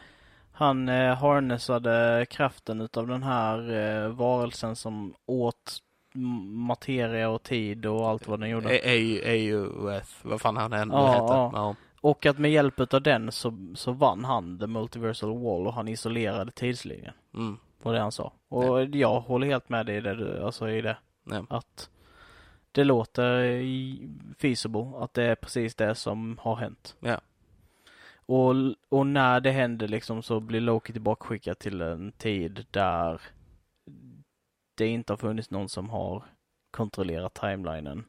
han 0.52 0.88
eh, 0.88 1.14
harnessade 1.14 2.26
kraften 2.30 2.80
utav 2.80 3.06
den 3.06 3.22
här 3.22 3.58
eh, 4.04 4.08
varelsen 4.08 4.76
som 4.76 5.14
åt 5.26 5.78
materia 6.44 7.28
och 7.30 7.42
tid 7.42 7.86
och 7.86 8.08
allt 8.08 8.28
vad 8.28 8.40
den 8.40 8.50
gjorde. 8.50 8.68
AUF, 8.84 10.20
vad 10.24 10.40
fan 10.40 10.56
han 10.56 10.72
än 10.72 10.90
Ja, 10.90 11.06
hette. 11.06 11.22
ja. 11.32 11.50
Ja. 11.54 11.74
Och 12.00 12.26
att 12.26 12.38
med 12.38 12.50
hjälp 12.50 12.80
utav 12.80 13.02
den 13.02 13.32
så, 13.32 13.72
så 13.74 13.92
vann 13.92 14.24
han 14.24 14.58
the 14.58 14.66
multiversal 14.66 15.38
wall 15.38 15.66
och 15.66 15.74
han 15.74 15.88
isolerade 15.88 16.50
tidslinjen. 16.52 17.14
Mm. 17.34 17.56
Var 17.82 17.92
det 17.92 18.00
han 18.00 18.12
sa. 18.12 18.32
Och 18.48 18.84
jag 18.84 19.20
håller 19.20 19.46
helt 19.46 19.68
med 19.68 19.86
dig 19.86 19.96
i 19.96 20.00
det, 20.00 20.14
du- 20.14 20.42
alltså 20.44 20.68
i 20.70 20.80
det. 20.80 20.96
Ja. 21.30 21.44
Att 21.50 21.90
det 22.72 22.84
låter 22.84 23.62
feasible 24.38 24.92
att 24.96 25.14
det 25.14 25.24
är 25.24 25.34
precis 25.34 25.74
det 25.74 25.94
som 25.94 26.38
har 26.42 26.56
hänt. 26.56 26.96
Ja. 27.00 27.20
Och, 28.30 28.54
och 28.88 29.06
när 29.06 29.40
det 29.40 29.50
händer 29.50 29.88
liksom 29.88 30.22
så 30.22 30.40
blir 30.40 30.60
Loki 30.60 30.92
tillbakaskickad 30.92 31.58
till 31.58 31.80
en 31.80 32.12
tid 32.12 32.66
där 32.70 33.20
det 34.74 34.86
inte 34.86 35.12
har 35.12 35.18
funnits 35.18 35.50
någon 35.50 35.68
som 35.68 35.90
har 35.90 36.24
kontrollerat 36.70 37.34
timelinen. 37.34 38.04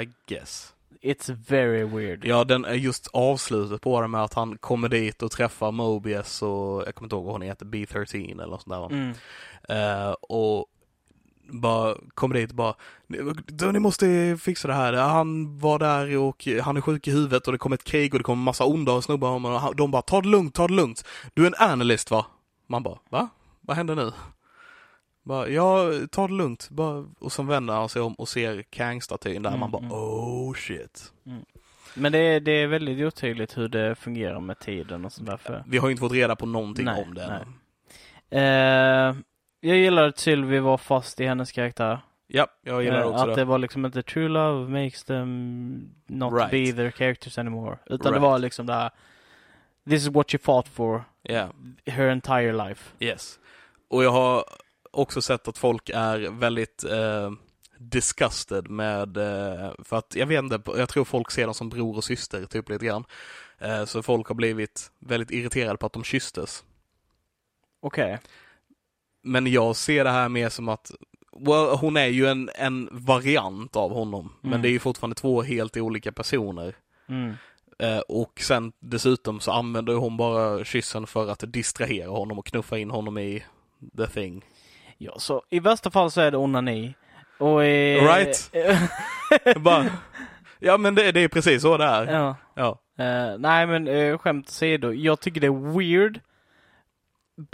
I 0.00 0.08
guess. 0.26 0.74
It's 1.02 1.32
very 1.48 1.84
weird. 1.84 2.24
Ja, 2.24 2.44
den 2.44 2.64
är 2.64 2.74
just 2.74 3.06
avslutet 3.12 3.80
på 3.80 4.00
det 4.00 4.08
med 4.08 4.22
att 4.22 4.34
han 4.34 4.58
kommer 4.58 4.88
dit 4.88 5.22
och 5.22 5.30
träffar 5.30 5.72
Mobius 5.72 6.42
och 6.42 6.82
jag 6.86 6.94
kommer 6.94 7.06
inte 7.06 7.16
ihåg 7.16 7.24
vad 7.24 7.34
hon 7.34 7.42
heter, 7.42 7.66
B13 7.66 8.32
eller 8.32 8.46
något 8.46 8.62
sånt 8.62 8.74
där 8.74 8.80
va? 8.80 8.88
Mm. 8.90 9.14
Eh, 9.68 10.12
och 10.12 10.66
bara 11.48 11.94
kommer 12.14 12.34
dit 12.34 12.50
och 12.50 12.56
bara 12.56 12.74
"Du, 13.46 13.72
ni 13.72 13.78
måste 13.78 14.36
fixa 14.40 14.68
det 14.68 14.74
här. 14.74 14.92
Han 14.92 15.58
var 15.58 15.78
där 15.78 16.16
och 16.16 16.48
han 16.62 16.76
är 16.76 16.80
sjuk 16.80 17.08
i 17.08 17.10
huvudet 17.10 17.46
och 17.46 17.52
det 17.52 17.58
kommer 17.58 17.76
ett 17.76 17.84
krig 17.84 18.14
och 18.14 18.18
det 18.20 18.24
kommer 18.24 18.42
massa 18.42 18.64
onda 18.64 19.02
snubbar 19.02 19.28
om 19.30 19.44
honom. 19.44 19.64
och 19.68 19.76
De 19.76 19.90
bara 19.90 20.02
ta 20.02 20.20
det 20.20 20.28
lugnt, 20.28 20.54
ta 20.54 20.68
det 20.68 20.74
lugnt. 20.74 21.04
Du 21.34 21.42
är 21.42 21.46
en 21.46 21.70
analyst 21.70 22.10
va? 22.10 22.26
Man 22.66 22.82
bara 22.82 22.98
va? 23.10 23.28
Vad 23.60 23.76
händer 23.76 23.94
nu? 23.94 24.12
Bara, 25.24 25.48
ja, 25.48 25.90
ta 26.10 26.26
det 26.28 26.34
lugnt. 26.34 26.68
Bara, 26.70 27.04
och 27.18 27.32
sen 27.32 27.46
vänder 27.46 27.74
han 27.74 27.88
sig 27.88 28.02
om 28.02 28.14
och 28.14 28.28
ser 28.28 28.62
Kang-statyn 28.62 29.42
där. 29.42 29.50
Mm, 29.50 29.60
Man 29.60 29.70
bara 29.70 29.82
mm. 29.82 29.92
oh 29.92 30.54
shit. 30.54 31.12
Men 31.94 32.12
det 32.12 32.18
är, 32.18 32.40
det 32.40 32.52
är 32.52 32.66
väldigt 32.66 33.06
otydligt 33.06 33.58
hur 33.58 33.68
det 33.68 33.94
fungerar 33.94 34.40
med 34.40 34.58
tiden 34.58 35.04
och 35.04 35.12
sådär. 35.12 35.36
För... 35.36 35.64
Vi 35.66 35.78
har 35.78 35.88
ju 35.88 35.90
inte 35.92 36.00
fått 36.00 36.12
reda 36.12 36.36
på 36.36 36.46
någonting 36.46 36.84
Nej, 36.84 37.02
om 37.02 37.14
det. 37.14 37.44
nej. 38.30 38.44
Eh, 38.44 39.14
jag 39.60 39.76
gillar 39.76 40.08
att 40.08 40.18
Sylvie 40.18 40.60
var 40.60 40.78
fast 40.78 41.20
i 41.20 41.26
hennes 41.26 41.52
karaktär. 41.52 42.00
Ja, 42.26 42.46
jag 42.62 42.82
gillar 42.84 43.00
Eh, 43.00 43.06
också 43.06 43.22
att 43.22 43.28
det. 43.28 43.34
det 43.34 43.44
var 43.44 43.58
liksom 43.58 43.86
inte 43.86 44.02
true 44.02 44.28
love 44.28 44.82
makes 44.84 45.04
them 45.04 45.90
not 46.06 46.32
Right. 46.32 46.50
be 46.50 46.72
their 46.72 46.90
characters 46.90 47.38
anymore. 47.38 47.78
Utan 47.86 48.12
det 48.12 48.18
Right. 48.18 48.22
var 48.22 48.38
liksom 48.38 48.66
det 48.66 48.72
här 48.74 48.90
This 49.88 50.02
is 50.02 50.08
what 50.08 50.30
she 50.30 50.38
fought 50.38 50.68
for 50.68 51.04
Ja. 51.22 51.48
her 51.86 52.08
entire 52.08 52.52
life. 52.68 52.92
Yes. 53.00 53.38
Och 53.88 54.04
jag 54.04 54.10
har 54.10 54.44
också 54.90 55.22
sett 55.22 55.48
att 55.48 55.58
folk 55.58 55.88
är 55.94 56.30
väldigt 56.40 56.84
eh, 56.84 57.30
disgusted 57.78 58.70
med, 58.70 59.16
eh, 59.16 59.72
för 59.84 59.96
att 59.96 60.14
jag 60.16 60.26
vet 60.26 60.42
inte, 60.42 60.60
jag 60.66 60.88
tror 60.88 61.04
folk 61.04 61.30
ser 61.30 61.44
dem 61.44 61.54
som 61.54 61.68
bror 61.68 61.96
och 61.96 62.04
syster 62.04 62.44
typ 62.46 62.68
lite 62.68 62.86
grann. 62.86 63.04
Eh, 63.58 63.84
så 63.84 64.02
folk 64.02 64.28
har 64.28 64.34
blivit 64.34 64.90
väldigt 64.98 65.30
irriterade 65.30 65.76
på 65.76 65.86
att 65.86 65.92
de 65.92 66.04
kysstes. 66.04 66.64
Okej. 67.80 68.18
Men 69.26 69.46
jag 69.46 69.76
ser 69.76 70.04
det 70.04 70.10
här 70.10 70.28
mer 70.28 70.48
som 70.48 70.68
att 70.68 70.90
well, 71.46 71.76
hon 71.80 71.96
är 71.96 72.06
ju 72.06 72.26
en, 72.26 72.50
en 72.54 72.88
variant 72.92 73.76
av 73.76 73.92
honom, 73.92 74.32
men 74.40 74.50
Mm. 74.52 74.62
det 74.62 74.68
är 74.68 74.70
ju 74.70 74.78
fortfarande 74.78 75.14
två 75.14 75.42
helt 75.42 75.76
olika 75.76 76.12
personer. 76.12 76.74
Mm. 77.08 77.34
Eh, 77.78 77.98
och 77.98 78.40
sen 78.40 78.72
dessutom 78.80 79.40
så 79.40 79.52
använder 79.52 79.94
hon 79.94 80.16
bara 80.16 80.64
kyssen 80.64 81.06
för 81.06 81.28
att 81.30 81.44
distrahera 81.52 82.10
honom 82.10 82.38
och 82.38 82.46
knuffa 82.46 82.78
in 82.78 82.90
honom 82.90 83.18
i 83.18 83.44
the 83.96 84.06
thing. 84.06 84.44
Ja, 84.98 85.14
så 85.18 85.42
i 85.50 85.60
värsta 85.60 85.90
fall 85.90 86.10
så 86.10 86.20
är 86.20 86.30
det 86.30 86.36
onani. 86.36 86.94
Och 87.38 87.64
i... 87.64 88.00
Right. 88.00 88.50
Bara, 89.56 89.86
ja 90.58 90.76
men 90.76 90.94
det, 90.94 91.12
det 91.12 91.20
är 91.20 91.28
precis 91.28 91.62
så 91.62 91.76
det 91.76 91.84
är. 91.84 92.06
ja. 92.12 92.36
Ja. 92.54 92.78
Eh, 93.04 93.38
nej 93.38 93.66
men 93.66 93.88
uh, 93.88 94.18
skämt 94.18 94.48
åsido, 94.48 94.92
jag 94.92 95.20
tycker 95.20 95.40
det 95.40 95.46
är 95.46 95.78
weird. 95.78 96.20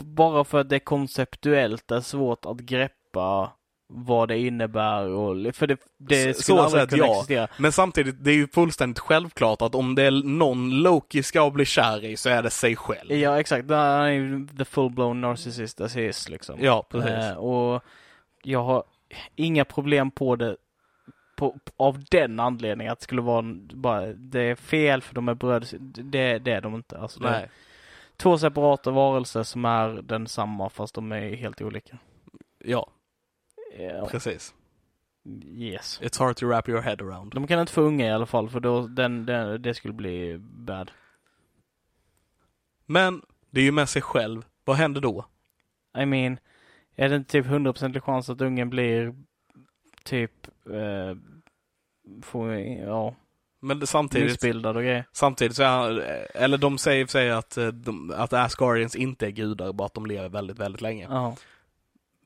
Bara 0.03 0.45
för 0.45 0.61
att 0.61 0.69
det 0.69 0.79
konceptuellt 0.79 1.91
är 1.91 2.01
svårt 2.01 2.47
att 2.47 2.57
greppa 2.57 3.53
vad 3.95 4.29
det 4.29 4.39
innebär 4.39 5.09
och, 5.09 5.55
för 5.55 5.67
det, 5.67 5.77
det 5.99 6.35
skulle 6.35 6.59
så 6.59 6.61
aldrig 6.61 6.89
kunna 6.89 7.05
ja. 7.05 7.13
existera. 7.13 7.49
Men 7.57 7.73
samtidigt, 7.73 8.25
det 8.25 8.31
är 8.31 8.35
ju 8.35 8.49
fullständigt 8.49 8.99
självklart 8.99 9.63
att 9.63 9.75
om 9.75 9.95
det 9.95 10.03
är 10.03 10.11
någon 10.11 10.83
Loki 10.83 11.23
ska 11.23 11.51
bli 11.51 11.65
kär 11.65 12.05
i 12.05 12.17
så 12.17 12.29
är 12.29 12.43
det 12.43 12.51
sig 12.51 12.77
själv. 12.77 13.13
Ja 13.13 13.41
exakt, 13.41 13.71
han 13.71 13.79
är 13.79 14.09
ju 14.09 14.47
the 14.47 14.65
full-blown 14.65 15.21
narcissist 15.21 15.81
as 15.81 15.95
he 15.95 16.03
is 16.03 16.29
liksom. 16.29 16.59
Ja, 16.61 16.87
precis. 16.89 17.11
Eh, 17.11 17.37
och 17.37 17.83
jag 18.43 18.63
har 18.63 18.85
inga 19.37 19.65
problem 19.65 20.11
på 20.11 20.37
det 20.37 20.57
på, 21.37 21.57
av 21.77 22.05
den 22.11 22.41
anledningen 22.41 22.93
att 22.93 22.99
det 22.99 23.05
skulle 23.05 23.23
vara 23.23 23.43
bara, 23.75 24.07
det 24.07 24.41
är 24.41 24.55
fel 24.55 25.03
för 25.03 25.15
de 25.15 25.29
är 25.29 25.35
bröder. 25.35 25.69
Det, 25.81 26.39
det 26.39 26.53
är 26.53 26.61
de 26.61 26.75
inte. 26.75 26.99
Alltså, 26.99 27.21
det 27.21 27.31
Nej. 27.31 27.49
Två 28.23 28.39
separata 28.39 28.91
varelser 28.91 29.43
som 29.43 29.65
är 29.65 30.03
densamma 30.03 30.69
fast 30.71 30.95
de 30.95 31.13
är 31.13 31.37
helt 31.37 31.63
olika. 31.63 31.99
Ja, 32.59 32.91
Ja, 33.79 34.09
precis. 34.11 34.55
yes. 35.45 36.01
It's 36.03 36.19
hard 36.19 36.37
to 36.37 36.47
wrap 36.47 36.69
your 36.69 36.81
head 36.81 36.97
around. 37.01 37.35
De 37.35 37.47
kan 37.47 37.61
inte 37.61 37.73
få 37.73 37.81
unga 37.81 38.07
i 38.07 38.11
alla 38.11 38.27
fall 38.27 38.49
för 38.51 38.61
då, 38.61 38.87
den, 38.87 39.27
den, 39.27 39.63
det 39.63 39.75
skulle 39.75 39.95
bli 39.95 40.39
bad. 40.39 40.91
Men 42.87 43.23
det 43.51 43.61
är 43.61 43.65
ju 43.65 43.73
med 43.73 43.89
sig 43.89 44.03
själv. 44.03 44.45
Vad 44.65 44.77
händer 44.77 45.01
då? 45.01 45.27
I 45.99 46.07
mean, 46.07 46.39
är 46.97 47.09
det 47.09 47.17
inte 47.17 47.31
typ 47.33 47.47
100% 47.47 48.01
chans 48.01 48.31
att 48.31 48.41
ungen 48.41 48.71
blir 48.71 49.15
typ, 50.05 50.47
eh, 50.67 51.17
får, 52.23 52.53
ja, 52.55 53.15
Men 53.65 53.87
samtidigt, 53.87 54.29
missbildad 54.31 54.77
och 54.77 54.83
grejer? 54.83 55.05
samtidigt 55.13 55.57
så 55.57 55.63
är 55.63 55.69
han, 55.69 56.03
eller 56.35 56.59
de 56.59 56.79
säger, 56.79 57.07
säger 57.07 57.33
att, 57.35 57.57
eh, 57.57 57.67
de, 57.67 58.15
att 58.17 58.33
Asgardians 58.33 58.97
inte 58.97 59.27
är 59.27 59.31
gudar, 59.31 59.73
bara 59.73 59.87
att 59.87 59.95
de 59.95 60.07
lever 60.07 60.29
väldigt, 60.29 60.59
väldigt 60.59 60.81
länge. 60.83 61.07
Ja, 61.11 61.37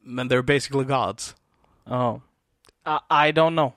Men 0.00 0.30
they're 0.30 0.42
basically 0.42 0.84
gods. 0.84 1.36
ja. 1.84 2.20
I, 2.86 3.28
I 3.28 3.32
don't 3.32 3.50
know. 3.56 3.72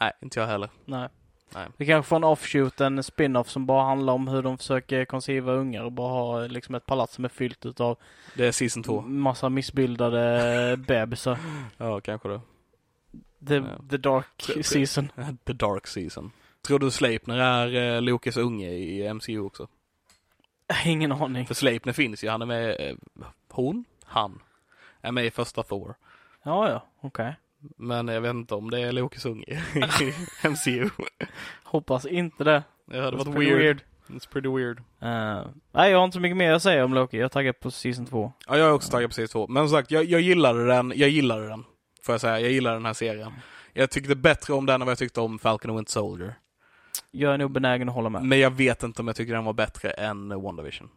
Nej, 0.00 0.12
inte 0.22 0.40
jag 0.40 0.46
heller. 0.46 0.70
Nej. 0.84 1.08
Nej. 1.54 1.66
Vi 1.76 1.86
kanske 1.86 2.08
får 2.08 2.16
en 2.16 2.24
offshoot, 2.24 2.80
en 2.80 3.02
spin-off 3.02 3.48
som 3.48 3.66
bara 3.66 3.84
handlar 3.84 4.12
om 4.12 4.28
hur 4.28 4.42
de 4.42 4.58
försöker 4.58 5.04
konceiva 5.04 5.52
ungar 5.52 5.84
och 5.84 5.92
bara 5.92 6.08
ha 6.12 6.46
liksom 6.46 6.74
ett 6.74 6.86
palats 6.86 7.14
som 7.14 7.24
är 7.24 7.28
fyllt 7.28 7.66
utav 7.66 7.98
Det 8.34 8.46
är 8.46 8.52
season 8.52 8.82
2. 8.82 9.00
massa 9.00 9.48
missbildade 9.48 10.76
bebisar. 10.76 11.38
Ja, 11.76 12.00
kanske 12.00 12.28
det. 12.28 12.40
The, 13.46 13.54
Ja. 13.54 13.62
the 13.90 13.96
dark 13.96 14.26
season. 14.64 15.08
The 15.44 15.52
dark 15.52 15.86
season. 15.86 16.30
Tror 16.66 16.78
du 16.78 16.90
Sleipner 16.90 17.38
är 17.38 17.94
eh, 17.96 18.02
Lokes 18.02 18.36
unge 18.36 18.70
i 18.70 19.14
MCU 19.14 19.40
också? 19.40 19.68
Ingen 20.84 21.12
aning. 21.12 21.46
För 21.46 21.54
Sleipner 21.54 21.92
finns 21.92 22.24
ju, 22.24 22.28
han 22.28 22.42
är 22.42 22.46
med, 22.46 22.76
eh, 22.90 22.96
hon, 23.50 23.84
han, 24.04 24.42
är 25.00 25.12
med 25.12 25.26
i 25.26 25.30
första 25.30 25.62
Thor. 25.62 25.94
Ja, 26.42 26.70
ja, 26.70 26.86
okej. 27.00 27.36
Men 27.76 28.08
jag 28.08 28.20
vet 28.20 28.30
inte 28.34 28.54
om 28.54 28.70
det 28.70 28.80
är 28.80 28.92
Lokes 28.92 29.26
unge 29.26 29.62
i 29.74 30.12
MCU. 30.48 30.90
Hoppas 31.64 32.06
inte 32.06 32.44
det. 32.44 32.62
Det 32.86 33.00
hade 33.00 33.16
varit 33.16 33.34
pretty 33.34 33.54
weird. 33.54 33.80
It's 34.06 34.28
pretty 34.32 34.48
weird. 34.48 34.78
Eh, 34.78 35.46
nej, 35.72 35.90
jag 35.90 35.98
har 35.98 36.04
inte 36.04 36.14
så 36.14 36.20
mycket 36.20 36.36
mer 36.36 36.52
att 36.52 36.62
säga 36.62 36.84
om 36.84 36.94
Loki. 36.94 37.16
Jag 37.16 37.24
är 37.24 37.28
taggad 37.28 37.60
på 37.60 37.70
season 37.70 38.06
2. 38.06 38.32
Ja, 38.46 38.58
jag 38.58 38.68
är 38.68 38.72
också 38.72 38.90
taggad 38.90 39.10
på 39.10 39.14
season 39.14 39.46
2. 39.46 39.52
Men 39.52 39.68
som 39.68 39.78
sagt, 39.78 39.90
jag, 39.90 40.04
jag 40.04 40.20
gillade 40.20 40.66
den, 40.66 40.92
jag 40.96 41.08
gillade 41.08 41.48
den. 41.48 41.64
Får 42.06 42.12
jag 42.12 42.20
säga, 42.20 42.40
jag 42.40 42.50
gillar 42.50 42.72
den 42.74 42.86
här 42.86 42.92
serien. 42.92 43.32
Jag 43.72 43.90
tyckte 43.90 44.14
bättre 44.16 44.54
om 44.54 44.66
den 44.66 44.80
än 44.80 44.86
vad 44.86 44.90
jag 44.90 44.98
tyckte 44.98 45.20
om 45.20 45.38
Falcon 45.38 45.70
och 45.70 45.76
Winter 45.76 45.92
Soldier. 45.92 46.34
Jag 47.10 47.34
är 47.34 47.38
nog 47.38 47.50
benägen 47.50 47.88
att 47.88 47.94
hålla 47.94 48.08
med. 48.08 48.22
Men 48.24 48.38
jag 48.38 48.50
vet 48.50 48.82
inte 48.82 49.02
om 49.02 49.06
jag 49.06 49.16
tycker 49.16 49.32
den 49.34 49.44
var 49.44 49.52
bättre 49.52 49.90
än 49.90 50.42
WandaVision. 50.42 50.88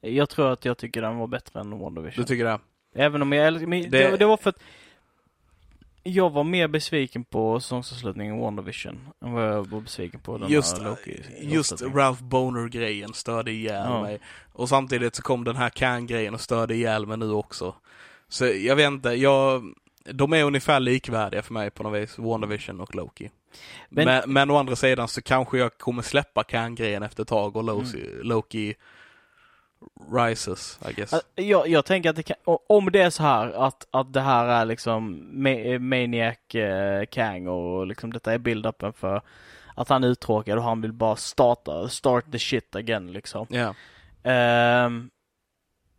Jag 0.00 0.28
tror 0.28 0.52
att 0.52 0.64
jag 0.64 0.78
tycker 0.78 1.02
den 1.02 1.16
var 1.16 1.26
bättre 1.26 1.60
än 1.60 1.70
Du 1.70 1.76
WandaVision. 1.76 2.24
tycker 2.24 2.44
det? 2.44 2.58
Även 2.94 3.22
om 3.22 3.32
jag 3.32 3.68
men 3.68 3.82
Det... 3.82 3.88
Det- 3.88 4.16
Det, 4.16 4.24
var 4.26 4.36
för 4.36 4.50
att 4.50 4.58
jag 6.02 6.30
var 6.30 6.44
mer 6.44 6.68
besviken 6.68 7.24
på 7.24 7.60
säsongsavslutningen 7.60 8.38
WandaVision 8.38 9.08
än 9.24 9.32
vad 9.32 9.48
jag 9.48 9.68
var 9.68 9.80
besviken 9.80 10.20
på 10.20 10.38
den 10.38 10.48
Just, 10.50 10.78
här 10.78 10.84
Loki. 10.84 11.22
just. 11.40 11.82
Ralph 11.82 12.22
Boner-grejen 12.24 13.12
störde 13.14 13.50
ihjäl 13.50 13.86
Ja. 13.88 14.02
mig. 14.02 14.20
Och 14.52 14.68
samtidigt 14.68 15.14
så 15.14 15.22
kom 15.22 15.44
den 15.44 15.56
här 15.56 15.70
Kang-grejen 15.70 16.34
och 16.34 16.40
störde 16.40 16.74
ihjäl 16.74 17.06
mig 17.06 17.16
nu 17.16 17.30
också. 17.30 17.74
Så 18.28 18.46
jag 18.46 18.76
vet 18.76 18.86
inte, 18.86 19.08
jag, 19.08 19.62
de 20.04 20.32
är 20.32 20.44
ungefär 20.44 20.80
likvärdiga 20.80 21.42
för 21.42 21.54
mig 21.54 21.70
på 21.70 21.82
något 21.82 22.00
vis, 22.02 22.18
WandaVision 22.18 22.80
och 22.80 22.94
Loki. 22.94 23.30
Men- 23.88 24.04
Men, 24.06 24.32
men, 24.32 24.50
å 24.50 24.56
andra 24.56 24.76
sidan 24.76 25.08
så 25.08 25.22
kanske 25.22 25.58
jag 25.58 25.78
kommer 25.78 26.02
släppa 26.02 26.44
Kang-grejen 26.44 27.02
efter 27.02 27.22
ett 27.22 27.28
tag 27.28 27.56
och 27.56 27.64
Loki, 27.64 28.06
Mm. 28.12 28.26
Loki 28.26 28.74
rises, 30.12 30.78
I 30.90 30.92
guess. 30.92 31.12
Att- 31.12 31.26
Jag, 31.34 31.68
jag 31.68 31.84
tänker 31.84 32.10
att 32.10 32.16
det 32.16 32.22
kan, 32.22 32.36
om 32.68 32.92
det 32.92 33.00
är 33.00 33.10
så 33.10 33.22
här 33.22 33.50
att, 33.50 33.86
att 33.90 34.12
det 34.12 34.20
här 34.20 34.44
är 34.46 34.64
liksom 34.64 35.30
Ma- 35.46 35.78
Maniac 35.78 36.54
eh, 36.54 37.04
Kang 37.06 37.48
och 37.48 37.86
liksom 37.86 38.12
detta 38.12 38.32
är 38.32 38.38
build-upen 38.38 38.92
för 38.92 39.22
att 39.74 39.88
han 39.88 40.04
är 40.04 40.08
uttråkad 40.08 40.58
och 40.58 40.64
han 40.64 40.80
vill 40.80 40.92
bara 40.92 41.16
starta, 41.16 41.88
start 41.88 42.32
the 42.32 42.38
shit 42.38 42.76
again 42.76 43.12
liksom. 43.12 43.46
Ja. 43.50 43.74
Ehm, 44.22 45.10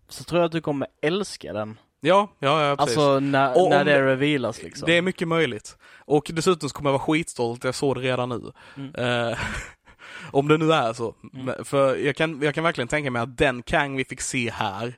så 0.07 0.23
tror 0.23 0.41
jag 0.41 0.45
att 0.45 0.51
du 0.51 0.61
kommer 0.61 0.88
älska 1.01 1.53
den. 1.53 1.77
Ja, 2.02 2.28
ja, 2.39 2.64
ja 2.64 2.76
precis. 2.76 2.97
Alltså 2.97 3.20
när, 3.20 3.64
Och 3.64 3.70
när 3.70 3.86
det 3.86 4.06
revealas 4.06 4.64
liksom. 4.64 4.86
Det 4.86 4.97
är 4.97 5.02
mycket 5.02 5.28
möjligt. 5.28 5.78
Och 6.06 6.32
dessutom 6.34 6.70
så 6.70 6.76
kommer 6.76 6.89
jag 6.89 6.97
vara 6.97 7.04
skitstolt, 7.04 7.64
jag 7.64 7.76
såg 7.76 7.95
det 7.95 8.02
redan 8.02 8.30
nu. 8.30 8.52
Mm. 8.78 8.95
Eh, 8.95 9.38
om 10.32 10.47
det 10.47 10.58
nu 10.58 10.74
är 10.74 10.93
så. 10.93 11.16
Mm. 11.34 11.66
För 11.66 11.95
jag 11.95 12.16
kan, 12.16 12.41
jag 12.41 12.56
kan 12.56 12.64
verkligen 12.64 12.88
tänka 12.88 13.12
mig 13.12 13.22
att 13.22 13.38
den 13.38 13.64
Kang 13.64 13.95
vi 13.95 14.06
fick 14.06 14.22
se 14.22 14.52
här 14.52 14.93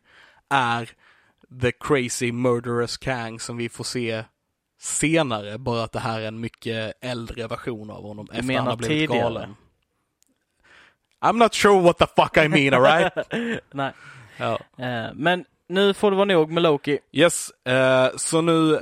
är 0.50 0.90
the 1.62 1.72
crazy 1.72 2.32
murderous 2.32 2.98
Kang 2.98 3.40
som 3.40 3.58
vi 3.58 3.70
får 3.70 3.84
se 3.84 4.24
senare, 4.80 5.58
bara 5.58 5.84
att 5.84 5.92
det 5.92 6.00
här 6.00 6.22
är 6.22 6.28
en 6.28 6.40
mycket 6.40 6.94
äldre 7.02 7.48
version 7.48 7.90
av 7.90 8.04
honom 8.04 8.28
efter 8.32 8.44
menar 8.44 8.60
han 8.60 8.68
har 8.68 8.78
blivit 8.78 9.10
tidigare? 9.10 9.22
galen. 9.24 9.56
I'm 11.22 11.38
not 11.38 11.54
sure 11.54 11.82
what 11.82 11.98
the 11.98 12.08
fuck 12.08 12.38
I 12.38 12.48
mean, 12.48 12.74
alright? 12.74 13.14
Nej. 13.72 13.92
ja. 14.38 14.60
Eh, 14.78 15.14
men 15.14 15.46
nu 15.72 15.94
får 15.94 16.12
det 16.12 16.18
vara 16.18 16.26
nog 16.26 16.52
med 16.52 16.64
Loki. 16.64 17.00
Yes, 17.12 17.52
eh, 17.66 18.10
så 18.16 18.42
nu 18.42 18.80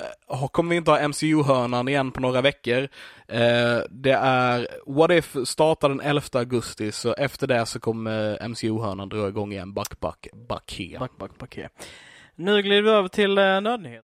kommer 0.51 0.69
vi 0.69 0.75
inte 0.75 0.91
ha 0.91 1.07
MCU-hörnan 1.07 1.87
igen 1.87 2.11
på 2.11 2.21
några 2.21 2.41
veckor. 2.41 2.87
Eh, 3.27 3.79
det 3.89 4.11
är 4.21 4.67
What 4.85 5.11
If 5.11 5.35
startar 5.45 5.89
den 5.89 6.01
11 6.01 6.21
augusti, 6.33 6.91
så 6.91 7.13
efter 7.13 7.47
det 7.47 7.65
så 7.65 7.79
kommer 7.79 8.47
MCU-hörnan 8.47 9.09
dra 9.09 9.27
igång 9.27 9.51
igen. 9.51 9.73
Back, 9.73 9.99
back, 9.99 10.27
back 10.49 10.75
here. 10.77 10.99
Back, 10.99 11.17
back, 11.17 11.37
back 11.37 11.55
here. 11.55 11.69
Nu 12.35 12.61
glider 12.61 12.81
vi 12.81 12.89
över 12.89 13.07
till 13.07 13.37
uh, 13.37 13.61
nödnyhet. 13.61 14.03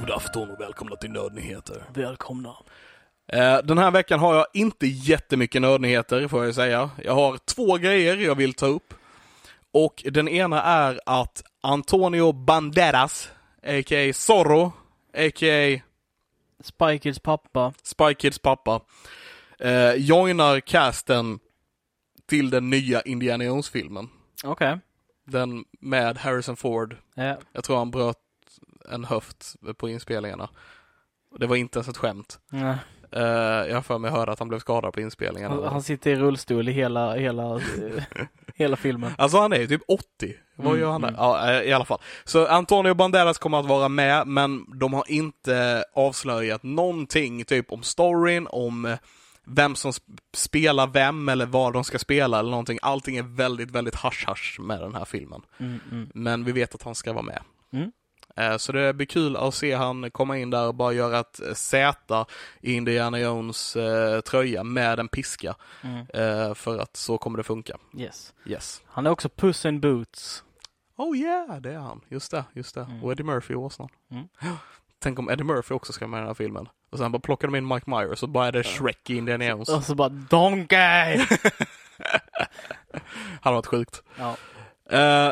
God 0.00 0.10
afton 0.10 0.50
och 0.50 0.60
välkomna 0.60 0.96
till 0.96 1.10
Nödnyheter. 1.10 1.84
Välkomna. 1.94 2.56
Eh, 3.32 3.58
den 3.64 3.78
här 3.78 3.90
veckan 3.90 4.20
har 4.20 4.34
jag 4.34 4.46
inte 4.52 4.86
jättemycket 4.86 5.62
nödnyheter, 5.62 6.28
får 6.28 6.44
jag 6.44 6.54
säga. 6.54 6.90
Jag 7.04 7.14
har 7.14 7.38
två 7.38 7.76
grejer 7.76 8.16
jag 8.16 8.34
vill 8.34 8.54
ta 8.54 8.66
upp. 8.66 8.94
Och 9.72 10.04
den 10.10 10.28
ena 10.28 10.62
är 10.62 11.00
att 11.06 11.42
Antonio 11.60 12.32
Banderas, 12.32 13.30
a.k.a. 13.62 14.12
Zorro, 14.12 14.72
a.k.a. 15.14 15.80
Spy 16.62 16.98
Kids 16.98 17.18
pappa. 17.18 17.72
Spy 17.82 18.14
Kids 18.14 18.38
pappa, 18.38 18.80
eh, 19.58 19.92
joinar 19.94 20.60
casten 20.60 21.38
till 22.26 22.50
den 22.50 22.70
nya 22.70 23.00
Indiana 23.02 23.44
Jones-filmen. 23.44 24.08
Okej. 24.44 24.78
Den 25.26 25.64
med 25.80 26.18
Harrison 26.18 26.56
Ford. 26.56 26.96
Ja. 27.14 27.36
Jag 27.52 27.64
tror 27.64 27.76
han 27.76 27.90
bröt 27.90 28.16
en 28.90 29.04
höft 29.04 29.56
på 29.76 29.88
inspelningarna. 29.88 30.50
Det 31.38 31.46
var 31.46 31.56
inte 31.56 31.78
ens 31.78 31.88
ett 31.88 31.96
skämt. 31.96 32.38
Nej. 32.48 32.76
Eh, 33.12 33.22
jag 33.68 33.74
har 33.74 33.82
för 33.82 33.98
mig 33.98 34.10
hörde 34.10 34.32
att 34.32 34.38
han 34.38 34.48
blev 34.48 34.58
skadad 34.58 34.92
på 34.92 35.00
inspelningarna. 35.00 35.54
Han, 35.54 35.64
han 35.64 35.82
sitter 35.82 36.10
i 36.10 36.16
rullstol 36.16 36.68
i 36.68 36.72
hela, 36.72 37.14
hela, 37.16 37.60
hela 38.54 38.76
filmen. 38.76 39.12
Alltså 39.18 39.38
han 39.38 39.52
är 39.52 39.56
ju 39.58 39.66
typ 39.66 39.82
80. 39.88 40.34
Vad 40.56 40.66
Mm, 40.66 40.80
gör 40.80 40.90
han 40.90 41.00
där? 41.00 41.08
mm. 41.08 41.20
Ja, 41.20 41.50
eh, 41.52 41.62
i 41.62 41.72
alla 41.72 41.84
fall. 41.84 41.98
Så 42.24 42.46
Antonio 42.46 42.94
Banderas 42.94 43.38
kommer 43.38 43.60
att 43.60 43.66
vara 43.66 43.88
med, 43.88 44.26
men 44.26 44.78
de 44.80 44.92
har 44.92 45.04
inte 45.08 45.84
avslöjat 45.94 46.62
någonting 46.62 47.44
typ 47.44 47.72
om 47.72 47.82
storyn, 47.82 48.46
om 48.50 48.84
eh, 48.86 48.98
vem 49.46 49.74
som 49.74 49.90
sp- 49.90 50.18
spelar 50.34 50.86
vem 50.86 51.28
eller 51.28 51.46
vad 51.46 51.72
de 51.72 51.84
ska 51.84 51.98
spela 51.98 52.38
eller 52.38 52.50
någonting. 52.50 52.78
Allting 52.82 53.16
är 53.16 53.22
väldigt, 53.22 53.70
väldigt 53.70 53.94
hasch-hasch 53.94 54.56
med 54.60 54.80
den 54.80 54.94
här 54.94 55.04
filmen. 55.04 55.42
Mm, 55.60 55.80
mm. 55.92 56.08
Men 56.14 56.44
vi 56.44 56.52
vet 56.52 56.74
att 56.74 56.82
han 56.82 56.94
ska 56.94 57.12
vara 57.12 57.22
med. 57.22 57.42
Eh, 58.36 58.56
Så 58.56 58.72
det 58.72 58.94
blir 58.94 59.06
kul 59.06 59.36
att 59.36 59.54
se 59.54 59.74
han 59.74 60.10
komma 60.10 60.38
in 60.38 60.50
där 60.50 60.66
och 60.66 60.74
bara 60.74 60.92
göra 60.92 61.18
ett 61.20 61.40
eh, 61.40 61.54
Z 61.54 62.26
i 62.60 62.72
Indiana 62.72 63.18
Jones 63.18 63.76
eh, 63.76 64.20
tröja 64.20 64.64
med 64.64 64.98
en 65.00 65.08
piska. 65.08 65.54
Mm. 65.82 66.54
För 66.54 66.78
att 66.78 66.96
så 66.96 67.18
kommer 67.18 67.36
det 67.36 67.42
funka. 67.44 67.76
Yes. 67.98 68.34
Yes. 68.46 68.82
Han 68.86 69.06
är 69.06 69.10
också 69.10 69.28
Puss 69.28 69.64
in 69.66 69.80
Boots. 69.80 70.44
Oh 70.96 71.16
yeah, 71.16 71.56
det 71.56 71.72
är 71.72 71.78
han. 71.78 72.00
Just 72.08 72.30
det, 72.30 72.44
just 72.52 72.74
det. 72.74 72.80
Mm. 72.80 73.04
Och 73.04 73.12
Eddie 73.12 73.22
Murphy 73.24 73.54
i 73.54 73.56
åsnan. 73.56 73.88
Mm. 74.10 74.28
Tänk 74.98 75.18
om 75.18 75.30
Eddie 75.30 75.44
Murphy 75.44 75.74
också 75.74 75.92
ska 75.92 76.06
med 76.06 76.18
i 76.18 76.20
den 76.20 76.26
här 76.26 76.34
filmen. 76.34 76.68
Och 76.90 76.98
sen 76.98 77.12
bara 77.12 77.18
plockar 77.20 77.48
de 77.48 77.56
in 77.56 77.68
Mike 77.68 77.90
Myers 77.90 78.22
och 78.22 78.28
bara 78.28 78.46
är 78.46 78.52
det 78.52 78.62
Shrek 78.62 79.10
i 79.10 79.16
Indiana 79.16 79.44
Jones. 79.44 79.68
Och 79.68 79.84
så 79.84 79.94
bara 79.94 80.08
Donkey! 80.08 81.26
Hade 83.40 83.54
varit 83.56 83.66
sjukt. 83.66 84.02
ja. 84.18 84.36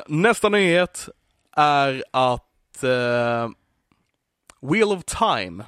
Nästa 0.06 0.48
nyhet 0.48 1.08
är 1.56 2.04
att 2.10 2.47
eh, 2.84 3.50
Wheel 4.60 4.92
of 4.92 5.04
Time 5.04 5.64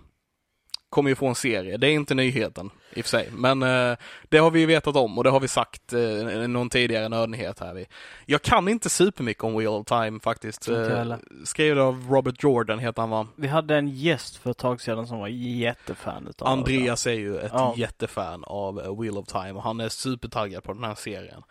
kommer 0.88 1.10
ju 1.10 1.16
få 1.16 1.26
en 1.26 1.34
serie. 1.34 1.76
Det 1.76 1.86
är 1.86 1.92
inte 1.92 2.14
nyheten 2.14 2.70
i 2.94 3.00
och 3.00 3.04
för 3.04 3.10
sig, 3.10 3.28
men 3.32 3.62
eh, 3.62 3.96
det 4.28 4.38
har 4.38 4.50
vi 4.50 4.60
ju 4.60 4.66
vetat 4.66 4.96
om 4.96 5.18
och 5.18 5.24
det 5.24 5.30
har 5.30 5.40
vi 5.40 5.48
sagt 5.48 5.92
eh, 5.92 6.00
någon 6.48 6.70
tidigare 6.70 7.08
nödnyhet 7.08 7.60
här. 7.60 7.74
Vi. 7.74 7.86
Jag 8.26 8.42
kan 8.42 8.68
inte 8.68 8.90
supermycket 8.90 9.44
om 9.44 9.54
Wheel 9.58 9.68
of 9.72 9.86
Time 9.86 10.20
faktiskt. 10.20 10.68
Heller. 10.68 11.18
skriven 11.44 11.78
av 11.78 12.06
Robert 12.10 12.42
Jordan 12.42 12.78
heter 12.78 13.02
han 13.02 13.10
va? 13.10 13.26
Vi 13.36 13.48
hade 13.48 13.76
en 13.76 13.88
gäst 13.88 14.36
för 14.36 14.50
ett 14.50 14.58
tag 14.58 14.80
sedan 14.80 15.06
som 15.06 15.18
var 15.18 15.28
jättefan 15.28 16.26
utav 16.28 16.48
Andreas 16.48 17.06
är 17.06 17.12
ju 17.12 17.38
ett 17.38 17.52
Ja. 17.54 17.74
jättefan 17.76 18.44
av 18.44 18.98
Wheel 19.00 19.18
of 19.18 19.26
Time 19.26 19.52
och 19.52 19.62
han 19.62 19.80
är 19.80 19.88
supertaggad 19.88 20.62
på 20.64 20.72
den 20.72 20.84
här 20.84 20.94
serien. 20.94 21.42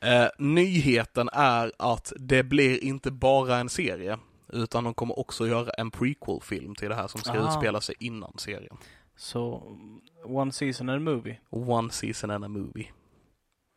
Eh, 0.00 0.26
nyheten 0.38 1.28
är 1.32 1.72
att 1.78 2.12
det 2.16 2.42
blir 2.42 2.84
inte 2.84 3.10
bara 3.10 3.56
en 3.56 3.68
serie. 3.68 4.18
Utan 4.52 4.84
de 4.84 4.94
kommer 4.94 5.18
också 5.18 5.46
göra 5.48 5.70
en 5.70 5.90
prequel-film 5.90 6.74
till 6.74 6.88
det 6.88 6.94
här 6.94 7.06
som 7.08 7.20
ska 7.20 7.32
Ah. 7.32 7.48
utspela 7.48 7.80
sig 7.80 7.94
innan 7.98 8.32
serien. 8.38 8.76
Så, 9.16 9.76
one 10.24 10.52
season 10.52 10.88
and 10.88 11.08
a 11.08 11.12
movie. 11.14 11.38
One 11.50 11.90
season 11.90 12.30
and 12.30 12.44
a 12.44 12.48
movie. 12.48 12.86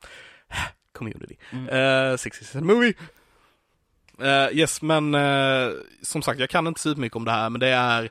Community. 0.93 1.37
Mm. 1.51 1.69
Uh, 2.11 2.17
six 2.17 2.55
a 2.55 2.61
movie. 2.61 2.93
Eh, 4.21 4.57
yes, 4.57 4.81
men 4.81 5.15
eh, 5.15 5.69
som 6.01 6.21
sagt, 6.21 6.39
jag 6.39 6.49
kan 6.49 6.67
inte 6.67 6.79
så 6.81 6.89
mycket 6.95 7.15
om 7.15 7.25
det 7.25 7.31
här, 7.31 7.49
men 7.49 7.59
det 7.59 7.67
är 7.67 8.09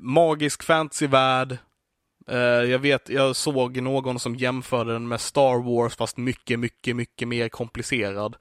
magisk 0.00 0.62
fantasyvärld. 0.62 1.58
Eh, 2.28 2.38
jag 2.38 2.78
vet, 2.78 3.08
jag 3.08 3.36
såg 3.36 3.82
någon 3.82 4.18
som 4.18 4.34
jämförde 4.36 4.92
den 4.92 5.08
med 5.08 5.20
Star 5.20 5.62
Wars, 5.62 5.96
fast 5.96 6.16
mycket, 6.16 6.58
mycket, 6.58 6.96
mycket 6.96 7.28
mer 7.28 7.48
komplicerad. 7.48 8.36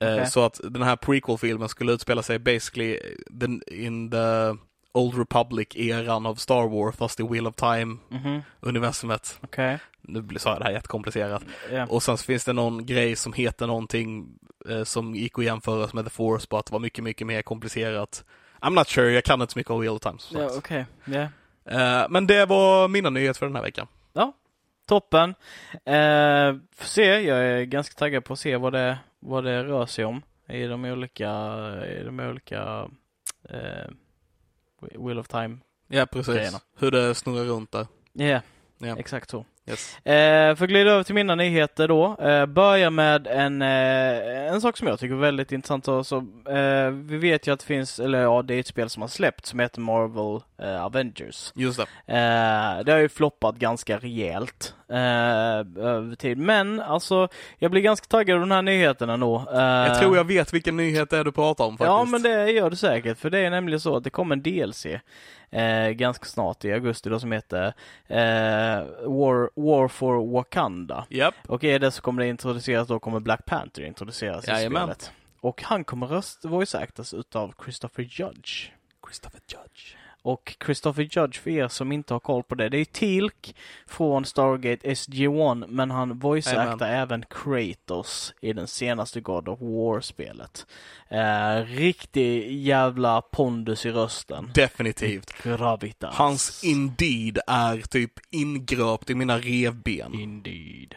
Eh, 0.00 0.12
Okej. 0.14 0.26
Så 0.26 0.44
att 0.44 0.60
den 0.64 0.82
här 0.82 0.96
prequel-filmen 0.96 1.68
skulle 1.68 1.92
utspela 1.92 2.22
sig 2.22 2.38
basically 2.38 2.98
in 3.70 4.10
the 4.10 4.56
Old 4.92 5.14
Republic-eran 5.18 6.26
av 6.26 6.34
Star 6.34 6.68
Wars, 6.68 6.96
fast 6.96 7.20
i 7.20 7.22
Wheel 7.22 7.46
of 7.46 7.54
Time-universumet. 7.54 9.36
Mhm, 9.40 9.48
Okej. 9.48 9.78
Nu 10.02 10.22
blir- 10.22 10.38
sa 10.38 10.50
jag 10.50 10.60
det 10.60 10.64
här 10.64 10.72
jättekomplicerat. 10.72 11.42
Ja. 11.72 11.86
Och 11.86 12.02
sen 12.02 12.18
så 12.18 12.24
finns 12.24 12.44
det 12.44 12.52
någon 12.52 12.86
grej 12.86 13.16
som 13.16 13.32
heter 13.32 13.66
någonting 13.66 14.28
eh, 14.68 14.84
som 14.84 15.14
gick 15.14 15.38
att 15.38 15.44
jämföras 15.44 15.92
med 15.94 16.04
The 16.04 16.10
Force, 16.10 16.46
bara 16.50 16.60
att 16.60 16.66
det 16.66 16.72
var 16.72 16.80
mycket, 16.80 17.04
mycket 17.04 17.26
mer 17.26 17.42
komplicerat. 17.42 18.24
I'm 18.60 18.70
not 18.74 18.88
sure, 18.88 19.12
jag 19.12 19.24
kan 19.24 19.40
inte 19.40 19.52
så 19.52 19.58
mycket 19.58 19.70
om 19.70 19.80
Wheel 19.80 19.92
of 19.94 20.00
Time. 20.00 20.18
Ja, 20.32 20.48
sagt. 20.48 20.58
okej. 20.58 20.86
Ja. 21.04 21.20
Eh, 21.64 22.06
men 22.10 22.26
det 22.26 22.46
var 22.46 22.88
mina 22.88 23.10
nyheter 23.10 23.38
för 23.38 23.46
den 23.46 23.56
här 23.56 23.62
veckan. 23.62 23.86
Toppen. 24.90 25.34
Eh, 25.84 26.54
får 26.76 26.84
se, 26.86 27.04
jag 27.04 27.38
är 27.38 27.62
ganska 27.64 27.94
taggad 27.98 28.24
på 28.24 28.32
att 28.32 28.38
se 28.38 28.56
vad 28.56 28.72
det, 28.72 28.98
vad 29.20 29.44
det 29.44 29.64
rör 29.64 29.86
sig 29.86 30.04
om 30.04 30.22
i 30.48 30.66
de 30.66 30.84
olika, 30.84 31.26
i 32.00 32.02
de 32.04 32.20
olika 32.20 32.88
eh, 33.48 33.90
Wheel 34.80 35.18
of 35.18 35.28
Time. 35.28 35.58
Ja, 35.88 36.06
precis. 36.06 36.34
Grejerna. 36.34 36.58
Hur 36.78 36.90
det 36.90 37.14
snurrar 37.14 37.44
runt 37.44 37.72
där. 37.72 37.86
Ja, 38.12 38.40
Ja. 38.78 38.96
exakt 38.98 39.30
så. 39.30 39.44
Yes. 39.66 39.98
Eh, 40.06 40.56
för 40.56 40.64
att 40.64 40.70
glida 40.70 40.90
över 40.90 41.02
till 41.02 41.14
mina 41.14 41.34
nyheter 41.34 41.88
då. 41.88 42.16
Eh, 42.20 42.46
börja 42.46 42.90
med 42.90 43.26
en, 43.26 43.62
eh, 43.62 44.46
en 44.52 44.60
sak 44.60 44.76
som 44.76 44.88
jag 44.88 44.98
tycker 44.98 45.14
är 45.14 45.18
väldigt 45.18 45.52
intressant. 45.52 45.84
Så, 46.06 46.16
eh, 46.50 46.90
vi 46.90 47.16
vet 47.16 47.46
ju 47.46 47.52
att 47.52 47.60
det 47.60 47.66
finns, 47.66 48.00
eller 48.00 48.22
ja, 48.22 48.42
det 48.42 48.54
är 48.54 48.60
ett 48.60 48.66
spel 48.66 48.90
som 48.90 49.02
har 49.02 49.08
släppts 49.08 49.50
som 49.50 49.60
heter 49.60 49.80
Marvel 49.80 50.40
eh, 50.58 50.84
Avengers. 50.84 51.52
Just 51.54 51.78
det. 51.78 52.12
Eh, 52.14 52.84
det 52.84 52.92
har 52.92 52.98
ju 52.98 53.08
floppat 53.08 53.56
ganska 53.56 53.98
rejält 53.98 54.74
över 54.96 56.14
tid. 56.16 56.38
Men 56.38 56.80
alltså, 56.80 57.28
jag 57.58 57.70
blir 57.70 57.82
ganska 57.82 58.06
taggad 58.06 58.34
av 58.34 58.40
den 58.40 58.52
här 58.52 58.62
nyheten 58.62 59.10
ändå. 59.10 59.36
Eh, 59.52 59.58
Jag 59.60 59.98
tror 60.00 60.16
jag 60.16 60.24
vet 60.24 60.54
vilken 60.54 60.76
nyhet 60.76 61.10
det 61.10 61.18
är 61.18 61.24
du 61.24 61.32
pratar 61.32 61.64
om 61.64 61.78
faktiskt. 61.78 61.86
Ja, 61.86 62.04
men 62.04 62.22
det 62.22 62.50
gör 62.50 62.70
det 62.70 62.76
säkert. 62.76 63.18
För 63.18 63.30
det 63.30 63.38
är 63.38 63.50
nämligen 63.50 63.80
så 63.80 63.96
att 63.96 64.04
det 64.04 64.10
kommer 64.10 64.36
en 64.36 64.42
DLC 64.42 64.86
eh, 65.50 65.88
ganska 65.88 66.24
snart 66.24 66.64
i 66.64 66.72
augusti 66.72 67.08
då 67.10 67.20
som 67.20 67.32
heter 67.32 67.66
eh, 68.08 68.84
War, 69.08 69.50
War 69.60 69.88
for 69.88 70.32
Wakanda. 70.32 71.06
Japp. 71.08 71.34
Och 71.46 71.64
i 71.64 71.78
det 71.78 71.90
så 71.90 72.02
kommer 72.02 72.22
det 72.22 72.28
introduceras, 72.28 72.88
då 72.88 72.98
kommer 72.98 73.20
Black 73.20 73.44
Panther 73.46 73.82
introduceras 73.82 74.48
i 74.48 74.50
Jajamän. 74.50 74.82
spelet. 74.82 75.12
Och 75.40 75.62
han 75.62 75.84
kommer 75.84 76.06
röst 76.06 76.44
voice 76.44 76.74
actas 76.74 77.14
utav 77.14 77.54
Christopher 77.64 78.02
Judge. 78.02 78.68
Christopher 79.06 79.40
Judge. 79.48 79.96
Och 80.22 80.56
Christopher 80.64 81.02
Judge, 81.02 81.40
för 81.40 81.50
er 81.50 81.68
som 81.68 81.92
inte 81.92 82.14
har 82.14 82.20
koll 82.20 82.42
på 82.42 82.54
det, 82.54 82.68
det 82.68 82.78
är 82.78 82.84
Tilk 82.84 83.56
från 83.86 84.24
Stargate 84.24 84.88
SG-1, 84.88 85.66
men 85.68 85.90
han 85.90 86.20
voice-actar 86.20 86.88
även 86.88 87.24
Kratos 87.30 88.34
i 88.40 88.52
den 88.52 88.66
senaste 88.66 89.20
God 89.20 89.48
of 89.48 89.60
War-spelet. 89.60 90.66
Eh, 91.08 91.64
riktig 91.64 92.52
jävla 92.62 93.22
pondus 93.22 93.86
i 93.86 93.90
rösten. 93.90 94.50
Definitivt. 94.54 95.42
Gravitas. 95.42 96.14
Hans 96.14 96.64
Indeed 96.64 97.38
är 97.46 97.78
typ 97.78 98.12
ingröpt 98.30 99.10
i 99.10 99.14
mina 99.14 99.38
revben. 99.38 100.14
Indeed. 100.14 100.94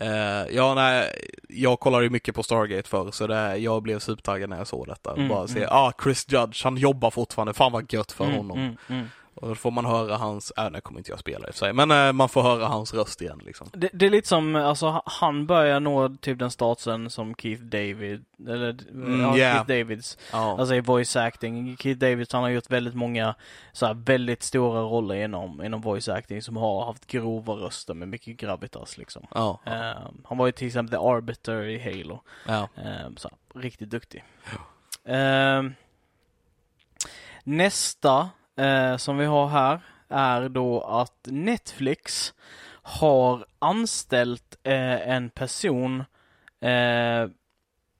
Eh, 0.00 0.54
ja, 0.56 0.74
nej, 0.74 1.10
jag 1.48 1.80
kollade 1.80 2.04
ju 2.04 2.10
mycket 2.10 2.34
på 2.34 2.42
Stargate 2.42 2.88
förr, 2.88 3.10
så 3.10 3.26
det, 3.26 3.56
jag 3.56 3.82
blev 3.82 3.98
supertaggad 3.98 4.50
när 4.50 4.58
jag 4.58 4.66
såg 4.66 4.86
detta. 4.86 5.12
Mm, 5.14 5.28
Bara 5.28 5.48
se, 5.48 5.58
mm. 5.58 5.68
ah, 5.72 5.92
Chris 6.02 6.26
Judge, 6.28 6.64
han 6.64 6.76
jobbar 6.76 7.10
fortfarande, 7.10 7.54
fan 7.54 7.72
vad 7.72 7.92
gött 7.92 8.12
för 8.12 8.24
Mm, 8.24 8.36
honom. 8.36 8.58
mm, 8.58 8.76
mm. 8.88 9.06
Och 9.36 9.48
då 9.48 9.54
får 9.54 9.70
man 9.70 9.84
höra 9.84 10.16
hans, 10.16 10.50
äh, 10.56 10.70
nu 10.70 10.80
kommer 10.80 11.00
inte 11.00 11.10
jag 11.10 11.18
spela 11.18 11.46
i 11.46 11.50
och 11.50 11.54
för 11.54 11.58
sig, 11.58 11.72
men 11.72 11.90
eh, 11.90 12.12
man 12.12 12.28
får 12.28 12.42
höra 12.42 12.66
hans 12.66 12.94
röst 12.94 13.22
igen 13.22 13.40
liksom. 13.44 13.68
Det, 13.72 13.88
det 13.92 14.06
är 14.06 14.10
lite 14.10 14.28
som, 14.28 14.56
alltså 14.56 14.86
ha- 14.86 15.02
han 15.06 15.46
börjar 15.46 15.80
nå 15.80 16.08
typ 16.20 16.38
den 16.38 16.50
statusen 16.50 17.10
som 17.10 17.34
Keith 17.34 17.62
David, 17.62 18.24
eller 18.48 18.76
Mm, 18.90 19.20
ja, 19.20 19.36
yeah. 19.36 19.54
Keith 19.66 19.68
Davids 19.80 20.18
Ja, 20.32 20.58
Alltså 20.58 20.74
i 20.74 20.80
voice 20.80 21.16
acting. 21.16 21.76
Keith 21.76 21.98
Davids 22.00 22.32
han 22.32 22.42
har 22.42 22.50
gjort 22.50 22.70
väldigt 22.70 22.94
många 22.94 23.34
så 23.72 23.86
här, 23.86 23.94
väldigt 23.94 24.42
stora 24.42 24.80
roller 24.80 25.14
inom, 25.14 25.62
inom 25.64 25.80
voice 25.80 26.08
acting 26.08 26.42
som 26.42 26.56
har 26.56 26.84
haft 26.86 27.06
grova 27.06 27.52
röster 27.54 27.94
med 27.94 28.08
mycket 28.08 28.36
gravitas 28.36 28.98
liksom. 28.98 29.26
ja, 29.34 29.60
Eh, 29.66 30.08
han 30.24 30.38
var 30.38 30.46
ju 30.46 30.52
till 30.52 30.66
exempel 30.66 30.90
The 31.00 31.06
Arbiter 31.08 31.62
i 31.64 31.78
Halo. 31.78 32.22
Eh, 32.76 33.08
så, 33.16 33.30
riktigt 33.54 33.90
duktig. 33.90 34.24
Eh, 35.04 35.62
nästa 37.44 38.30
eh, 38.56 38.96
som 38.96 39.18
vi 39.18 39.24
har 39.24 39.48
här 39.48 39.80
är 40.08 40.48
då 40.48 40.80
att 40.80 41.28
Netflix 41.30 42.34
har 42.82 43.46
anställt 43.58 44.56
eh, 44.62 45.08
en 45.08 45.30
person 45.30 46.04
eh, 46.60 47.28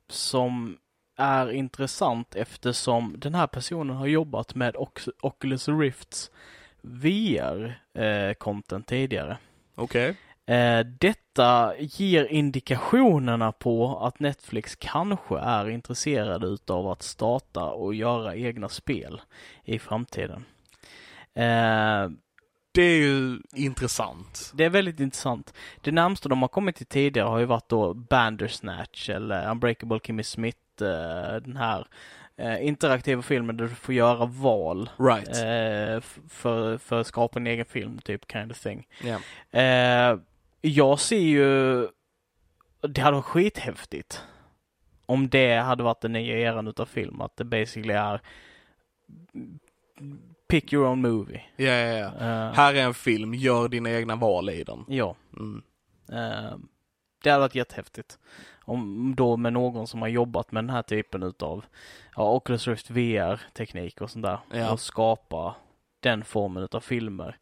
som 0.09 0.79
är 1.17 1.53
intressant 1.53 2.35
eftersom 2.35 3.15
den 3.19 3.35
här 3.35 3.47
personen 3.47 3.97
har 3.97 4.07
jobbat 4.07 4.55
med 4.55 4.77
Oculus 5.21 5.69
Rifts 5.69 6.31
VR-content 6.83 8.73
eh, 8.73 8.87
tidigare. 8.87 9.39
Okej. 9.75 10.11
Okay 10.11 10.26
detta 11.01 11.73
ger 11.79 12.25
indikationerna 12.25 13.53
på 13.53 13.99
att 13.99 14.21
Netflix 14.21 14.77
kanske 14.77 15.39
är 15.39 15.69
intresserade 15.71 16.47
utav 16.47 16.89
att 16.89 17.03
starta 17.03 17.65
och 17.65 17.95
göra 17.95 18.35
egna 18.37 18.69
spel 18.69 19.21
i 19.65 19.79
framtiden. 19.79 20.45
Eh, 21.35 22.11
Det 22.73 22.83
är 22.83 22.99
ju 22.99 23.39
intressant. 23.55 24.51
det 24.55 24.65
är 24.65 24.71
väldigt 24.71 25.01
intressant. 25.01 25.55
Det 25.81 25.93
närmsta 25.93 26.29
de 26.29 26.43
har 26.43 26.49
kommit 26.49 26.77
till 26.77 26.87
tidigare 26.87 27.29
har 27.29 27.39
ju 27.39 27.45
varit 27.45 27.69
då 27.69 27.95
Bandersnatch 27.95 29.11
eller 29.11 29.51
Unbreakable 29.51 30.01
Kimmy 30.05 30.23
Smith, 30.23 30.59
eh, 30.83 31.37
den 31.43 31.57
här 31.57 31.87
eh, 32.37 32.67
interaktiva 32.67 33.23
filmen 33.23 33.57
där 33.57 33.65
du 33.65 33.75
får 33.75 33.95
göra 33.95 34.25
val 34.27 34.91
Right. 34.99 35.29
eh, 35.29 36.01
för, 36.29 36.79
för 36.79 37.01
att 37.01 37.07
skapa 37.07 37.39
en 37.39 37.47
egen 37.47 37.65
film, 37.67 37.99
typ 37.99 38.33
kind 38.33 38.51
of 38.51 38.59
thing. 38.61 38.87
Ja. 39.05 39.19
Jag 40.69 41.01
ser 41.01 41.19
ju, 41.19 41.81
det 42.81 43.01
hade 43.01 43.17
varit 43.17 43.25
skithäftigt 43.25 44.23
om 45.07 45.29
det 45.29 45.57
hade 45.57 45.83
varit 45.83 46.01
den 46.01 46.13
nya 46.13 46.39
eran 46.39 46.69
utav 46.69 46.87
film, 46.87 47.21
att 47.21 47.37
det 47.37 47.45
basically 47.45 47.95
är 47.95 48.21
pick 50.49 50.73
your 50.73 50.87
own 50.87 51.01
movie. 51.01 51.43
Ja, 51.57 51.71
ja, 51.73 51.99
ja. 51.99 52.07
Eh, 52.07 52.53
Här 52.55 52.75
är 52.75 52.83
en 52.83 52.95
film, 52.95 53.35
gör 53.35 53.69
dina 53.69 53.91
egna 53.91 54.17
val 54.17 54.51
i 54.51 54.65
den. 54.65 54.85
ja. 54.89 55.17
Mm. 55.37 55.63
Eh, 56.13 56.57
det 57.23 57.31
hade 57.31 57.41
varit 57.41 57.55
jättehäftigt. 57.55 58.19
Om 58.65 59.15
då 59.17 59.37
med 59.37 59.53
någon 59.53 59.87
som 59.87 60.01
har 60.03 60.09
jobbat 60.09 60.53
med 60.53 60.65
den 60.65 60.71
här 60.71 60.83
typen 60.83 61.23
utav 61.23 61.65
ja, 62.17 62.33
Oculus 62.35 62.69
Rift 62.69 62.91
VR-teknik 62.91 64.01
och 64.01 64.11
sånt 64.11 64.25
där. 64.25 64.39
Ja. 64.53 64.73
Och 64.73 64.81
skapa 64.81 65.55
den 66.01 66.25
formen 66.25 66.63
utav 66.63 66.81
filmer. 66.81 67.37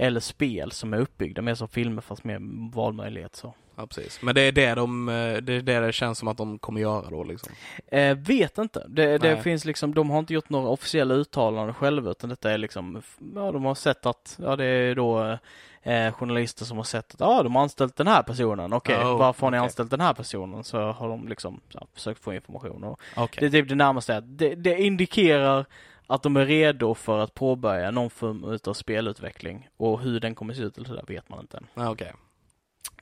Eller 0.00 0.20
spel 0.20 0.72
som 0.72 0.94
är 0.94 0.98
uppbyggda 0.98 1.42
mer 1.42 1.54
som 1.54 1.68
filmer 1.68 2.02
fast 2.02 2.24
med 2.24 2.40
valmöjlighet 2.74 3.36
så. 3.36 3.54
Ja, 3.76 3.86
precis. 3.86 4.22
Men 4.22 4.34
det 4.34 4.40
är 4.40 4.52
det 4.52 4.74
de, 4.74 5.08
eh, 5.08 5.36
det 5.36 5.52
är 5.52 5.62
det 5.62 5.80
det 5.80 5.92
känns 5.92 6.18
som 6.18 6.28
att 6.28 6.36
de 6.36 6.58
kommer 6.58 6.80
göra 6.80 7.10
då 7.10 7.24
liksom. 7.24 7.52
Eh, 7.86 8.16
vet 8.16 8.58
inte. 8.58 8.84
Det, 8.88 9.18
det 9.18 9.42
finns 9.42 9.64
liksom, 9.64 9.94
de 9.94 10.10
har 10.10 10.18
inte 10.18 10.34
gjort 10.34 10.50
några 10.50 10.68
officiella 10.68 11.14
uttalanden 11.14 11.74
själva 11.74 12.10
utan 12.10 12.30
detta 12.30 12.50
är 12.50 12.58
liksom, 12.58 13.02
ja 13.34 13.52
de 13.52 13.64
har 13.64 13.74
sett 13.74 14.06
att, 14.06 14.38
ja 14.42 14.56
det 14.56 14.64
är 14.64 14.94
då 14.94 15.38
eh, 15.82 16.12
journalister 16.12 16.64
som 16.64 16.76
har 16.76 16.84
sett 16.84 17.14
att, 17.14 17.20
ja 17.20 17.42
de 17.42 17.54
har 17.54 17.62
anställt 17.62 17.96
den 17.96 18.06
här 18.06 18.22
personen, 18.22 18.72
okej 18.72 18.96
Oh, 18.96 19.18
varför 19.18 19.46
har 19.46 19.50
ni 19.50 19.58
okej. 19.58 19.64
anställt 19.64 19.90
den 19.90 20.00
här 20.00 20.14
personen? 20.14 20.64
Så 20.64 20.92
har 20.92 21.08
de 21.08 21.28
liksom 21.28 21.60
ja, 21.68 21.86
försökt 21.94 22.24
få 22.24 22.34
information 22.34 22.84
och 22.84 23.00
Okej. 23.16 23.40
det 23.40 23.46
är 23.46 23.60
typ 23.60 23.68
det 23.68 23.74
närmaste, 23.74 24.16
att 24.16 24.38
det, 24.38 24.54
det 24.54 24.80
indikerar 24.80 25.66
att 26.10 26.22
de 26.22 26.36
är 26.36 26.46
redo 26.46 26.94
för 26.94 27.18
att 27.18 27.34
påbörja 27.34 27.90
någon 27.90 28.10
form 28.10 28.52
utav 28.52 28.74
spelutveckling 28.74 29.68
och 29.76 30.00
hur 30.00 30.20
den 30.20 30.34
kommer 30.34 30.54
se 30.54 30.62
ut 30.62 30.76
eller 30.76 30.88
så 30.88 30.94
där 30.94 31.04
vet 31.06 31.28
man 31.28 31.40
inte 31.40 31.56
än. 31.56 31.66
Ja, 31.74 31.90
Okej. 31.90 32.12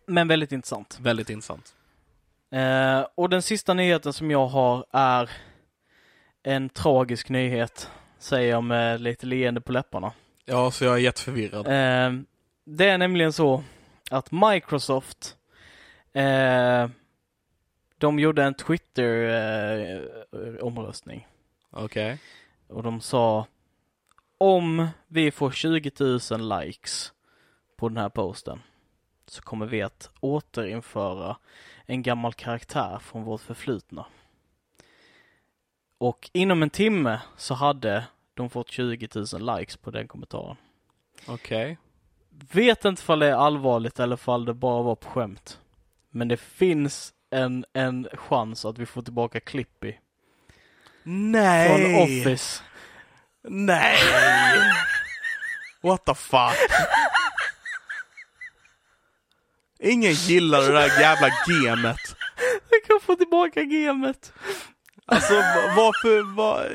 Men 0.06 0.28
väldigt 0.28 0.52
intressant. 0.52 0.98
Väldigt 1.00 1.30
intressant. 1.30 1.74
Eh, 2.50 3.06
och 3.14 3.30
den 3.30 3.42
sista 3.42 3.74
nyheten 3.74 4.12
som 4.12 4.30
jag 4.30 4.46
har 4.46 4.86
är 4.92 5.30
en 6.42 6.68
tragisk 6.68 7.28
nyhet, 7.28 7.90
säger 8.18 8.50
jag 8.50 8.64
med 8.64 9.00
lite 9.00 9.26
leende 9.26 9.60
på 9.60 9.72
läpparna. 9.72 10.12
Ja, 10.44 10.70
så 10.70 10.84
jag 10.84 10.94
är 10.94 10.98
jätteförvirrad. 10.98 11.66
Eh, 11.66 12.12
det 12.64 12.88
är 12.88 12.98
nämligen 12.98 13.32
så 13.32 13.64
att 14.10 14.32
Microsoft 14.32 15.36
eh, 16.12 16.88
de 17.98 18.18
gjorde 18.18 18.44
en 18.44 18.54
Twitter-omröstning. 18.54 21.26
Okej. 21.70 22.18
Och 22.68 22.82
de 22.82 23.00
sa 23.00 23.46
om 24.38 24.88
vi 25.08 25.30
får 25.30 25.50
20 25.50 25.90
000 26.30 26.60
likes 26.60 27.12
på 27.76 27.88
den 27.88 27.98
här 27.98 28.08
posten 28.08 28.62
så 29.26 29.42
kommer 29.42 29.66
vi 29.66 29.82
att 29.82 30.10
återinföra 30.20 31.36
en 31.86 32.02
gammal 32.02 32.34
karaktär 32.34 32.98
från 32.98 33.24
vårt 33.24 33.40
förflutna. 33.40 34.06
Och 35.98 36.30
inom 36.32 36.62
en 36.62 36.70
timme 36.70 37.20
så 37.36 37.54
hade 37.54 38.04
de 38.34 38.50
fått 38.50 38.70
20 38.70 39.08
000 39.14 39.58
likes 39.58 39.76
på 39.76 39.90
den 39.90 40.08
kommentaren. 40.08 40.56
Okej. 41.28 41.78
Vet 42.52 42.84
inte 42.84 43.00
ifall 43.00 43.18
det 43.18 43.26
är 43.26 43.34
allvarligt 43.34 44.00
eller 44.00 44.16
ifall 44.16 44.44
det 44.44 44.54
bara 44.54 44.82
var 44.82 44.94
på 44.94 45.08
skämt. 45.08 45.60
Men 46.10 46.28
det 46.28 46.36
finns 46.36 47.14
en, 47.30 47.64
en 47.72 48.08
chans 48.12 48.64
att 48.64 48.78
vi 48.78 48.86
får 48.86 49.02
tillbaka 49.02 49.40
Clippy 49.40 49.94
Nej! 51.08 51.68
från 51.68 51.94
Office. 52.02 52.62
Nej! 53.48 53.98
What 55.82 56.04
the 56.04 56.14
fuck? 56.14 56.56
Ingen 59.80 60.12
gillar 60.12 60.60
det 60.60 60.72
där 60.72 61.00
jävla 61.00 61.28
gamet. 61.46 62.16
Vi 62.70 62.80
kan 62.88 63.00
få 63.00 63.14
tillbaka 63.16 63.62
gamet. 63.62 64.32
Alltså 65.06 65.34
va- 65.34 65.72
varför, 65.76 66.34
var, 66.34 66.70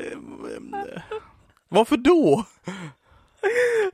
varför 1.68 1.96
då? 1.96 2.44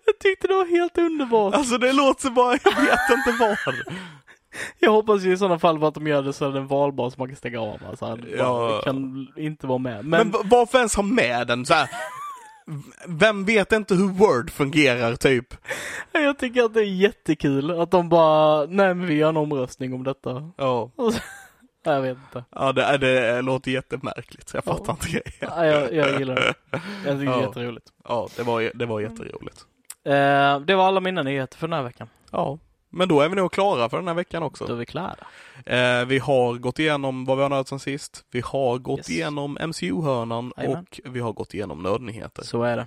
Jag 0.06 0.18
tyckte 0.20 0.46
det 0.48 0.54
var 0.54 0.66
helt 0.66 0.98
underbart. 0.98 1.54
Alltså 1.54 1.78
det 1.78 1.92
låter 1.92 2.30
bara, 2.30 2.58
jag 2.64 2.76
vet 2.80 3.10
inte 3.10 3.32
var. 3.40 3.58
Jag 4.78 4.90
hoppas 4.90 5.22
ju 5.22 5.32
i 5.32 5.36
sådana 5.36 5.58
fall 5.58 5.84
att 5.84 5.94
de 5.94 6.06
gör 6.06 6.22
det 6.22 6.32
så 6.32 6.44
att 6.44 6.54
den 6.54 6.66
valbar 6.66 7.10
så 7.10 7.14
man 7.18 7.28
kan 7.28 7.36
stänga 7.36 7.60
av. 7.60 7.80
Alltså 7.88 8.04
han 8.06 8.24
Ja. 8.38 8.80
kan 8.84 9.28
inte 9.36 9.66
vara 9.66 9.78
med. 9.78 10.04
Men, 10.04 10.10
Men, 10.20 10.30
va- 10.30 10.40
varför 10.44 10.78
ens 10.78 10.96
ha 10.96 11.02
med 11.02 11.46
den 11.46 11.66
så 11.66 11.74
här? 11.74 11.88
Vem 13.06 13.44
vet 13.44 13.72
inte 13.72 13.94
hur 13.94 14.08
Word 14.08 14.50
fungerar 14.50 15.14
typ? 15.16 15.54
jag 16.12 16.38
tycker 16.38 16.62
att 16.62 16.74
det 16.74 16.80
är 16.80 16.84
jättekul 16.84 17.80
att 17.80 17.90
de 17.90 18.08
bara, 18.08 18.66
nej 18.66 18.94
men 18.94 19.06
vi 19.06 19.14
gör 19.14 19.28
en 19.28 19.36
omröstning 19.36 19.94
om 19.94 20.04
detta. 20.04 20.50
Ja. 20.56 20.90
Så, 21.84 21.90
jag 21.90 22.02
vet 22.02 22.18
inte. 22.18 22.44
Ja 22.50 22.72
det, 22.72 22.98
det 22.98 23.42
låter 23.42 23.70
jättemärkligt, 23.70 24.50
jag 24.54 24.64
fattar 24.64 24.84
Ja. 24.86 24.92
inte 24.92 25.06
grejen. 25.08 25.54
Nej, 25.56 25.68
jag, 25.68 25.94
jag 25.94 26.18
gillar 26.18 26.34
det. 26.34 26.54
Jag 26.70 26.80
tycker 26.80 27.14
det 27.14 27.22
är 27.22 27.24
Ja. 27.24 27.40
jätteroligt. 27.42 27.86
Ja, 28.08 28.28
det 28.36 28.42
var, 28.42 28.70
det 28.74 28.86
var 28.86 29.00
jätteroligt. 29.00 29.64
Eh, 30.04 30.60
det 30.60 30.74
var 30.74 30.86
alla 30.86 31.00
mina 31.00 31.22
nyheter 31.22 31.58
för 31.58 31.68
den 31.68 31.76
här 31.76 31.82
veckan. 31.84 32.08
Ja, 32.32 32.58
men 32.90 33.08
då 33.08 33.20
är 33.20 33.28
vi 33.28 33.36
nog 33.36 33.52
klara 33.52 33.88
för 33.88 33.96
den 33.96 34.08
här 34.08 34.14
veckan 34.14 34.40
Då 34.40 34.44
är 34.44 34.46
också. 34.46 34.74
vi 34.74 34.86
klara. 34.86 35.14
Eh, 35.66 36.04
vi 36.06 36.18
har 36.18 36.54
gått 36.54 36.78
igenom 36.78 37.24
vad 37.24 37.36
vi 37.36 37.42
har 37.42 37.50
nördat 37.50 37.68
sen 37.68 37.78
sist. 37.78 38.24
Vi 38.30 38.40
har 38.44 38.78
gått 38.78 38.98
Yes. 38.98 39.10
igenom 39.10 39.58
MCU-hörnan 39.60 40.52
och 40.52 41.00
vi 41.04 41.20
har 41.20 41.32
gått 41.32 41.54
igenom 41.54 41.82
nördnyheter. 41.82 42.42
Så 42.42 42.62
är 42.62 42.76
det. 42.76 42.86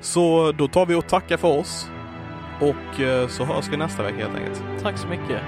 Så 0.00 0.52
då 0.52 0.68
tar 0.68 0.86
vi 0.86 0.94
och 0.94 1.08
tackar 1.08 1.36
för 1.36 1.58
oss. 1.58 1.86
Och 2.60 3.00
eh, 3.00 3.28
så 3.28 3.44
hörs 3.44 3.68
vi 3.68 3.76
nästa 3.76 4.02
vecka 4.02 4.16
helt 4.16 4.34
enkelt. 4.36 4.62
Tack 4.82 4.98
så 4.98 5.06
mycket. 5.08 5.40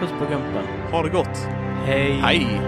Puss 0.00 0.10
på 0.18 0.24
gumpen. 0.24 0.64
Ha 0.92 1.02
det 1.02 1.08
gott! 1.10 1.38
Hej! 1.84 2.12
Hej! 2.12 2.60